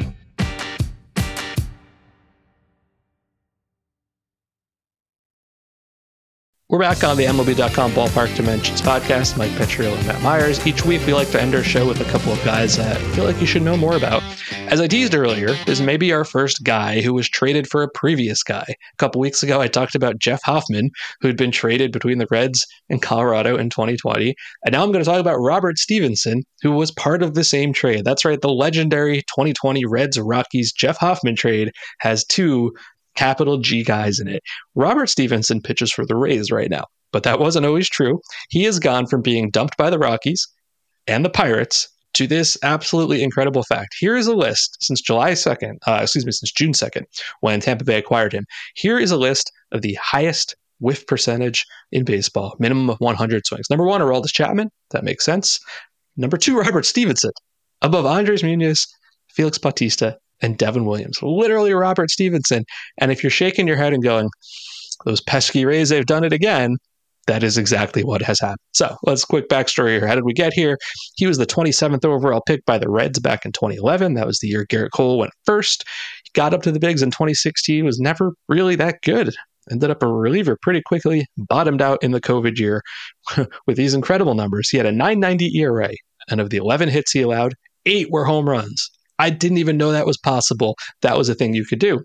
We're 6.74 6.80
back 6.80 7.04
on 7.04 7.18
the 7.18 7.26
MLB.com 7.26 7.92
Ballpark 7.92 8.36
Dimensions 8.36 8.82
podcast. 8.82 9.38
Mike 9.38 9.52
Petriello 9.52 9.96
and 9.96 10.08
Matt 10.08 10.24
Meyers. 10.24 10.66
Each 10.66 10.84
week, 10.84 11.06
we 11.06 11.14
like 11.14 11.30
to 11.30 11.40
end 11.40 11.54
our 11.54 11.62
show 11.62 11.88
with 11.88 12.02
a 12.02 12.06
couple 12.06 12.34
of 12.34 12.44
guys 12.44 12.78
that 12.78 12.98
I 12.98 13.00
feel 13.12 13.26
like 13.26 13.40
you 13.40 13.46
should 13.46 13.62
know 13.62 13.78
more 13.78 13.96
about. 13.96 14.24
As 14.74 14.82
I 14.82 14.88
teased 14.88 15.14
earlier, 15.14 15.54
this 15.68 15.82
may 15.82 15.98
be 15.98 16.12
our 16.12 16.26
first 16.26 16.64
guy 16.64 17.02
who 17.02 17.14
was 17.14 17.30
traded 17.30 17.68
for 17.68 17.84
a 17.84 17.92
previous 17.94 18.42
guy. 18.42 18.66
A 18.68 18.98
couple 18.98 19.22
weeks 19.22 19.44
ago, 19.44 19.62
I 19.62 19.68
talked 19.68 19.94
about 19.94 20.18
Jeff 20.18 20.42
Hoffman, 20.42 20.90
who 21.22 21.28
had 21.28 21.38
been 21.38 21.52
traded 21.52 21.92
between 21.92 22.18
the 22.18 22.26
Reds 22.32 22.66
and 22.90 23.00
Colorado 23.00 23.56
in 23.56 23.70
2020. 23.70 24.34
And 24.66 24.74
now 24.74 24.82
I'm 24.82 24.92
going 24.92 25.06
to 25.06 25.08
talk 25.08 25.20
about 25.20 25.38
Robert 25.38 25.78
Stephenson, 25.78 26.42
who 26.64 26.72
was 26.72 26.90
part 26.90 27.22
of 27.22 27.36
the 27.36 27.44
same 27.44 27.72
trade. 27.72 28.04
That's 28.04 28.26
right, 28.26 28.42
the 28.42 28.50
legendary 28.50 29.18
2020 29.36 29.86
Reds 29.86 30.20
Rockies 30.20 30.74
Jeff 30.74 30.98
Hoffman 30.98 31.36
trade 31.36 31.72
has 32.00 32.26
two 32.26 32.72
capital 33.16 33.60
G 33.60 33.84
guys 33.84 34.20
in 34.20 34.28
it. 34.28 34.42
Robert 34.74 35.08
Stephenson 35.08 35.62
pitches 35.62 35.92
for 35.92 36.04
the 36.04 36.16
Rays 36.16 36.52
right 36.52 36.72
now, 36.72 36.86
but 37.12 37.22
that 37.22 37.40
wasn't 37.40 37.68
always 37.68 37.88
true. 37.88 38.20
He 38.50 38.64
has 38.64 38.80
gone 38.80 39.06
from 39.06 39.22
being 39.22 39.52
dumped 39.52 39.78
by 39.78 39.92
the 39.92 40.00
Rockies 40.00 40.48
and 41.06 41.24
the 41.24 41.30
Pirates 41.30 41.90
to 42.14 42.28
this 42.28 42.58
absolutely 42.64 43.24
incredible 43.24 43.64
fact. 43.64 43.96
Here 44.00 44.16
is 44.16 44.28
a 44.28 44.36
list 44.36 44.78
since 44.82 45.02
July 45.02 45.32
2nd, 45.32 45.78
uh, 45.88 46.00
excuse 46.02 46.26
me, 46.26 46.32
since 46.32 46.52
June 46.52 46.74
2nd, 46.74 47.04
when 47.42 47.60
Tampa 47.60 47.84
Bay 47.84 47.98
acquired 47.98 48.34
him. 48.34 48.46
Here 48.76 49.00
is 49.00 49.12
a 49.12 49.18
list 49.18 49.52
of 49.72 49.82
the 49.82 49.98
highest 50.02 50.56
whiff 50.80 51.08
percentage 51.08 51.66
in 51.92 52.04
baseball, 52.04 52.56
minimum 52.60 52.90
of 52.90 53.00
100 53.00 53.46
swings. 53.46 53.70
Number 53.70 53.86
one, 53.86 54.02
Aroldis 54.02 54.34
Chapman. 54.34 54.70
That 54.92 55.04
makes 55.04 55.26
sense. 55.26 55.60
Number 56.18 56.38
two, 56.38 56.58
Robert 56.58 56.86
Stephenson. 56.86 57.32
Above 57.82 58.06
Andres 58.06 58.44
Munoz, 58.44 58.88
Felix 59.34 59.58
Bautista, 59.58 60.18
and 60.42 60.58
Devin 60.58 60.86
Williams, 60.86 61.22
literally 61.24 61.74
Robert 61.74 62.12
Stephenson. 62.12 62.66
And 63.00 63.12
if 63.12 63.24
you're 63.24 63.30
shaking 63.30 63.68
your 63.68 63.78
head 63.78 63.94
and 63.94 64.04
going, 64.04 64.30
those 65.06 65.22
pesky 65.22 65.66
Rays, 65.66 65.90
they've 65.90 66.06
done 66.06 66.24
it 66.24 66.34
again, 66.34 66.78
that 67.28 67.44
is 67.44 67.58
exactly 67.58 68.04
what 68.04 68.22
has 68.22 68.40
happened. 68.40 68.58
So 68.74 68.96
let's 69.04 69.24
quick 69.24 69.48
backstory 69.50 69.98
here. 69.98 70.08
How 70.08 70.16
did 70.16 70.26
we 70.26 70.34
get 70.34 70.54
here? 70.54 70.78
He 71.16 71.26
was 71.26 71.38
the 71.38 71.46
27th 71.46 72.04
overall 72.06 72.42
pick 72.46 72.66
by 72.66 72.78
the 72.78 72.90
Reds 72.90 73.20
back 73.20 73.46
in 73.46 73.52
2011. 73.52 74.16
That 74.16 74.28
was 74.28 74.40
the 74.40 74.48
year 74.48 74.66
Gerrit 74.66 74.92
Cole 74.92 75.18
went 75.18 75.32
first. 75.46 75.86
He 76.26 76.32
got 76.34 76.54
up 76.54 76.64
to 76.64 76.72
the 76.72 76.80
bigs 76.80 77.02
in 77.02 77.12
2016, 77.12 77.86
was 77.86 78.00
never 78.00 78.34
really 78.50 78.76
that 78.76 79.02
good. 79.04 79.34
Ended 79.72 79.90
up 79.90 80.04
a 80.04 80.08
reliever 80.08 80.58
pretty 80.62 80.82
quickly, 80.82 81.26
bottomed 81.38 81.82
out 81.82 82.04
in 82.04 82.12
the 82.12 82.20
COVID 82.20 82.58
year 82.58 82.82
with 83.68 83.78
these 83.78 83.94
incredible 83.94 84.36
numbers. 84.36 84.70
He 84.70 84.78
had 84.78 84.86
a 84.86 84.92
990 84.92 85.58
ERA, 85.58 85.92
and 86.30 86.42
of 86.42 86.50
the 86.50 86.58
11 86.58 86.90
hits 86.90 87.12
he 87.12 87.22
allowed, 87.22 87.54
eight 87.86 88.12
were 88.12 88.26
home 88.26 88.50
runs. 88.50 88.90
I 89.20 89.30
didn't 89.30 89.60
even 89.60 89.78
know 89.78 89.92
that 89.92 90.06
was 90.06 90.18
possible. 90.18 90.76
That 91.02 91.18
was 91.18 91.30
a 91.30 91.36
thing 91.36 91.54
you 91.54 91.66
could 91.66 91.80
do. 91.80 92.04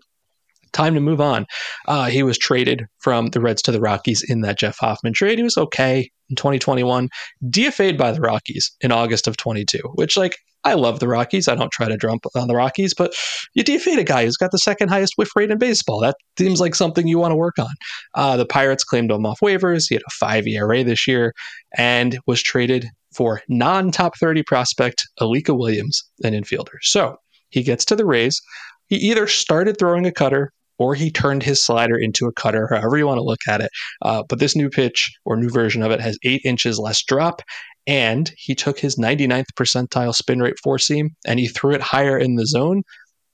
Time 0.73 0.95
to 0.95 1.01
move 1.01 1.21
on. 1.21 1.47
Uh, 1.87 2.07
he 2.07 2.23
was 2.23 2.39
traded 2.39 2.87
from 2.99 3.29
the 3.29 3.41
Reds 3.41 3.63
to 3.63 3.73
the 3.73 3.81
Rockies 3.81 4.23
in 4.29 4.41
that 4.43 4.59
Jeff 4.59 4.79
Hoffman 4.79 5.13
trade. 5.13 5.39
He 5.39 5.45
was 5.45 5.57
okay 5.57 6.11
in 6.31 6.37
2021, 6.37 7.09
DFA'd 7.45 7.97
by 7.97 8.13
the 8.13 8.21
Rockies 8.21 8.71
in 8.81 8.93
August 8.93 9.27
of 9.27 9.37
22, 9.37 9.79
which, 9.95 10.17
like, 10.17 10.37
I 10.65 10.75
love 10.75 11.01
the 11.01 11.09
Rockies. 11.09 11.49
I 11.49 11.55
don't 11.55 11.73
try 11.73 11.89
to 11.89 11.97
jump 11.97 12.25
on 12.35 12.49
the 12.49 12.55
Rockies, 12.55 12.93
but 12.93 13.15
you 13.55 13.63
defeat 13.63 13.99
a 13.99 14.05
guy 14.05 14.25
who's 14.25 14.37
got 14.37 14.51
the 14.51 14.59
second 14.59 14.89
highest 14.89 15.15
whiff 15.17 15.31
rate 15.37 15.51
in 15.51 15.59
baseball. 15.59 16.01
That 16.01 16.17
seems 16.37 16.61
like 16.61 16.75
something 16.75 17.07
you 17.07 17.19
want 17.19 17.33
to 17.33 17.37
work 17.37 17.59
on. 17.59 17.75
Uh, 18.15 18.37
the 18.37 18.45
Pirates 18.45 18.85
claimed 18.85 19.11
him 19.11 19.25
off 19.25 19.41
waivers. 19.41 19.87
He 19.89 19.95
had 19.95 20.03
a 20.07 20.11
five 20.11 20.47
ERA 20.47 20.85
this 20.85 21.07
year 21.07 21.33
and 21.77 22.19
was 22.27 22.43
traded 22.43 22.87
for 23.15 23.41
non 23.49 23.91
top 23.91 24.19
30 24.19 24.43
prospect 24.43 25.07
Alika 25.21 25.57
Williams, 25.57 26.03
an 26.25 26.35
infielder. 26.35 26.77
So 26.83 27.17
he 27.51 27.63
gets 27.63 27.85
to 27.87 27.97
the 27.97 28.05
Rays. 28.05 28.41
He 28.89 28.97
either 28.97 29.27
started 29.27 29.79
throwing 29.79 30.07
a 30.07 30.13
cutter 30.13 30.53
or 30.79 30.95
he 30.95 31.11
turned 31.11 31.43
his 31.43 31.63
slider 31.63 31.97
into 31.97 32.27
a 32.27 32.33
cutter, 32.33 32.69
however 32.71 32.97
you 32.97 33.07
want 33.07 33.19
to 33.19 33.25
look 33.25 33.41
at 33.49 33.61
it. 33.61 33.71
Uh, 34.03 34.23
but 34.29 34.39
this 34.39 34.57
new 34.57 34.71
pitch 34.71 35.11
or 35.25 35.37
new 35.37 35.51
version 35.51 35.83
of 35.83 35.91
it 35.91 36.01
has 36.01 36.19
eight 36.25 36.41
inches 36.45 36.79
less 36.79 37.03
drop. 37.03 37.43
And 37.87 38.31
he 38.37 38.55
took 38.55 38.79
his 38.79 38.97
99th 38.97 39.47
percentile 39.57 40.15
spin 40.15 40.41
rate 40.41 40.59
four 40.63 40.79
seam 40.79 41.11
and 41.27 41.41
he 41.41 41.49
threw 41.49 41.75
it 41.75 41.81
higher 41.81 42.19
in 42.19 42.37
the 42.37 42.47
zone. 42.47 42.83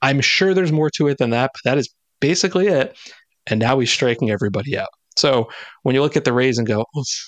I'm 0.00 0.20
sure 0.20 0.54
there's 0.54 0.72
more 0.72 0.90
to 0.90 1.08
it 1.08 1.18
than 1.18 1.30
that, 1.30 1.50
but 1.54 1.70
that 1.70 1.78
is 1.78 1.92
basically 2.20 2.68
it. 2.68 2.96
And 3.46 3.60
now 3.60 3.78
he's 3.78 3.90
striking 3.90 4.30
everybody 4.30 4.78
out. 4.78 4.88
So 5.16 5.48
when 5.82 5.94
you 5.94 6.02
look 6.02 6.16
at 6.16 6.24
the 6.24 6.32
Rays 6.32 6.58
and 6.58 6.66
go, 6.66 6.84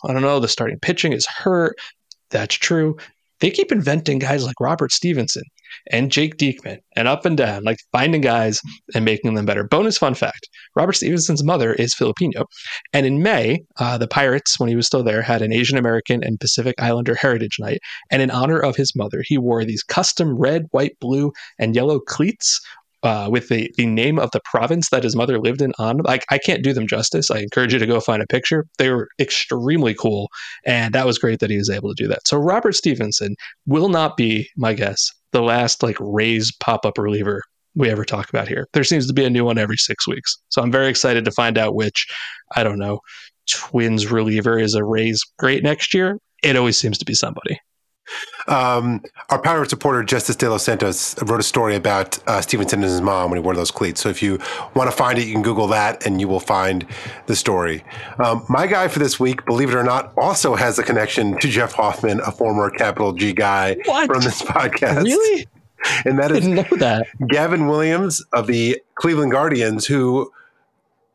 I 0.08 0.12
don't 0.12 0.22
know, 0.22 0.40
the 0.40 0.48
starting 0.48 0.78
pitching 0.80 1.12
is 1.12 1.26
hurt. 1.26 1.76
That's 2.30 2.54
true. 2.54 2.96
They 3.40 3.50
keep 3.50 3.70
inventing 3.70 4.18
guys 4.18 4.44
like 4.44 4.60
Robert 4.60 4.92
Stephenson 4.92 5.44
and 5.90 6.12
Jake 6.12 6.36
Diekman 6.36 6.78
and 6.94 7.08
up 7.08 7.24
and 7.24 7.36
down, 7.36 7.64
like 7.64 7.78
finding 7.92 8.20
guys 8.20 8.60
and 8.94 9.04
making 9.04 9.34
them 9.34 9.46
better. 9.46 9.64
Bonus 9.64 9.98
fun 9.98 10.14
fact 10.14 10.48
Robert 10.74 10.94
Stephenson's 10.94 11.44
mother 11.44 11.72
is 11.74 11.94
Filipino. 11.94 12.44
And 12.92 13.06
in 13.06 13.22
May, 13.22 13.60
uh, 13.78 13.98
the 13.98 14.08
Pirates, 14.08 14.58
when 14.58 14.68
he 14.68 14.76
was 14.76 14.86
still 14.86 15.02
there, 15.02 15.22
had 15.22 15.42
an 15.42 15.52
Asian 15.52 15.78
American 15.78 16.22
and 16.22 16.40
Pacific 16.40 16.74
Islander 16.78 17.14
Heritage 17.14 17.56
Night. 17.58 17.78
And 18.10 18.22
in 18.22 18.30
honor 18.30 18.58
of 18.58 18.76
his 18.76 18.94
mother, 18.94 19.22
he 19.24 19.38
wore 19.38 19.64
these 19.64 19.82
custom 19.82 20.36
red, 20.38 20.66
white, 20.70 20.98
blue, 21.00 21.32
and 21.58 21.74
yellow 21.74 22.00
cleats 22.00 22.60
uh, 23.02 23.28
with 23.30 23.48
the, 23.48 23.70
the 23.76 23.86
name 23.86 24.18
of 24.18 24.30
the 24.32 24.40
province 24.44 24.88
that 24.90 25.04
his 25.04 25.14
mother 25.14 25.38
lived 25.38 25.62
in 25.62 25.72
on 25.78 25.98
like 25.98 26.24
I 26.30 26.38
can't 26.38 26.64
do 26.64 26.72
them 26.72 26.86
justice. 26.86 27.30
I 27.30 27.38
encourage 27.38 27.72
you 27.72 27.78
to 27.78 27.86
go 27.86 28.00
find 28.00 28.22
a 28.22 28.26
picture. 28.26 28.66
They 28.78 28.90
were 28.90 29.08
extremely 29.20 29.94
cool, 29.94 30.28
and 30.64 30.94
that 30.94 31.06
was 31.06 31.18
great 31.18 31.38
that 31.40 31.50
he 31.50 31.56
was 31.56 31.70
able 31.70 31.94
to 31.94 32.02
do 32.02 32.08
that. 32.08 32.26
So 32.26 32.36
Robert 32.36 32.74
Stephenson 32.74 33.36
will 33.66 33.88
not 33.88 34.16
be 34.16 34.48
my 34.56 34.74
guess 34.74 35.12
the 35.36 35.42
last 35.42 35.82
like 35.82 35.96
Rays 36.00 36.50
pop 36.60 36.86
up 36.86 36.96
reliever 36.96 37.42
we 37.74 37.90
ever 37.90 38.06
talk 38.06 38.30
about 38.30 38.48
here. 38.48 38.66
There 38.72 38.84
seems 38.84 39.06
to 39.06 39.12
be 39.12 39.24
a 39.24 39.30
new 39.30 39.44
one 39.44 39.58
every 39.58 39.76
six 39.76 40.08
weeks, 40.08 40.34
so 40.48 40.62
I'm 40.62 40.72
very 40.72 40.88
excited 40.88 41.26
to 41.26 41.30
find 41.30 41.58
out 41.58 41.74
which 41.74 42.06
I 42.56 42.62
don't 42.62 42.78
know 42.78 43.00
Twins 43.46 44.10
reliever 44.10 44.58
is 44.58 44.74
a 44.74 44.82
Rays 44.82 45.22
great 45.38 45.62
next 45.62 45.92
year. 45.92 46.18
It 46.42 46.56
always 46.56 46.78
seems 46.78 46.96
to 46.98 47.04
be 47.04 47.14
somebody. 47.14 47.60
Um, 48.48 49.02
our 49.30 49.40
Pirates 49.40 49.72
reporter 49.72 50.04
Justice 50.04 50.36
delos 50.36 50.64
Santos 50.64 51.20
wrote 51.22 51.40
a 51.40 51.44
story 51.44 51.74
about 51.74 52.18
uh, 52.28 52.42
and 52.50 52.82
his 52.82 53.00
mom 53.00 53.30
when 53.30 53.40
he 53.40 53.44
wore 53.44 53.54
those 53.54 53.70
cleats. 53.70 54.00
So 54.00 54.08
if 54.08 54.22
you 54.22 54.38
want 54.74 54.90
to 54.90 54.96
find 54.96 55.18
it, 55.18 55.26
you 55.26 55.32
can 55.32 55.42
Google 55.42 55.66
that 55.68 56.06
and 56.06 56.20
you 56.20 56.28
will 56.28 56.40
find 56.40 56.86
the 57.26 57.34
story. 57.34 57.84
Um, 58.18 58.44
my 58.48 58.66
guy 58.66 58.88
for 58.88 58.98
this 58.98 59.18
week, 59.18 59.44
believe 59.46 59.70
it 59.70 59.74
or 59.74 59.82
not, 59.82 60.12
also 60.16 60.54
has 60.54 60.78
a 60.78 60.82
connection 60.82 61.38
to 61.40 61.48
Jeff 61.48 61.72
Hoffman, 61.72 62.20
a 62.20 62.30
former 62.30 62.70
capital 62.70 63.12
G 63.12 63.32
guy 63.32 63.76
what? 63.84 64.06
from 64.06 64.22
this 64.22 64.42
podcast. 64.42 65.04
Really? 65.04 65.46
And 66.04 66.18
that 66.18 66.32
is 66.32 66.40
Didn't 66.40 66.54
know 66.56 66.76
that. 66.78 67.06
Gavin 67.28 67.68
Williams 67.68 68.20
of 68.32 68.48
the 68.48 68.82
Cleveland 68.96 69.30
Guardians, 69.30 69.86
who 69.86 70.32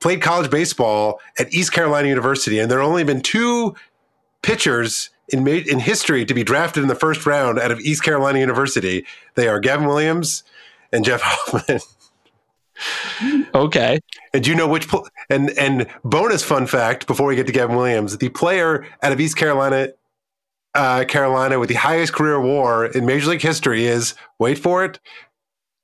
played 0.02 0.22
college 0.22 0.52
baseball 0.52 1.20
at 1.40 1.54
East 1.54 1.72
Carolina 1.72 2.08
University. 2.08 2.60
And 2.60 2.70
there 2.70 2.80
have 2.80 2.88
only 2.88 3.04
been 3.04 3.22
two 3.22 3.76
pitchers 4.42 5.11
in 5.32 5.48
in 5.48 5.80
history 5.80 6.26
to 6.26 6.34
be 6.34 6.44
drafted 6.44 6.84
in 6.84 6.90
the 6.90 6.96
first 6.96 7.26
round 7.26 7.60
out 7.60 7.72
of 7.72 7.80
East 7.80 8.04
Carolina 8.04 8.40
University. 8.40 9.06
They 9.36 9.48
are 9.48 9.60
Gavin 9.60 9.88
Williams 9.88 10.44
and 10.92 11.06
Jeff 11.06 11.22
Hoffman. 11.24 11.80
Okay. 13.54 14.00
And 14.34 14.44
do 14.44 14.50
you 14.50 14.56
know 14.56 14.68
which? 14.68 14.88
Pl- 14.88 15.08
and 15.30 15.52
and 15.52 15.88
bonus 16.04 16.44
fun 16.44 16.66
fact 16.68 17.08
before 17.08 17.28
we 17.28 17.36
get 17.36 17.48
to 17.48 17.54
Gavin 17.54 17.76
Williams, 17.76 18.18
the 18.18 18.30
player 18.30 18.86
out 19.04 19.12
of 19.12 19.20
East 19.20 19.38
Carolina, 19.38 19.90
uh, 20.74 21.04
Carolina 21.06 21.60
with 21.60 21.70
the 21.70 21.76
highest 21.76 22.14
career 22.14 22.40
WAR 22.40 22.86
in 22.86 23.06
Major 23.06 23.30
League 23.30 23.42
history 23.42 23.86
is 23.86 24.16
wait 24.40 24.58
for 24.58 24.84
it, 24.84 25.00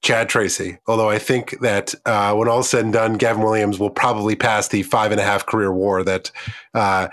Chad 0.01 0.29
Tracy. 0.29 0.79
Although 0.87 1.09
I 1.09 1.19
think 1.19 1.59
that 1.59 1.93
uh, 2.05 2.33
when 2.33 2.47
all 2.47 2.61
is 2.61 2.69
said 2.69 2.85
and 2.85 2.93
done, 2.93 3.13
Gavin 3.13 3.43
Williams 3.43 3.79
will 3.79 3.89
probably 3.89 4.35
pass 4.35 4.69
the 4.69 4.83
five 4.83 5.11
and 5.11 5.19
a 5.19 5.23
half 5.23 5.45
career 5.45 5.71
WAR 5.71 6.03
that 6.03 6.31
uh, 6.73 7.09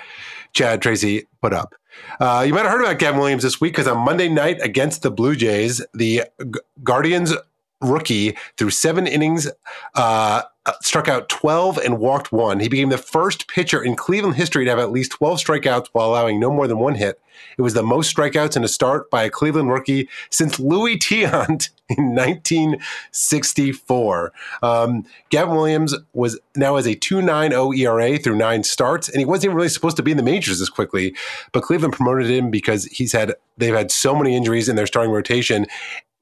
Chad 0.52 0.80
Tracy 0.80 1.26
put 1.42 1.52
up. 1.52 1.74
Uh, 2.20 2.44
you 2.46 2.54
might 2.54 2.62
have 2.62 2.70
heard 2.70 2.80
about 2.80 2.98
Gavin 2.98 3.20
Williams 3.20 3.42
this 3.42 3.60
week 3.60 3.72
because 3.72 3.86
on 3.86 3.98
Monday 3.98 4.28
night 4.28 4.58
against 4.62 5.02
the 5.02 5.10
Blue 5.10 5.34
Jays, 5.34 5.84
the 5.92 6.22
G- 6.40 6.60
Guardians 6.82 7.32
rookie 7.80 8.36
through 8.56 8.70
seven 8.70 9.06
innings, 9.06 9.48
uh, 9.94 10.42
struck 10.80 11.08
out 11.08 11.28
12 11.28 11.78
and 11.78 11.98
walked 11.98 12.32
one. 12.32 12.60
He 12.60 12.68
became 12.68 12.88
the 12.88 12.98
first 12.98 13.48
pitcher 13.48 13.82
in 13.82 13.96
Cleveland 13.96 14.36
history 14.36 14.64
to 14.64 14.70
have 14.70 14.78
at 14.78 14.92
least 14.92 15.12
12 15.12 15.38
strikeouts 15.38 15.88
while 15.92 16.08
allowing 16.08 16.40
no 16.40 16.50
more 16.50 16.66
than 16.66 16.78
one 16.78 16.94
hit. 16.94 17.20
It 17.58 17.62
was 17.62 17.74
the 17.74 17.82
most 17.82 18.14
strikeouts 18.14 18.56
in 18.56 18.64
a 18.64 18.68
start 18.68 19.10
by 19.10 19.24
a 19.24 19.30
Cleveland 19.30 19.70
rookie 19.70 20.08
since 20.30 20.58
Louis 20.58 20.96
Tiant 20.96 21.68
in 21.90 22.14
1964. 22.14 24.32
Um, 24.62 25.04
Gavin 25.28 25.54
Williams 25.54 25.94
was 26.14 26.40
now 26.56 26.76
has 26.76 26.86
a 26.86 26.96
2.90 26.96 27.78
ERA 27.78 28.18
through 28.18 28.36
nine 28.36 28.62
starts, 28.62 29.06
and 29.08 29.18
he 29.18 29.26
wasn't 29.26 29.44
even 29.44 29.56
really 29.56 29.68
supposed 29.68 29.98
to 29.98 30.02
be 30.02 30.10
in 30.10 30.16
the 30.16 30.22
majors 30.22 30.60
this 30.60 30.70
quickly. 30.70 31.14
But 31.52 31.62
Cleveland 31.62 31.92
promoted 31.92 32.30
him 32.30 32.50
because 32.50 32.86
he's 32.86 33.12
had 33.12 33.34
they've 33.58 33.74
had 33.74 33.90
so 33.90 34.16
many 34.16 34.34
injuries 34.34 34.70
in 34.70 34.76
their 34.76 34.86
starting 34.86 35.12
rotation, 35.12 35.66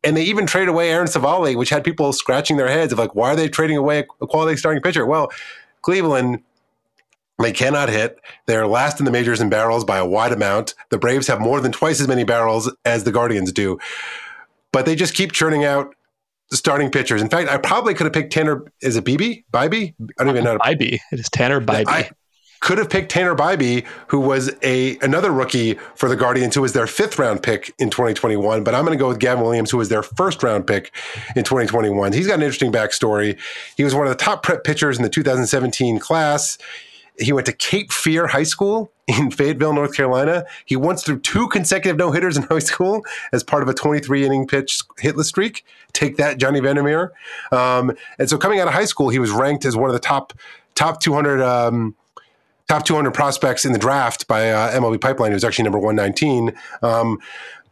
and 0.03 0.17
they 0.17 0.25
even 0.25 0.47
traded 0.47 0.69
away 0.69 0.91
Aaron 0.91 1.07
Civale, 1.07 1.57
which 1.57 1.71
had 1.71 1.85
people 1.85 2.13
scratching 2.13 2.57
their 2.57 2.69
heads 2.69 2.93
of 2.93 2.99
like, 2.99 3.15
why 3.15 3.31
are 3.31 3.37
they 3.37 3.49
trading 3.49 3.77
away 3.77 4.05
a 4.21 4.27
quality 4.27 4.57
starting 4.57 4.83
pitcher? 4.83 5.07
Well, 5.07 5.31
Cleveland, 5.83 6.43
they 7.39 7.53
cannot 7.53 7.89
hit. 7.89 8.19
They're 8.47 8.67
last 8.67 8.99
in 8.99 9.05
the 9.05 9.13
majors 9.13 9.41
in 9.41 9.49
barrels 9.49 9.85
by 9.85 9.99
a 9.99 10.07
wide 10.07 10.33
amount. 10.33 10.75
The 10.91 10.99
Braves 10.99 11.29
have 11.29 11.41
more 11.41 11.61
than 11.61 11.71
twice 11.71 12.01
as 12.01 12.09
many 12.09 12.25
barrels 12.25 12.75
as 12.85 13.05
the 13.05 13.13
Guardians 13.13 13.53
do. 13.53 13.79
But 14.73 14.87
they 14.87 14.95
just 14.95 15.15
keep 15.15 15.33
churning 15.33 15.65
out 15.65 15.95
starting 16.51 16.91
pitchers. 16.91 17.23
In 17.23 17.29
fact, 17.29 17.49
I 17.51 17.57
probably 17.59 17.95
could 17.95 18.05
have 18.05 18.13
picked 18.13 18.33
Tanner. 18.33 18.65
Is 18.81 18.97
it 18.97 19.05
BB? 19.05 19.45
Bibee? 19.53 19.95
I 20.19 20.25
don't 20.25 20.35
even 20.35 20.45
know. 20.45 20.59
Bibee. 20.59 20.99
It 21.11 21.21
is 21.21 21.29
Tanner 21.31 21.61
Bibee. 21.61 21.85
I, 21.87 22.11
could 22.63 22.79
have 22.79 22.89
picked 22.89 23.11
Tanner 23.11 23.35
Bibee, 23.35 23.85
who 24.07 24.21
was 24.21 24.51
a 24.63 24.97
another 25.01 25.33
rookie 25.33 25.75
for 25.97 26.09
the 26.09 26.15
Guardians, 26.17 26.55
who 26.55 26.63
was 26.63 26.73
their 26.73 26.87
fifth 26.87 27.19
round 27.19 27.43
pick 27.43 27.75
in 27.79 27.91
2021. 27.91 28.63
But 28.63 28.75
I'm 28.75 28.85
going 28.85 28.97
to 28.97 29.03
go 29.03 29.09
with 29.09 29.19
Gavin 29.19 29.43
Williams, 29.43 29.71
who 29.71 29.79
was 29.79 29.89
their 29.89 30.03
first 30.03 30.43
round 30.43 30.67
pick 30.67 30.95
in 31.35 31.43
2021. 31.43 32.13
He's 32.13 32.29
got 32.29 32.35
an 32.35 32.43
interesting 32.43 32.73
backstory. 32.73 33.37
He 33.77 33.83
was 33.83 33.95
one 33.95 34.07
of 34.07 34.17
the 34.17 34.25
top 34.25 34.45
prep 34.45 34.63
pitchers 34.63 34.97
in 34.97 35.03
the 35.03 35.11
2017 35.11 35.99
class. 35.99 36.57
He 37.19 37.33
went 37.33 37.47
to 37.47 37.53
Cape 37.53 37.93
Fear 37.93 38.29
High 38.29 38.43
School 38.45 38.91
in 39.07 39.31
Fayetteville, 39.31 39.75
North 39.75 39.95
Carolina. 39.95 40.45
He 40.65 40.77
once 40.77 41.03
threw 41.03 41.19
two 41.19 41.49
consecutive 41.49 41.97
no 41.97 42.11
hitters 42.11 42.37
in 42.37 42.43
high 42.51 42.59
school 42.59 43.05
as 43.33 43.43
part 43.43 43.63
of 43.63 43.69
a 43.69 43.75
23 43.75 44.25
inning 44.25 44.47
pitch 44.47 44.81
hitless 44.99 45.25
streak. 45.25 45.65
Take 45.93 46.17
that, 46.17 46.39
Johnny 46.39 46.61
Vander 46.61 46.83
Meer. 46.83 47.13
Um, 47.51 47.93
and 48.19 48.29
so, 48.29 48.39
coming 48.39 48.61
out 48.61 48.69
of 48.69 48.75
high 48.75 48.87
school, 48.87 49.11
he 49.11 49.19
was 49.19 49.31
ranked 49.31 49.65
as 49.65 49.77
one 49.77 49.91
of 49.91 49.95
the 49.95 50.01
top 50.01 50.33
top 50.75 51.01
200 51.01 51.41
um, 51.41 51.95
top 52.69 52.85
200 52.85 53.13
prospects 53.13 53.65
in 53.65 53.73
the 53.73 53.79
draft 53.79 54.27
by 54.27 54.51
uh, 54.51 54.73
MLB 54.73 55.01
Pipeline. 55.01 55.33
He 55.33 55.35
was 55.35 55.45
actually 55.45 55.65
number 55.65 55.79
119. 55.79 56.55
Um, 56.83 57.19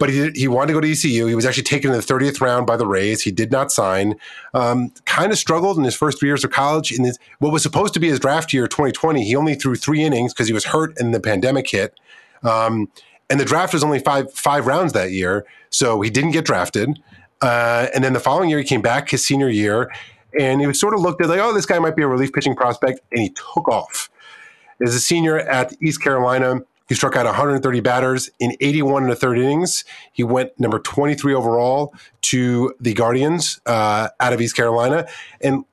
but 0.01 0.09
he, 0.09 0.31
he 0.35 0.49
wanted 0.49 0.69
to 0.69 0.73
go 0.73 0.81
to 0.81 0.91
ECU. 0.91 1.27
He 1.27 1.35
was 1.35 1.45
actually 1.45 1.63
taken 1.65 1.91
in 1.91 1.97
the 1.97 2.03
30th 2.03 2.41
round 2.41 2.67
by 2.67 2.79
the 2.79 2.87
Rays. 2.87 3.23
He 3.23 3.31
did 3.31 3.53
not 3.53 3.71
sign. 3.71 4.17
Um, 4.55 4.93
kind 5.05 5.31
of 5.31 5.37
struggled 5.37 5.77
in 5.77 5.85
his 5.85 5.95
first 5.95 6.19
three 6.19 6.31
years 6.31 6.43
of 6.43 6.51
college. 6.51 6.91
In 6.91 7.05
what 7.39 7.53
was 7.53 7.63
supposed 7.63 7.93
to 7.95 8.01
be 8.01 8.09
his 8.09 8.19
draft 8.19 8.53
year, 8.55 8.67
2020, 8.67 9.23
he 9.23 9.37
only 9.37 9.55
threw 9.55 9.77
three 9.77 10.03
innings 10.03 10.33
because 10.33 10.49
he 10.49 10.55
was 10.55 10.65
hurt 10.65 10.99
and 10.99 11.15
the 11.15 11.21
pandemic 11.21 11.69
hit. 11.69 12.01
Um, 12.43 12.89
and 13.29 13.39
the 13.39 13.45
draft 13.45 13.75
was 13.75 13.85
only 13.85 13.99
five 13.99 14.33
five 14.33 14.67
rounds 14.67 14.95
that 14.95 15.13
year, 15.13 15.47
so 15.69 16.01
he 16.01 16.09
didn't 16.09 16.33
get 16.33 16.47
drafted. 16.47 16.99
Uh, 17.43 17.87
and 17.95 18.03
then 18.03 18.15
the 18.15 18.21
following 18.21 18.49
year, 18.49 18.59
he 18.59 18.65
came 18.65 18.83
back 18.83 19.11
his 19.11 19.25
senior 19.25 19.51
year, 19.51 19.93
and 20.39 20.63
he 20.63 20.67
was 20.67 20.81
sort 20.81 20.95
of 20.95 21.01
looked 21.01 21.23
at 21.23 21.29
like, 21.29 21.41
oh, 21.41 21.53
this 21.53 21.67
guy 21.67 21.79
might 21.79 21.95
be 21.95 22.03
a 22.03 22.09
relief 22.09 22.33
pitching 22.33 22.57
prospect, 22.57 23.01
and 23.13 23.21
he 23.21 23.29
took 23.31 23.69
off. 23.69 24.11
As 24.83 24.95
a 24.95 25.01
senior 25.01 25.39
at 25.39 25.75
East 25.83 26.03
Carolina, 26.03 26.63
he 26.91 26.97
struck 26.97 27.15
out 27.15 27.25
130 27.25 27.79
batters 27.79 28.31
in 28.41 28.57
81 28.61 29.05
and 29.05 29.13
a 29.13 29.15
third 29.15 29.39
innings. 29.39 29.85
He 30.13 30.25
went 30.25 30.59
number 30.59 30.81
23 30.81 31.33
overall 31.35 31.95
to 32.23 32.75
the 32.81 32.95
Guardians 32.95 33.61
uh, 33.65 34.09
out 34.19 34.33
of 34.33 34.41
East 34.41 34.57
Carolina. 34.57 35.07
And 35.41 35.65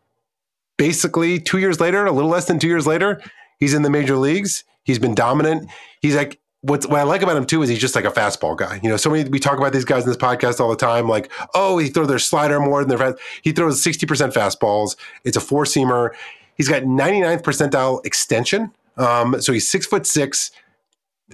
basically, 0.77 1.39
two 1.39 1.57
years 1.57 1.79
later, 1.79 2.05
a 2.05 2.11
little 2.11 2.29
less 2.29 2.45
than 2.45 2.59
two 2.59 2.67
years 2.67 2.85
later, 2.85 3.19
he's 3.59 3.73
in 3.73 3.81
the 3.81 3.89
major 3.89 4.15
leagues. 4.15 4.63
He's 4.83 4.99
been 4.99 5.15
dominant. 5.15 5.71
He's 6.01 6.15
like, 6.15 6.39
What's, 6.61 6.85
what 6.87 6.99
I 6.99 7.03
like 7.03 7.21
about 7.21 7.37
him 7.37 7.45
too 7.45 7.63
is 7.63 7.69
he's 7.69 7.79
just 7.79 7.95
like 7.95 8.05
a 8.05 8.11
fastball 8.11 8.55
guy. 8.55 8.79
You 8.83 8.89
know, 8.89 8.97
so 8.97 9.09
many 9.09 9.27
we 9.29 9.39
talk 9.39 9.57
about 9.57 9.73
these 9.73 9.85
guys 9.85 10.03
in 10.03 10.09
this 10.09 10.17
podcast 10.17 10.59
all 10.59 10.69
the 10.69 10.75
time. 10.75 11.07
Like, 11.07 11.31
oh, 11.53 11.77
he 11.77 11.87
throws 11.87 12.07
their 12.07 12.19
slider 12.19 12.59
more 12.59 12.81
than 12.81 12.89
their 12.89 12.97
fast. 12.97 13.19
He 13.41 13.51
throws 13.51 13.81
sixty 13.81 14.05
percent 14.05 14.33
fastballs. 14.33 14.97
It's 15.23 15.37
a 15.37 15.39
four 15.39 15.65
seamer. 15.65 16.09
He's 16.55 16.67
got 16.67 16.83
99th 16.83 17.43
percentile 17.43 18.05
extension. 18.05 18.71
Um, 18.97 19.39
so 19.39 19.53
he's 19.53 19.69
six 19.69 19.85
foot 19.85 20.05
six, 20.05 20.51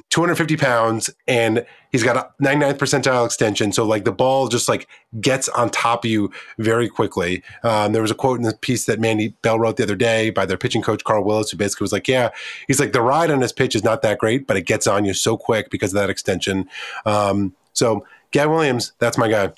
250 0.09 0.57
pounds 0.57 1.09
and 1.27 1.65
he's 1.91 2.03
got 2.03 2.17
a 2.17 2.43
99th 2.43 2.77
percentile 2.77 3.25
extension. 3.25 3.71
So 3.71 3.85
like 3.85 4.05
the 4.05 4.11
ball 4.11 4.47
just 4.47 4.67
like 4.67 4.87
gets 5.21 5.49
on 5.49 5.69
top 5.69 6.03
of 6.03 6.09
you 6.09 6.31
very 6.57 6.89
quickly. 6.89 7.43
Um, 7.63 7.93
there 7.93 8.01
was 8.01 8.09
a 8.09 8.15
quote 8.15 8.37
in 8.37 8.43
the 8.43 8.57
piece 8.57 8.85
that 8.85 8.99
mandy 8.99 9.35
bell 9.43 9.59
wrote 9.59 9.77
the 9.77 9.83
other 9.83 9.95
day 9.95 10.31
by 10.31 10.45
their 10.45 10.57
pitching 10.57 10.81
coach 10.81 11.03
carl 11.03 11.23
willis 11.23 11.51
who 11.51 11.57
basically 11.57 11.85
was 11.85 11.91
like 11.91 12.07
yeah 12.07 12.29
he's 12.67 12.79
like 12.79 12.91
the 12.91 13.01
ride 13.01 13.29
on 13.29 13.41
his 13.41 13.53
pitch 13.53 13.75
is 13.75 13.83
not 13.83 14.01
that 14.01 14.17
great 14.17 14.47
but 14.47 14.57
it 14.57 14.65
gets 14.65 14.87
on 14.87 15.05
you 15.05 15.13
so 15.13 15.37
quick 15.37 15.69
because 15.69 15.93
of 15.93 15.99
that 15.99 16.09
extension. 16.09 16.67
Um, 17.05 17.53
so 17.73 18.05
gavin 18.31 18.55
williams 18.55 18.93
that's 18.97 19.17
my 19.17 19.27
guy. 19.27 19.51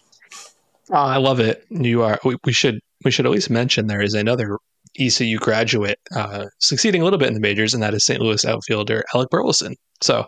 Oh, 0.92 0.96
i 0.96 1.18
love 1.18 1.40
it. 1.40 1.66
You 1.70 2.04
are 2.04 2.20
we, 2.26 2.36
we 2.44 2.52
should 2.52 2.80
we 3.06 3.12
should 3.12 3.26
at 3.26 3.32
least 3.32 3.50
mention 3.50 3.88
there 3.88 4.02
is 4.02 4.14
another 4.14 4.58
ECU 5.00 5.38
graduate 5.38 6.00
uh, 6.16 6.46
succeeding 6.60 7.02
a 7.02 7.04
little 7.04 7.20
bit 7.20 7.28
in 7.28 7.34
the 7.34 7.40
majors, 7.40 7.74
and 7.74 7.84
that 7.84 7.94
is 7.94 8.06
St. 8.06 8.22
Louis 8.22 8.44
outfielder 8.46 9.04
Alec 9.14 9.30
Burleson. 9.30 9.76
So, 10.02 10.28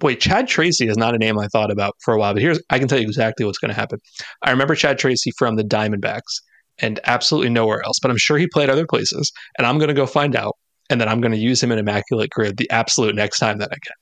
wait, 0.00 0.20
Chad 0.20 0.48
Tracy 0.48 0.88
is 0.88 0.96
not 0.96 1.14
a 1.14 1.18
name 1.18 1.38
I 1.38 1.48
thought 1.48 1.70
about 1.70 1.94
for 2.04 2.14
a 2.14 2.18
while, 2.18 2.32
but 2.32 2.42
here's 2.42 2.60
I 2.70 2.78
can 2.78 2.88
tell 2.88 2.98
you 2.98 3.06
exactly 3.06 3.44
what's 3.46 3.58
going 3.58 3.70
to 3.70 3.78
happen. 3.78 3.98
I 4.42 4.50
remember 4.50 4.74
Chad 4.74 4.98
Tracy 4.98 5.32
from 5.38 5.56
the 5.56 5.64
Diamondbacks 5.64 6.40
and 6.78 7.00
absolutely 7.04 7.50
nowhere 7.50 7.82
else, 7.84 7.98
but 8.00 8.10
I'm 8.10 8.18
sure 8.18 8.38
he 8.38 8.46
played 8.46 8.70
other 8.70 8.86
places, 8.86 9.30
and 9.58 9.66
I'm 9.66 9.78
going 9.78 9.88
to 9.88 9.94
go 9.94 10.06
find 10.06 10.36
out, 10.36 10.56
and 10.90 11.00
then 11.00 11.08
I'm 11.08 11.20
going 11.20 11.32
to 11.32 11.38
use 11.38 11.62
him 11.62 11.72
in 11.72 11.78
Immaculate 11.78 12.30
Grid 12.30 12.56
the 12.56 12.70
absolute 12.70 13.14
next 13.14 13.38
time 13.38 13.58
that 13.58 13.68
I 13.70 13.76
can. 13.84 13.94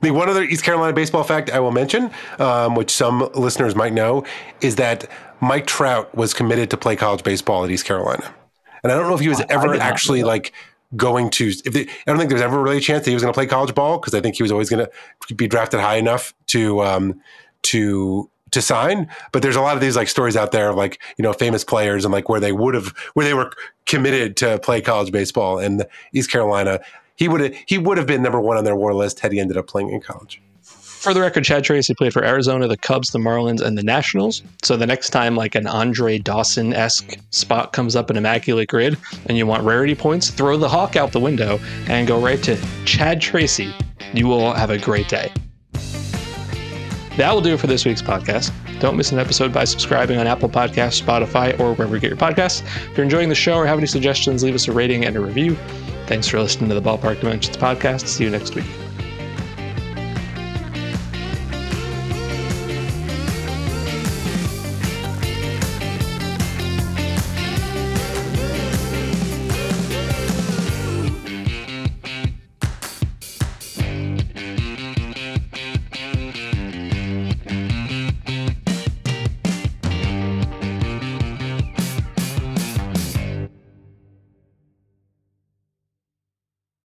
The 0.00 0.12
one 0.12 0.28
other 0.28 0.44
East 0.44 0.62
Carolina 0.62 0.92
baseball 0.92 1.24
fact 1.24 1.50
I 1.50 1.58
will 1.58 1.72
mention, 1.72 2.10
um, 2.38 2.76
which 2.76 2.90
some 2.90 3.28
listeners 3.34 3.74
might 3.74 3.92
know, 3.92 4.24
is 4.60 4.76
that 4.76 5.10
Mike 5.40 5.66
Trout 5.66 6.14
was 6.14 6.32
committed 6.32 6.70
to 6.70 6.76
play 6.76 6.94
college 6.94 7.24
baseball 7.24 7.64
at 7.64 7.70
East 7.70 7.84
Carolina. 7.84 8.32
And 8.82 8.92
I 8.92 8.96
don't 8.96 9.08
know 9.08 9.14
if 9.14 9.20
he 9.20 9.28
was 9.28 9.42
ever 9.48 9.74
actually 9.74 10.22
like 10.24 10.52
going 10.96 11.30
to. 11.30 11.48
If 11.48 11.72
they, 11.72 11.82
I 11.82 11.88
don't 12.06 12.18
think 12.18 12.30
there's 12.30 12.42
ever 12.42 12.62
really 12.62 12.78
a 12.78 12.80
chance 12.80 13.04
that 13.04 13.10
he 13.10 13.14
was 13.14 13.22
going 13.22 13.32
to 13.32 13.36
play 13.36 13.46
college 13.46 13.74
ball 13.74 13.98
because 13.98 14.14
I 14.14 14.20
think 14.20 14.36
he 14.36 14.42
was 14.42 14.52
always 14.52 14.70
going 14.70 14.86
to 14.86 15.34
be 15.34 15.46
drafted 15.46 15.80
high 15.80 15.96
enough 15.96 16.34
to 16.48 16.82
um, 16.82 17.20
to 17.62 18.30
to 18.50 18.62
sign. 18.62 19.08
But 19.32 19.42
there's 19.42 19.56
a 19.56 19.60
lot 19.60 19.74
of 19.74 19.80
these 19.80 19.96
like 19.96 20.08
stories 20.08 20.36
out 20.36 20.52
there, 20.52 20.70
of, 20.70 20.76
like 20.76 21.00
you 21.16 21.22
know, 21.22 21.32
famous 21.32 21.64
players 21.64 22.04
and 22.04 22.12
like 22.12 22.28
where 22.28 22.40
they 22.40 22.52
would 22.52 22.74
have 22.74 22.88
where 23.14 23.26
they 23.26 23.34
were 23.34 23.52
committed 23.86 24.36
to 24.38 24.58
play 24.60 24.80
college 24.80 25.12
baseball. 25.12 25.58
And 25.58 25.86
East 26.12 26.30
Carolina, 26.30 26.80
he 27.16 27.28
would 27.28 27.40
have 27.40 27.54
he 27.66 27.78
would 27.78 27.98
have 27.98 28.06
been 28.06 28.22
number 28.22 28.40
one 28.40 28.56
on 28.56 28.64
their 28.64 28.76
war 28.76 28.94
list 28.94 29.20
had 29.20 29.32
he 29.32 29.40
ended 29.40 29.56
up 29.56 29.66
playing 29.66 29.90
in 29.90 30.00
college. 30.00 30.40
For 30.98 31.14
the 31.14 31.20
record, 31.20 31.44
Chad 31.44 31.62
Tracy 31.62 31.94
played 31.94 32.12
for 32.12 32.24
Arizona, 32.24 32.66
the 32.66 32.76
Cubs, 32.76 33.10
the 33.10 33.20
Marlins, 33.20 33.60
and 33.60 33.78
the 33.78 33.84
Nationals. 33.84 34.42
So 34.62 34.76
the 34.76 34.86
next 34.86 35.10
time 35.10 35.36
like 35.36 35.54
an 35.54 35.68
Andre 35.68 36.18
Dawson 36.18 36.74
esque 36.74 37.16
spot 37.30 37.72
comes 37.72 37.94
up 37.94 38.10
in 38.10 38.16
Immaculate 38.16 38.68
Grid 38.68 38.98
and 39.26 39.38
you 39.38 39.46
want 39.46 39.62
rarity 39.62 39.94
points, 39.94 40.30
throw 40.30 40.56
the 40.56 40.68
hawk 40.68 40.96
out 40.96 41.12
the 41.12 41.20
window 41.20 41.60
and 41.86 42.08
go 42.08 42.20
right 42.20 42.42
to 42.42 42.58
Chad 42.84 43.20
Tracy. 43.20 43.72
You 44.12 44.26
will 44.26 44.52
have 44.52 44.70
a 44.70 44.78
great 44.78 45.08
day. 45.08 45.32
That 47.16 47.32
will 47.32 47.42
do 47.42 47.54
it 47.54 47.60
for 47.60 47.68
this 47.68 47.84
week's 47.84 48.02
podcast. 48.02 48.52
Don't 48.80 48.96
miss 48.96 49.12
an 49.12 49.20
episode 49.20 49.52
by 49.52 49.64
subscribing 49.64 50.18
on 50.18 50.26
Apple 50.26 50.48
Podcasts, 50.48 51.00
Spotify, 51.00 51.58
or 51.60 51.74
wherever 51.74 51.94
you 51.94 52.00
get 52.00 52.10
your 52.10 52.18
podcasts. 52.18 52.62
If 52.90 52.96
you're 52.96 53.04
enjoying 53.04 53.28
the 53.28 53.34
show 53.36 53.54
or 53.54 53.66
have 53.66 53.78
any 53.78 53.86
suggestions, 53.86 54.42
leave 54.42 54.54
us 54.56 54.66
a 54.66 54.72
rating 54.72 55.04
and 55.04 55.16
a 55.16 55.20
review. 55.20 55.54
Thanks 56.06 56.26
for 56.26 56.40
listening 56.40 56.68
to 56.70 56.74
the 56.74 56.82
Ballpark 56.82 57.20
Dimensions 57.20 57.56
podcast. 57.56 58.08
See 58.08 58.24
you 58.24 58.30
next 58.30 58.56
week. 58.56 58.66